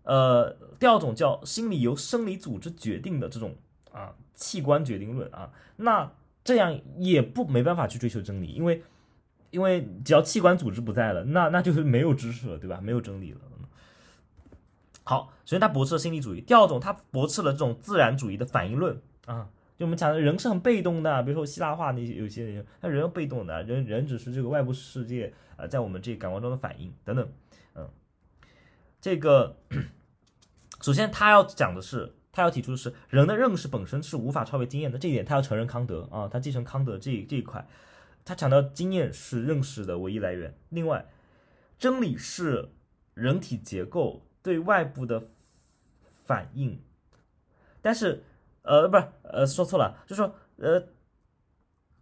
[0.08, 3.54] 呃，第二种叫心理由生理组织决定的这种
[3.92, 6.10] 啊器官决定论啊，那
[6.46, 8.82] 这样也不没办法去追求真理，因为
[9.50, 12.80] 因为只要器官组织不在了，那那就是没有知识了，对吧？
[12.82, 13.40] 没有真理了。
[15.04, 27.30] 好，首先他驳斥了心理主义，第二种他驳斥了这种自然主义的反应论啊，就我们讲的人是很被动的，比如说希腊化那些有些人，他人被动的，人人只是这个外部世界啊在我们这感官中的反应等等，
[27.76, 27.90] 嗯，
[29.02, 29.58] 这个。
[30.88, 37.68] 首先，他要讲的是，他要提出的是，人的认识本身是无法超越经验的这一点，他要承认康德啊，他继承康德这这一块，
[38.24, 40.58] 他强调经验是认识的唯一来源。
[40.70, 41.06] 另外，
[41.78, 42.70] 真理是
[43.16, 45.22] 人体结构对外部的
[46.24, 46.82] 反应，
[47.82, 48.24] 但是，
[48.62, 50.88] 呃，不是，呃，说错了，就说，呃，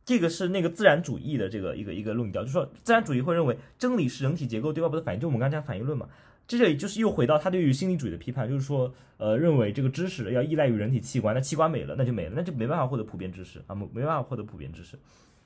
[0.03, 6.07] 这个是那个自然主义的这个一个一个论调，就说自然主义会认为真理是人体结构对外部的反应，就我们刚才讲反应论嘛。
[6.47, 14.97] 这里就是又回到他对于心理主义的批判，就是说，呃，认为这个知识要依赖于人体器官，那器官没了，那就没了，那就没办法获得普遍知识啊，没没办法获得普遍知识，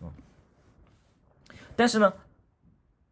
[0.01, 0.11] 嗯。
[1.75, 2.13] 但是呢，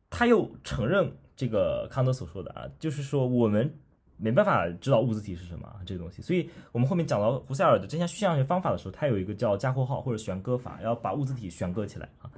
[0.09, 3.73] 他又承认这个康德所说的啊，就是说我们
[4.17, 12.29] 没办法知道物自体是什么这个东西，所以我们后面讲到胡塞尔的这项现象学方法的时候，他有一个叫加括号或者悬搁法，要把物自体悬搁起来啊。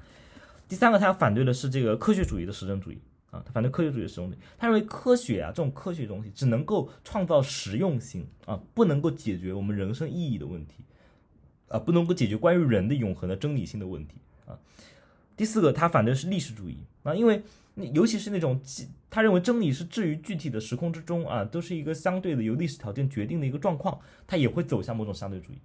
[0.67, 3.01] 第三个，他要反对的是这个科学主义的实证主义。
[3.31, 10.84] 啊，他反对科学主义的实用性，他认为科学啊这种科学东西只能够创造实用性啊，不能够解决我们人生意义的问题，
[11.68, 14.15] 啊，不能够解决关于人的永恒的真理性的问题
[14.47, 14.57] 啊。
[15.38, 17.43] 第四个，他反对是历史主义啊，因为
[17.93, 18.60] 尤其是那种
[19.10, 25.57] 他认为真理是置于具体的时空之中啊，都是一个相对的由历史条件决定的一个状况，他也会走向某种相对主义。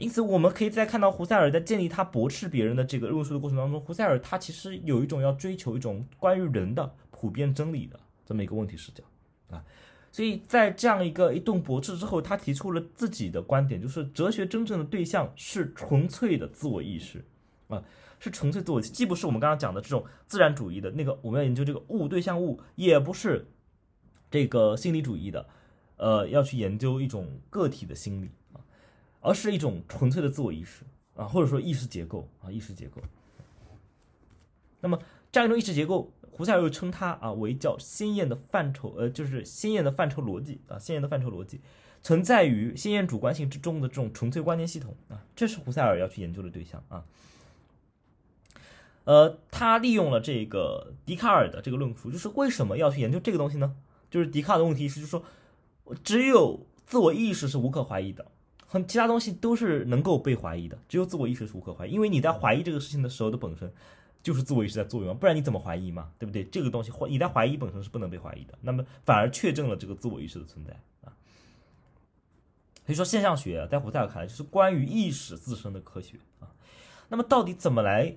[0.00, 9.04] 因此，我们可以在看到胡塞尔在建立他驳斥别人的这个论述的过程当中，胡塞尔他其实有一种要追求一种关于人的普遍真理的这么一个问题视角
[9.50, 9.62] 啊。
[10.10, 17.24] 所以在这样一个一顿驳斥之后，他提出了自己的观点，就是哲学真正的对象是纯粹的自我意识
[17.68, 17.80] 啊，
[18.18, 23.46] 是纯粹自我，既不是我们刚刚讲的这种自然主义的那个我们要研究这个物对象物，也不是
[24.30, 25.46] 这个心理主义的，
[25.96, 28.30] 呃，要去研究一种个体的心理，
[29.20, 30.84] 而是一种纯粹的自我意识
[31.14, 33.00] 啊，或者说意识结构啊，意识结构。
[34.80, 34.98] 那么
[35.30, 36.12] 这样一种意识结构。
[36.32, 41.60] 胡塞尔又称它啊为叫鲜艳的范畴，呃，就是鲜艳的范畴逻辑啊，鲜艳的范畴逻辑
[42.02, 47.04] 存在于鲜艳主观性之中的这种纯粹观念系统啊，这是胡塞尔要去研究的对象啊。
[49.04, 53.76] 呃，他利用了这个笛卡尔的这个论述，就是为什么要去研究这个东西呢？
[54.10, 55.22] 就是笛卡尔的问题是，就是说
[56.02, 58.24] 只有自我意识是无可怀疑的，
[58.70, 63.70] 很其他东西都是能够被怀疑的，只有自我意识是无可怀疑，因为你在怀疑这个事情的时候的本身。
[64.22, 66.10] 就是自我意识在作用，不然你怎么怀疑嘛？
[66.18, 66.44] 对不对？
[66.44, 71.08] 这个东西怀你在怀疑本身是不能被怀疑的，那么反而确证了这个自我意识的存在啊。
[72.84, 76.52] 所以说现象学在胡塞尔看来就是关于意识自身的科学啊。
[77.08, 78.14] 那么到底怎么来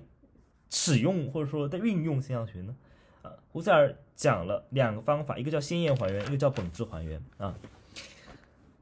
[0.68, 2.76] 使用或者说在运用现象学呢？
[3.22, 7.54] 啊，胡塞尔讲了两个方法，一个叫鲜艳还原，一个叫本质还原啊。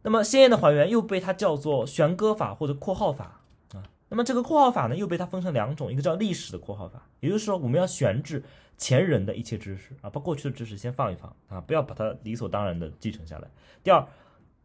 [0.03, 3.41] 那么鲜艳的还原又被它叫做悬搁法或者括号法
[3.73, 3.83] 啊。
[4.09, 8.43] 那么这个括号法呢，又被它分成两种，一个叫历史的括号法，也就是说我们要悬置
[8.77, 13.49] 前人的一切知识啊，把过去的知识先放一放啊，不要把它理所当然的继承下来。
[13.83, 14.07] 第二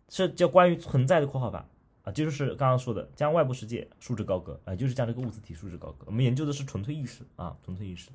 [0.09, 1.65] 是叫关于存在的括号法
[2.03, 6.05] 啊，就是刚刚说的将外部世界束之高阁啊，就是将这个物质体束之高阁。
[6.07, 8.09] 我们研究的是纯粹意识啊，纯粹意识。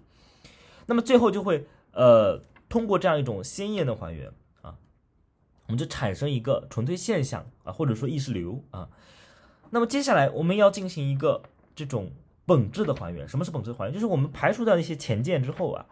[0.87, 4.31] 那么最后就会呃通过这样一种鲜艳的还原，
[5.67, 8.89] 我们就产生一个纯粹现象啊，或者说意识流啊。
[9.71, 11.43] 那么接下来我们要进行一个
[11.75, 12.11] 这种
[12.45, 13.27] 本质的还原。
[13.29, 13.95] 什么是本质还原？
[13.95, 15.87] 就是我们排除掉那些前见之后啊，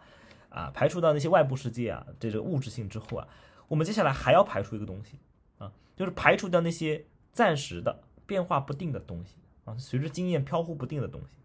[0.49, 3.27] 啊，排除掉那些外部世界啊，这个物质性之后啊，
[3.67, 5.17] 我们接下来还要排除一个东西
[5.57, 9.35] 啊，就是排除掉那些暂时的变化不定的东西
[9.65, 11.37] 啊，随着经验飘忽不定的东西，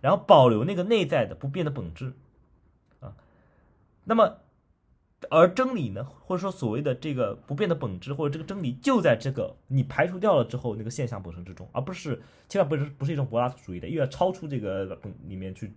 [0.00, 2.12] 然后保留那个内在的不变的本质
[3.00, 3.14] 啊。
[4.04, 4.36] 那么。
[5.28, 15.72] 而真理呢，或者说所谓的这个不变的本质，或者这个真理就在这个你排除掉了之后那个现象本身之中，而不是千万不是不是一种柏拉图主义的，又要超出这个本里面去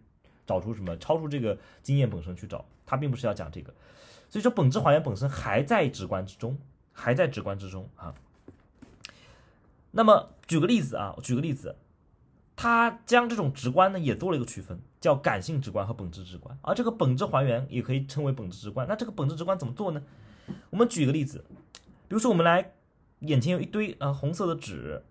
[0.46, 3.74] 找出什么，超出这个经验本身去找，他并不是要讲这个，
[4.30, 6.58] 所以说本质还原本身还在直观之中，
[6.92, 8.14] 还在直观之中啊。
[9.92, 11.76] 那么举个例子啊，举个例子。
[12.56, 18.88] 他将这种直观呢也做了一个区分，叫感性直观和本质直观，而这个本质还原也可以称为本质直观。
[18.88, 20.02] 那这个本质直观怎么做呢？
[20.70, 21.44] 我们举个例子，
[22.08, 22.72] 比如说我们来
[23.20, 25.04] 眼前有一堆啊红色的纸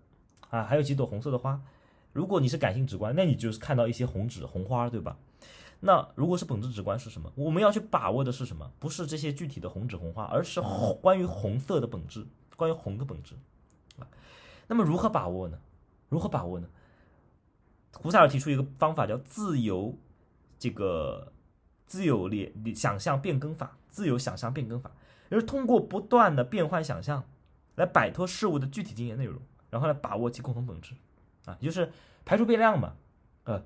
[0.49, 1.61] 啊，还有几朵红色的花。
[2.11, 5.15] 如果你是感性直观，那你就是看到一些红纸红花，对吧？
[5.81, 7.31] 那如果是本质直观是什么？
[7.35, 8.71] 我们要去把握的是什么？
[8.79, 10.59] 不是这些具体的红纸红花，而是
[11.03, 12.25] 关于红色的本质，
[12.55, 13.35] 关于红的本质
[13.99, 14.07] 啊。
[14.65, 15.59] 那么如何把握呢？
[16.09, 16.67] 如何把握呢？
[17.95, 19.95] 胡塞尔提出一个方法，叫自由
[20.59, 21.31] 这个
[21.85, 24.91] 自由列想象变更法，自由想象变更法，
[25.29, 27.23] 就是通过不断的变换想象，
[27.75, 29.39] 来摆脱事物的具体经验内容，
[29.69, 30.93] 然后来把握其共同本质，
[31.45, 31.91] 啊，就是
[32.25, 32.93] 排除变量嘛，
[33.43, 33.63] 呃，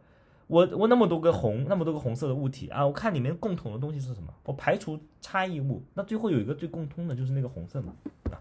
[0.47, 7.93] 我我那么多个红，那么多个红色的物体啊，我看里面共同的东西是什么，我排除差异物，那最后有一个最共通的就是那个红色嘛，
[8.25, 8.37] 啊。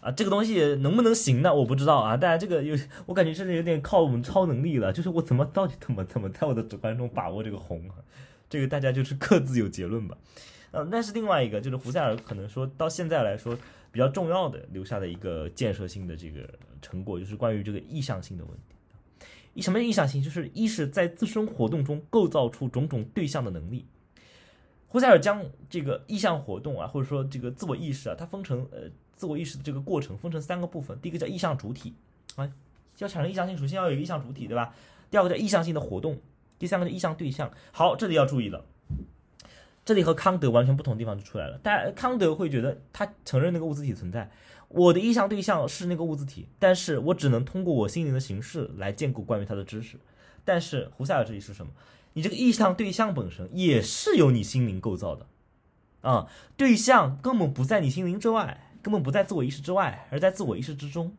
[0.00, 1.52] 啊，这个东西能不能行呢？
[1.52, 2.16] 我不知道啊。
[2.16, 2.76] 大家这个有，
[3.06, 4.92] 我感觉甚至有点靠我们超能力了。
[4.92, 7.82] 就是我怎么到底怎么怎么在我的直观中把握这个红，
[8.48, 10.16] 这个大家就是各自有结论吧。
[10.70, 13.58] 呃，但是另外一个就是胡塞尔可能说到现在来说
[13.90, 16.48] 比较重要的留下的一个建设性的这个
[16.80, 19.60] 成果，就是关于这个意向性的问题。
[19.60, 20.22] 什么意向性？
[20.22, 23.84] 就是意识在自身活动中构造出种种对象的能力。
[24.86, 28.88] 胡塞尔将这个意向活动啊，或者说这个自我意识啊，它分成呃。
[29.18, 31.92] 自我意识的这个过程分成三个部分，第一个叫意向主体，
[32.36, 32.48] 啊，
[32.98, 34.72] 要产生意向性，首先要有意向主体，对吧？
[35.10, 36.18] 第二个叫意向性的活动，
[36.58, 37.50] 第三个叫意向对象。
[37.72, 38.64] 好，这里要注意了，
[39.84, 41.58] 这里和康德完全不同的地方就出来了。
[41.62, 44.30] 但康德会觉得他承认那个物自体存在，
[44.68, 49.98] 我的意向对象是那个物自体，但是我只能通过我心灵的形式来建构关于它的知识。
[50.44, 51.72] 但是胡塞尔这里是什么？
[52.14, 55.26] 你这个意向对象本身也是由你心灵构造的，
[56.00, 56.26] 啊，
[56.56, 58.67] 对象根本不在你心灵之外。
[58.88, 61.14] 根本不在自我意识之外，而在自我意识之中，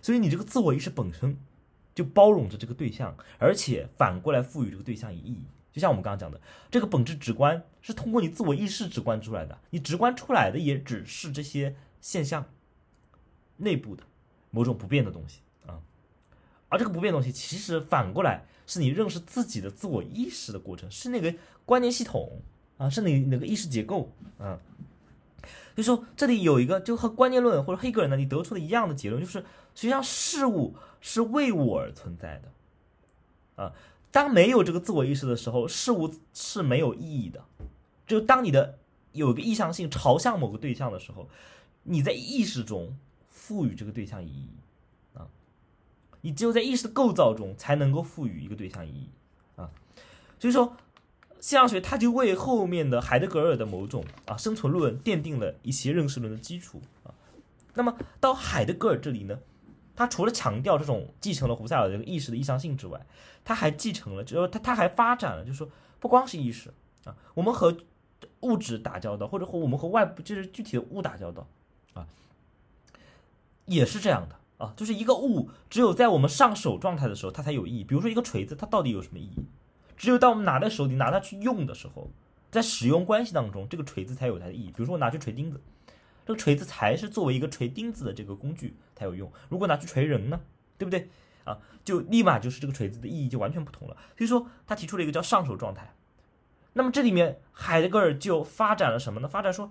[0.00, 1.36] 所以你这个自我意识本身
[1.94, 5.44] 就包容着这个对象，而且反过来赋予这个对象以意义。
[5.70, 6.40] 就像我们刚刚讲的，
[6.70, 12.46] 这个本质直观是通过你自我意识直观出来的，你直观出来的也只是这些现象
[13.58, 14.02] 内部的
[14.50, 15.82] 某种不变的东西啊，
[16.70, 21.34] 而这个不变东西其实反过来是你认识自己的自我意识的过程，是那个
[21.66, 22.40] 观念系统
[22.78, 24.58] 啊，是你那个意识结构啊。
[25.74, 29.40] 就说这里有一个就和观念论或者黑格尔那里得出的一样的结论，就是
[29.74, 33.72] 实际上事物是为我而存在的，啊，
[34.12, 37.44] 当没有这个自我意识的时候，事物是没有意义的。
[38.06, 38.78] 就当你的
[39.12, 41.28] 有个意向性朝向某个对象的时候，
[41.82, 42.96] 你在意识中
[43.28, 44.50] 赋予这个对象意义，
[45.14, 45.26] 啊，
[46.20, 49.08] 你只有在意识的构造中才能够赋予一个对象意义，
[49.56, 49.68] 啊，
[50.38, 50.76] 所以说。
[51.44, 57.12] 现象学，它就为后面的海德格尔的某种啊生存论奠定了一些认识论的基础啊。
[57.74, 59.38] 那么到海德格尔这里呢，
[59.94, 63.04] 他除了强调这种继承了胡塞尔这个意识的意向性之外，
[63.44, 65.68] 他还继承了，就是他他还发展了，就是说
[66.00, 66.72] 不光是意识
[67.04, 67.76] 啊，我们和
[68.40, 71.46] 物质打交道，或者和我们和外部就是具体的物打交道
[71.92, 72.06] 啊，
[73.66, 77.84] 也是这样的啊，就是一个物只有在我们上手状态的时候，它才有意义。
[77.84, 79.44] 比如说一个锤子，它到底有什么意义？
[79.96, 82.10] 只有当我们拿在手里，拿它去用的时候，
[82.50, 84.66] 在使用关系当中，这个锤子才有它的意义。
[84.66, 85.60] 比如说我拿去锤钉子，
[86.26, 89.32] 这个锤子才是作为一个锤钉子的这个工具才有用。
[89.48, 90.40] 如果拿去锤人呢，
[90.78, 91.08] 对不对
[91.44, 91.58] 啊？
[91.84, 93.96] 就立马就是这个锤子的意义就完全不同了。
[94.16, 95.94] 所以说他提出了一个叫上手状态。
[96.72, 99.28] 那么这里面海德格尔就发展了什么呢？
[99.28, 99.70] 发展说，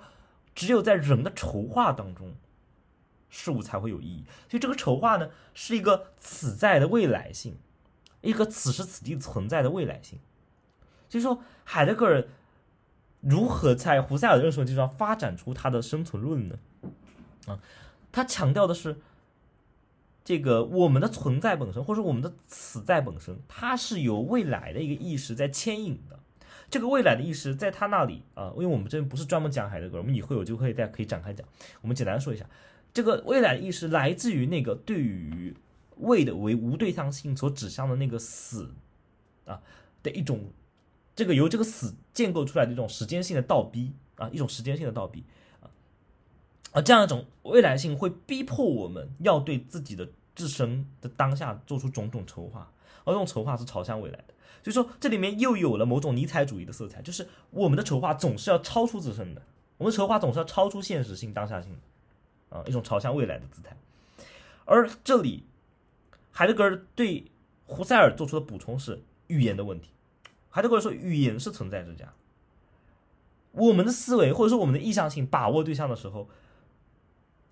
[0.54, 2.36] 只有在人的筹划当中，
[3.30, 4.26] 事物才会有意义。
[4.48, 7.58] 所以这个筹划呢，是一个此在的未来性。
[8.24, 10.18] 一个此时此地存在的未来性，
[11.10, 12.26] 就是说，海德格尔
[13.20, 16.58] 如何在胡塞尔的认识论基础上发展出他的生存论呢？
[17.48, 17.60] 啊，
[18.14, 18.96] 他强调的是，
[20.24, 26.18] 这个我们的存在本身，或者说我们的此在本身，它是由未来的一个意识在牵引的。
[26.70, 31.46] 这个未来的意识在他那里啊，因为我们这边不是专门讲海德格尔，我们以后有机会再可以展开讲。
[31.82, 32.46] 我们简单说一下，
[32.94, 35.54] 这个未来的意识来自于那个对于。
[35.98, 38.72] 为的为无对象性所指向的那个死，
[39.46, 39.62] 啊
[40.02, 40.52] 的一种，
[41.16, 45.24] 这个由这个死建构出来的一种时间性的倒逼啊，一种时间性的倒逼
[45.62, 45.70] 啊，
[46.72, 52.72] 啊这样一种未来性会逼迫我们要对自己的自身的当下做出种种筹划，
[53.06, 54.34] 而这种筹划是朝向未来的，
[54.64, 59.42] 所以说这里面又有了某种尼采主义的色彩，就是我们的筹划总是要超出自身的，
[59.78, 63.78] 我们筹划总是要超出现实性当下性的，啊一种朝向未来的姿态，
[64.66, 65.44] 而这里。
[66.34, 67.32] 海德格尔对
[67.66, 69.92] 胡塞尔做出的补充是语言的问题。
[70.50, 72.12] 海德格尔说，语言是存在之家。
[73.52, 76.28] 我们的思维或者说我们的意向性把握对象的时候，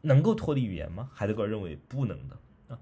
[0.02, 1.12] 能够脱离语言吗？
[1.14, 2.38] 海德格尔认为不能的
[2.70, 2.80] 啊。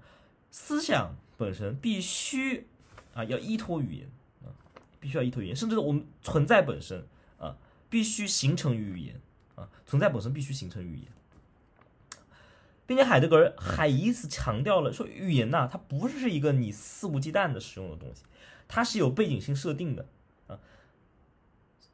[0.50, 2.66] 思想本身必须
[3.12, 4.08] 啊要依托语言
[4.42, 4.48] 啊，
[4.98, 7.06] 必须要依托语言，甚至我们存在本身
[7.38, 7.54] 啊
[7.90, 9.20] 必须形成于语言
[9.54, 11.06] 啊，存在本身必须形成语言。
[12.90, 18.24] 并且海德格尔还以此强调了说，语言呐，它不是一个你肆无忌惮的使用的东西，
[18.66, 20.06] 它是有背景性设定的
[20.48, 20.58] 啊。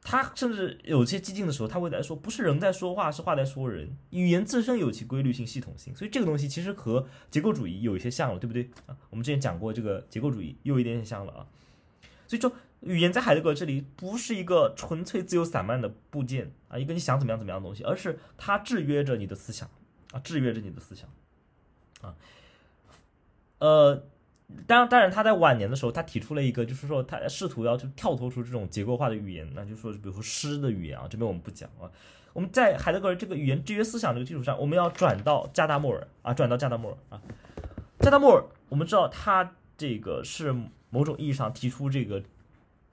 [0.01, 3.95] 他甚至有些激进的时候，他会来说，不是人在说话，是话在说人。
[4.09, 8.97] 语言自身有其规律性、系统性，所以这个东西其实和结构主义有一些像了，对不对啊？
[9.11, 11.47] 我们之前讲过这个结构主义，又有一点点像了啊。
[12.27, 12.51] 所以说，
[12.81, 19.69] 语言在海德格尔这里不是一个纯粹自由散漫的部件啊，一个你想怎么样怎么样的东西，而是它制约着你的思想。
[20.13, 21.09] 啊，制约着你的思想，
[22.01, 22.15] 啊，
[23.59, 24.05] 呃，
[24.67, 31.91] 当然，当然，他在晚年的时候，他提出了一个，就是说，他试图要去跳脱出这种结构化的语言，那就说，比如说诗的语言啊，这边我们不讲啊。
[32.33, 37.21] 我们在海德格尔这个语言制约思想这个基础上，我们要转到加达默尔啊，转到加达默尔啊。
[37.99, 40.55] 加达默尔，我们知道他这个是
[40.91, 42.23] 某种意义上提出这个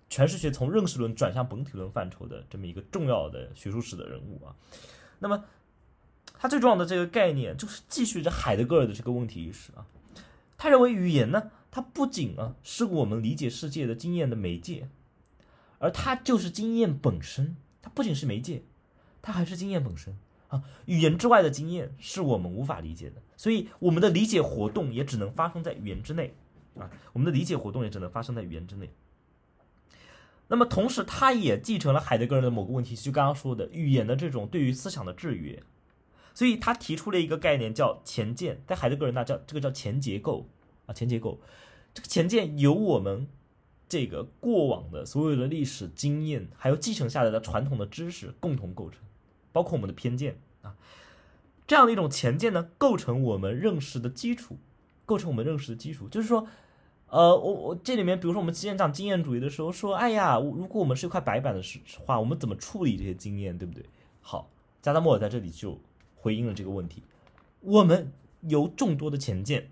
[0.09, 4.55] 诠释学从认识论转向本体论范畴的这么一个重要的学术史的人物啊。
[5.19, 5.43] 那么。
[6.43, 9.85] 他最重要的这个概念就是继续着海德格尔的这个问题意识啊，
[10.57, 14.89] 他认为语言呢，它不仅啊是我们理解世界的经验的媒介，
[15.79, 17.55] 而它就是经验本身。
[17.81, 18.61] 它不仅是媒介，
[19.21, 20.17] 它还是经验本身
[20.49, 20.63] 啊。
[20.85, 26.35] 语言之外的经验是我们无法理解的，所以我们的理解活动也只能发生在语言之内
[26.77, 26.91] 啊。
[27.13, 28.89] 我们的理解活动也只能发生在语言之内。
[30.49, 35.63] 那么同时，他也继承了海德格尔的某个问题，就刚刚说的语言的这种对于思想的制约。
[36.33, 40.47] 所以他提出了一个概念叫前见，在海德格尔那叫这个叫前结构
[40.87, 41.39] 啊，前结构，
[41.93, 43.27] 这个前见由我们
[43.87, 48.99] 这个过往的所有的历史经验，还有继承下来的传统的知识共同构成，
[49.51, 50.75] 包括我们的偏见啊，
[51.67, 54.57] 这样的一种前见呢，构成我们认识的基础，
[55.05, 56.47] 构成我们认识的基础，就是说，
[57.09, 61.61] 呃，我我这里面，比如说我们之前讲经验主义的时候说，哎呀，如果我们是一块白板的
[62.03, 63.85] 话，我们怎么处理这些经验，对不对？
[64.19, 64.49] 好，
[64.81, 65.79] 加达莫尔在这里就。
[66.23, 67.03] 回应了这个问题，
[67.59, 68.13] 我们
[68.47, 69.69] 由众多的前见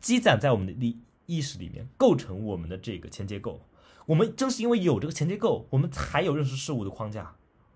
[0.00, 3.60] 积攒在我们的意意识里面，构成我们的这个前结构。
[4.06, 7.34] 我们正是因为有这个前结构，我们才有认识事物的框架。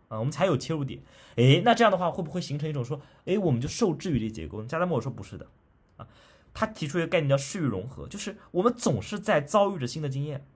[0.08, 1.02] 啊，我们才有切入点。
[1.34, 4.62] 诶，那这样的话会不会形成一种说，诶，我们就受制于这结构？
[4.62, 5.46] 加德默尔说不是的，
[5.98, 6.08] 啊，
[6.54, 10.46] 他提出一个概念叫适域融合，就是我们总是在遭遇着新的经验，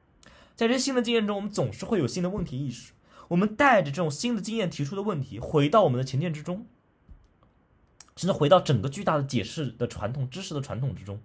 [0.55, 2.93] 在这新的经验中，我们总是会有新的问题意识，
[3.29, 6.65] 我们带着这种新的经验提出的问题，回到我们的前见之中，
[8.21, 11.19] 甚至回到整个巨大的解释的传统知识的传统之中，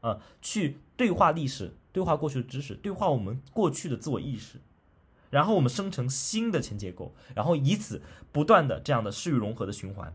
[0.00, 4.58] 啊，去对话历史，对话过去的知识，对话我们过去的自我意识。
[5.30, 8.02] 然后我们生成新的前结构，然后以此
[8.32, 10.12] 不断的这样的适域融合的循环。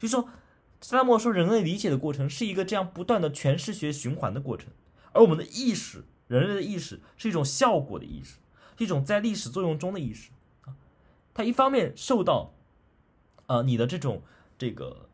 [0.00, 0.28] 就说，
[0.80, 4.70] 萨拉莫说，人类理解的过程是一个这样不断的诠释学循环的过程，
[5.12, 8.38] 而我们的意识，人类的意识是一种效果的意识，
[8.78, 10.30] 一种在历史作用中的意识
[10.64, 10.74] 啊。
[11.32, 12.52] 它一方面受到，
[13.46, 14.22] 呃，你的这种
[14.58, 15.07] 这个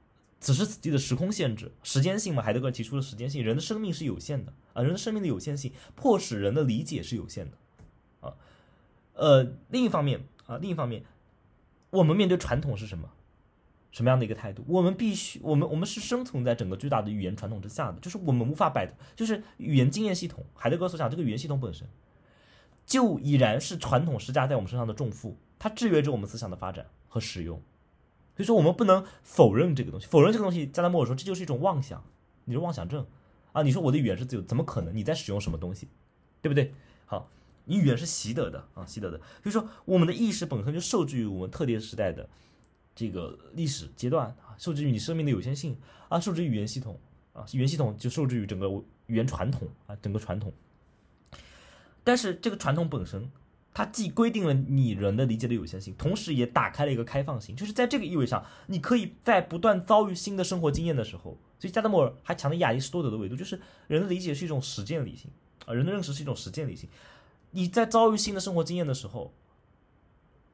[0.44, 7.56] 此时此地的时空限制，时间性嘛，海德格尔提出的时间性，人的生命是有限的啊，人的生命的有限性迫使人的理解是有限的
[8.20, 8.34] 啊。
[9.14, 11.02] 呃，另一方面啊，另一方面，
[11.88, 13.08] 我们面对传统是什么？
[13.90, 14.62] 什么样的一个态度？
[14.68, 20.44] 我们必须，我们我们是生存在整个巨大的语言传统之下的，就是我们无法摆脱，就是语言经验系统。
[20.52, 21.88] 海德格尔所讲，这个语言系统本身
[22.84, 27.62] 就已然是传统施加在我们身上的重负，它制约着我们思想的发展和使用。
[28.36, 30.66] 所以说，我们不能否认这个东西，否认这个东西。
[30.66, 32.04] 加拉莫尔说，这就是一种妄想，
[32.44, 33.06] 你是妄想症
[33.52, 33.62] 啊！
[33.62, 34.96] 你说我的语言是自由，怎么可能？
[34.96, 35.88] 你在使用什么东西，
[36.42, 36.72] 对不对？
[37.06, 37.28] 好。
[37.66, 42.28] 你语言是习得的啊，习得的，就是说我们的意识本身就受制于我们特定时代的
[42.94, 45.74] 这个历史阶段啊，受制于你生命的有限性
[46.10, 47.00] 啊，受制于语言系统
[47.32, 48.68] 啊，语言系统就受制于整个
[49.06, 50.52] 语言传统啊，整个传统。
[52.02, 53.30] 但是这个传统本身，
[53.74, 65.28] 它既规定了你人的理解的有限性，同时也打开了一个开放性，就是在这个意味上，你可以在不断遭遇新的生活经验的时候，所以加德默尔还强调亚里士多德的维度，就是人的理解是一种实践理性
[65.66, 66.88] 啊，人的认识是一种实践理性。
[67.50, 69.34] 你在遭遇新的生活经验的时候，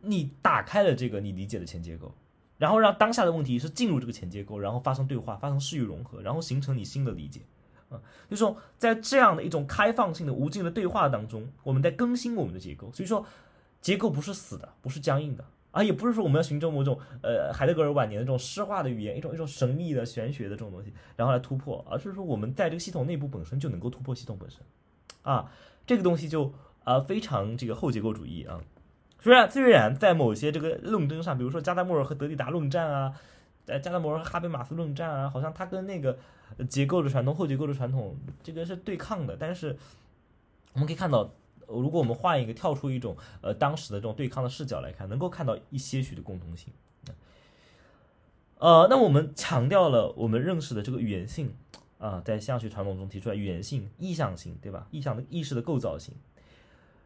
[0.01, 2.15] 你打开了这个你理解的前结构，
[2.57, 7.43] 然后让当下的问题是进入这个前结构，然后发生对话，发生事域融合，然后形成你新的理解，
[7.91, 12.91] 啊，就是说在这样的一种开放性的无尽的对话当中，我们在更新我们的结构。
[12.95, 13.27] 所以说，
[13.83, 24.61] 结构不是死的，不是僵硬的，啊，也不是说我们要寻求某种呃海德格尔晚年的这种诗化的语言，一种一种神秘的玄学的这种东西，然后来突破，而是说我们在这个系统内部本身就能够突破系统本身，
[25.23, 25.53] 啊，
[25.87, 26.53] 这个东西就。
[26.83, 28.59] 啊，非常这个后结构主义啊，
[29.21, 33.13] 虽然虽然在某些这个论争上，比如说加达默尔和德里达论战啊，
[33.71, 36.19] 在加达默尔和哈贝马斯论战啊，好像他跟那个
[36.69, 39.37] 结构的传统、后结构的传统这个是对抗的。
[39.39, 39.77] 但是
[40.73, 41.31] 我们可以看到，
[41.67, 46.73] 如果我们换一个跳出一种呃当时的这种对抗的视角来看，能够看到一些许的共同性。
[48.59, 51.55] 呃，那我们强调了我们认识的这个语言性
[51.99, 54.87] 啊，在象学传统中提出来语言性、意向性，对吧？
[54.91, 56.15] 意向的意识的构造性。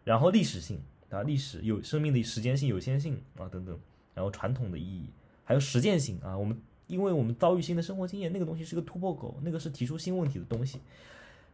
[0.03, 3.79] 然后历史性啊，历史有生命的时间性、有限性啊等等，
[4.15, 5.11] 然后传统的意义，
[5.45, 6.37] 还有实践性啊。
[6.37, 10.81] 我们因为我们遭遇新的生活经验，那个东西是个突破口，那个是提出新问题的东西。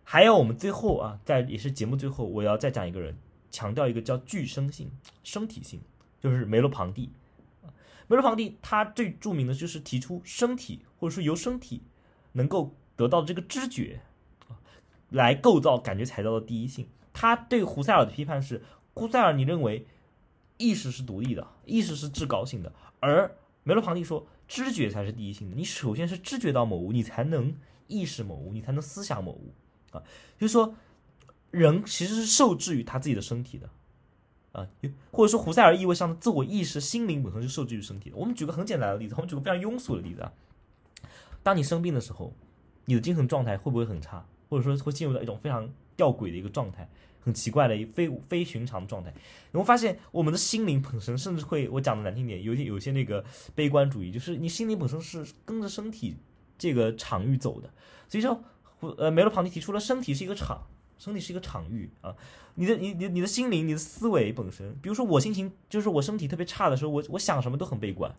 [0.03, 3.17] 还有我们最后啊，在也是节目最后，我要再讲一个人，
[3.51, 4.91] 强调一个叫具生性、
[5.23, 5.81] 身体性，
[6.21, 7.11] 就是梅洛庞蒂。
[8.09, 11.83] 梅洛庞蒂他最著名的就是提出身体或者说由身体
[12.33, 14.01] 能够得到这个知觉，
[15.11, 16.89] 来构造感觉材料的第一性。
[17.13, 18.63] 他对胡塞尔的批判是：
[18.95, 19.87] 胡塞尔，你认为
[20.57, 25.57] 意识是独立的，意识是至高性的，而梅洛庞蒂说，知觉才是第一性的。
[25.57, 27.55] 你首先是知觉到某物，你才能
[27.87, 29.53] 意识某物，你才能思想某物
[29.91, 30.03] 啊。
[30.39, 30.75] 就是说，
[31.51, 33.69] 人其实是受制于他自己的身体的
[34.53, 34.69] 啊，
[35.13, 38.17] 或者说胡塞尔意味上的自我意识、心灵本身就受制于身体的。
[38.17, 40.33] 我们举个很简单的例子，我们举个非常庸俗的例子啊，
[41.43, 42.33] 当你生病的时候，
[42.87, 45.71] 你的精神状态会不会很差，或者说会进入到一种非常。
[45.97, 46.89] 吊诡的一个状态，
[47.21, 49.13] 很奇怪的非非寻常的状态。
[49.53, 53.25] 你会发现，我们的心灵本身甚至会，我讲的难听点，有些有些那个
[53.55, 56.17] 悲观主义，就是你心灵本身是跟着身体
[56.59, 57.71] 这个场域走的。
[58.09, 58.43] 所以说，
[58.97, 60.67] 呃，梅洛庞蒂提出了身体是一个场，
[60.99, 62.15] 身体是一个场域啊。
[62.55, 68.15] 你的你你你的心灵，你的思维本身，比如说我心情，就是我身体特别差的时候，我我想什么都很悲观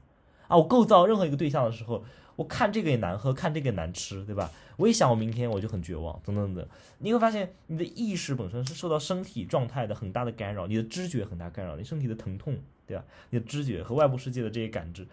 [0.48, 0.58] 啊。
[0.58, 2.04] 我构造任何一个对象的时候。
[2.42, 4.50] 我看这个也难喝，看这个也难吃，对吧？
[4.76, 6.68] 我一想我明天我就很绝望，等等等。
[6.98, 12.58] 你会发现你的意识本身是受到身体状态的很大的干扰，你的知觉很大干扰，你身体的疼痛，
[12.88, 13.06] 对吧？
[13.30, 15.06] 你的知觉和外部世界的这些感知，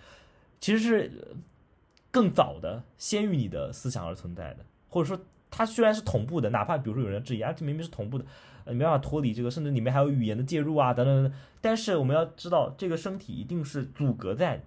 [0.59, 1.37] 其实是
[2.11, 8.25] 更早的先于你的思想而存在的，或者说它虽然是同步的，哪怕比如说有人质疑啊，这明明是同步的，
[8.65, 11.41] 没办法脱离这个，甚至里面还有语言的介入啊，等等等等。
[11.61, 14.63] 但是我们要知道，这个身体一定是阻隔在。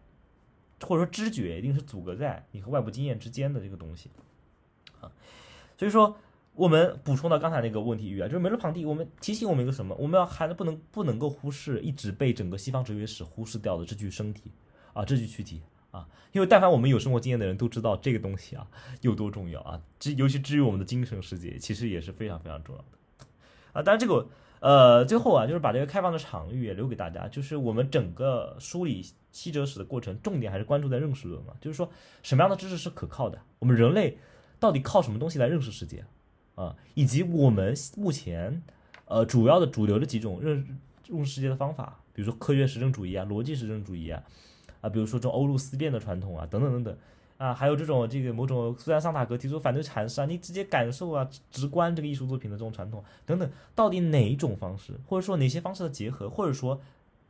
[0.81, 4.09] 或者说知觉一定是阻隔在你和外部经验之间的这个东西，
[4.99, 5.11] 啊，
[5.77, 6.17] 所以说
[6.53, 9.95] 我们补充到刚才那个问题语啊，就是梅洛庞蒂，我们提醒我们一个什么？
[9.95, 14.51] 我们要还不能不能够忽视一直被整个西方哲学史忽视掉的这具身体
[14.93, 18.67] 啊，这具躯体啊，因为但凡我们有生活经验的人都知道这个东西啊
[19.01, 22.87] 有多重要啊，至尤其至于我们的精神世界，其实也是非常非常重要的
[23.73, 23.81] 啊。
[23.81, 24.27] 当然这个
[24.61, 31.89] 呃最后啊，就是把这个开放的场域也留给大家，就是我们整个梳理西哲史的过程，重点还是关注在认识论嘛，就是说
[32.23, 34.17] 什么样的知识是可靠的，我们人类
[34.59, 36.05] 到底靠什么东西来认识世界？
[36.55, 38.61] 啊，以及我们目前，
[39.05, 44.21] 呃，主要的主流的几种认认识世界的方法，比如说科学实证主义啊、逻辑实证主义啊，
[44.81, 46.97] 啊，比如说这种欧陆思辨的传统啊，等等等等，
[47.41, 56.79] 啊，还有这种这个某种苏珊桑塔格提出反对阐释啊，你直接感受啊、直观这个艺术作品的这种传统等等，到底哪一种方式，或者说哪些方式的结合，或者说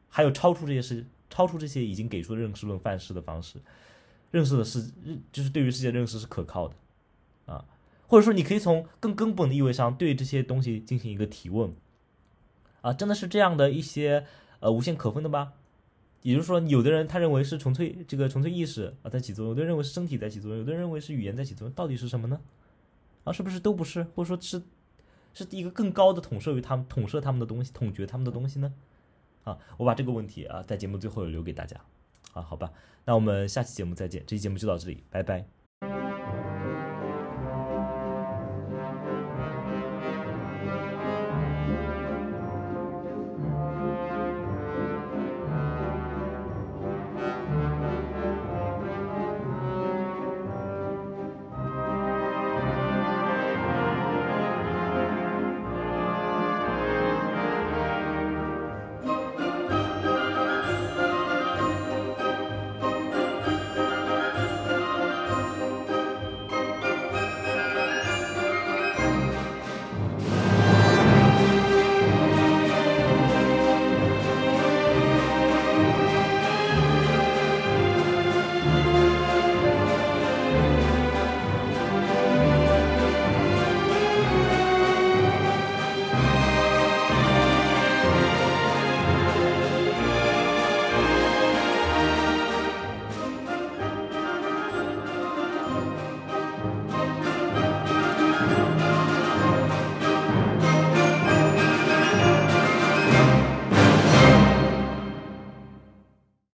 [0.09, 3.57] 还有超出这些事、超出这些已经给出的认识论范式的方式，
[4.31, 6.75] 认识的是认就是对于世界认识是可靠的，
[7.45, 7.63] 啊。
[8.07, 11.73] 或者说，你可以从更根本的意味上对这些东西进行一个提问，
[12.81, 14.25] 啊，真的是这样的一些
[14.59, 15.53] 呃无限可分的吗？
[16.21, 22.39] 也就是说，有的人他认为是纯粹这个纯粹意识啊在起作用，有的人认为是身体在起作用，有的人认为是语言在起作用，到底是什么呢？
[23.23, 24.03] 啊，是不是都不是？
[24.15, 24.61] 或者说是
[25.33, 28.73] 是一个更高的统摄于他们统摄他们的东西，统觉他们的东西呢？
[29.43, 31.79] 啊，我把这个问题啊在节目最后留给大家
[32.33, 32.71] 啊，好吧，
[33.05, 35.60] 那我们下期节目再见，这期节目就到这里，拜拜。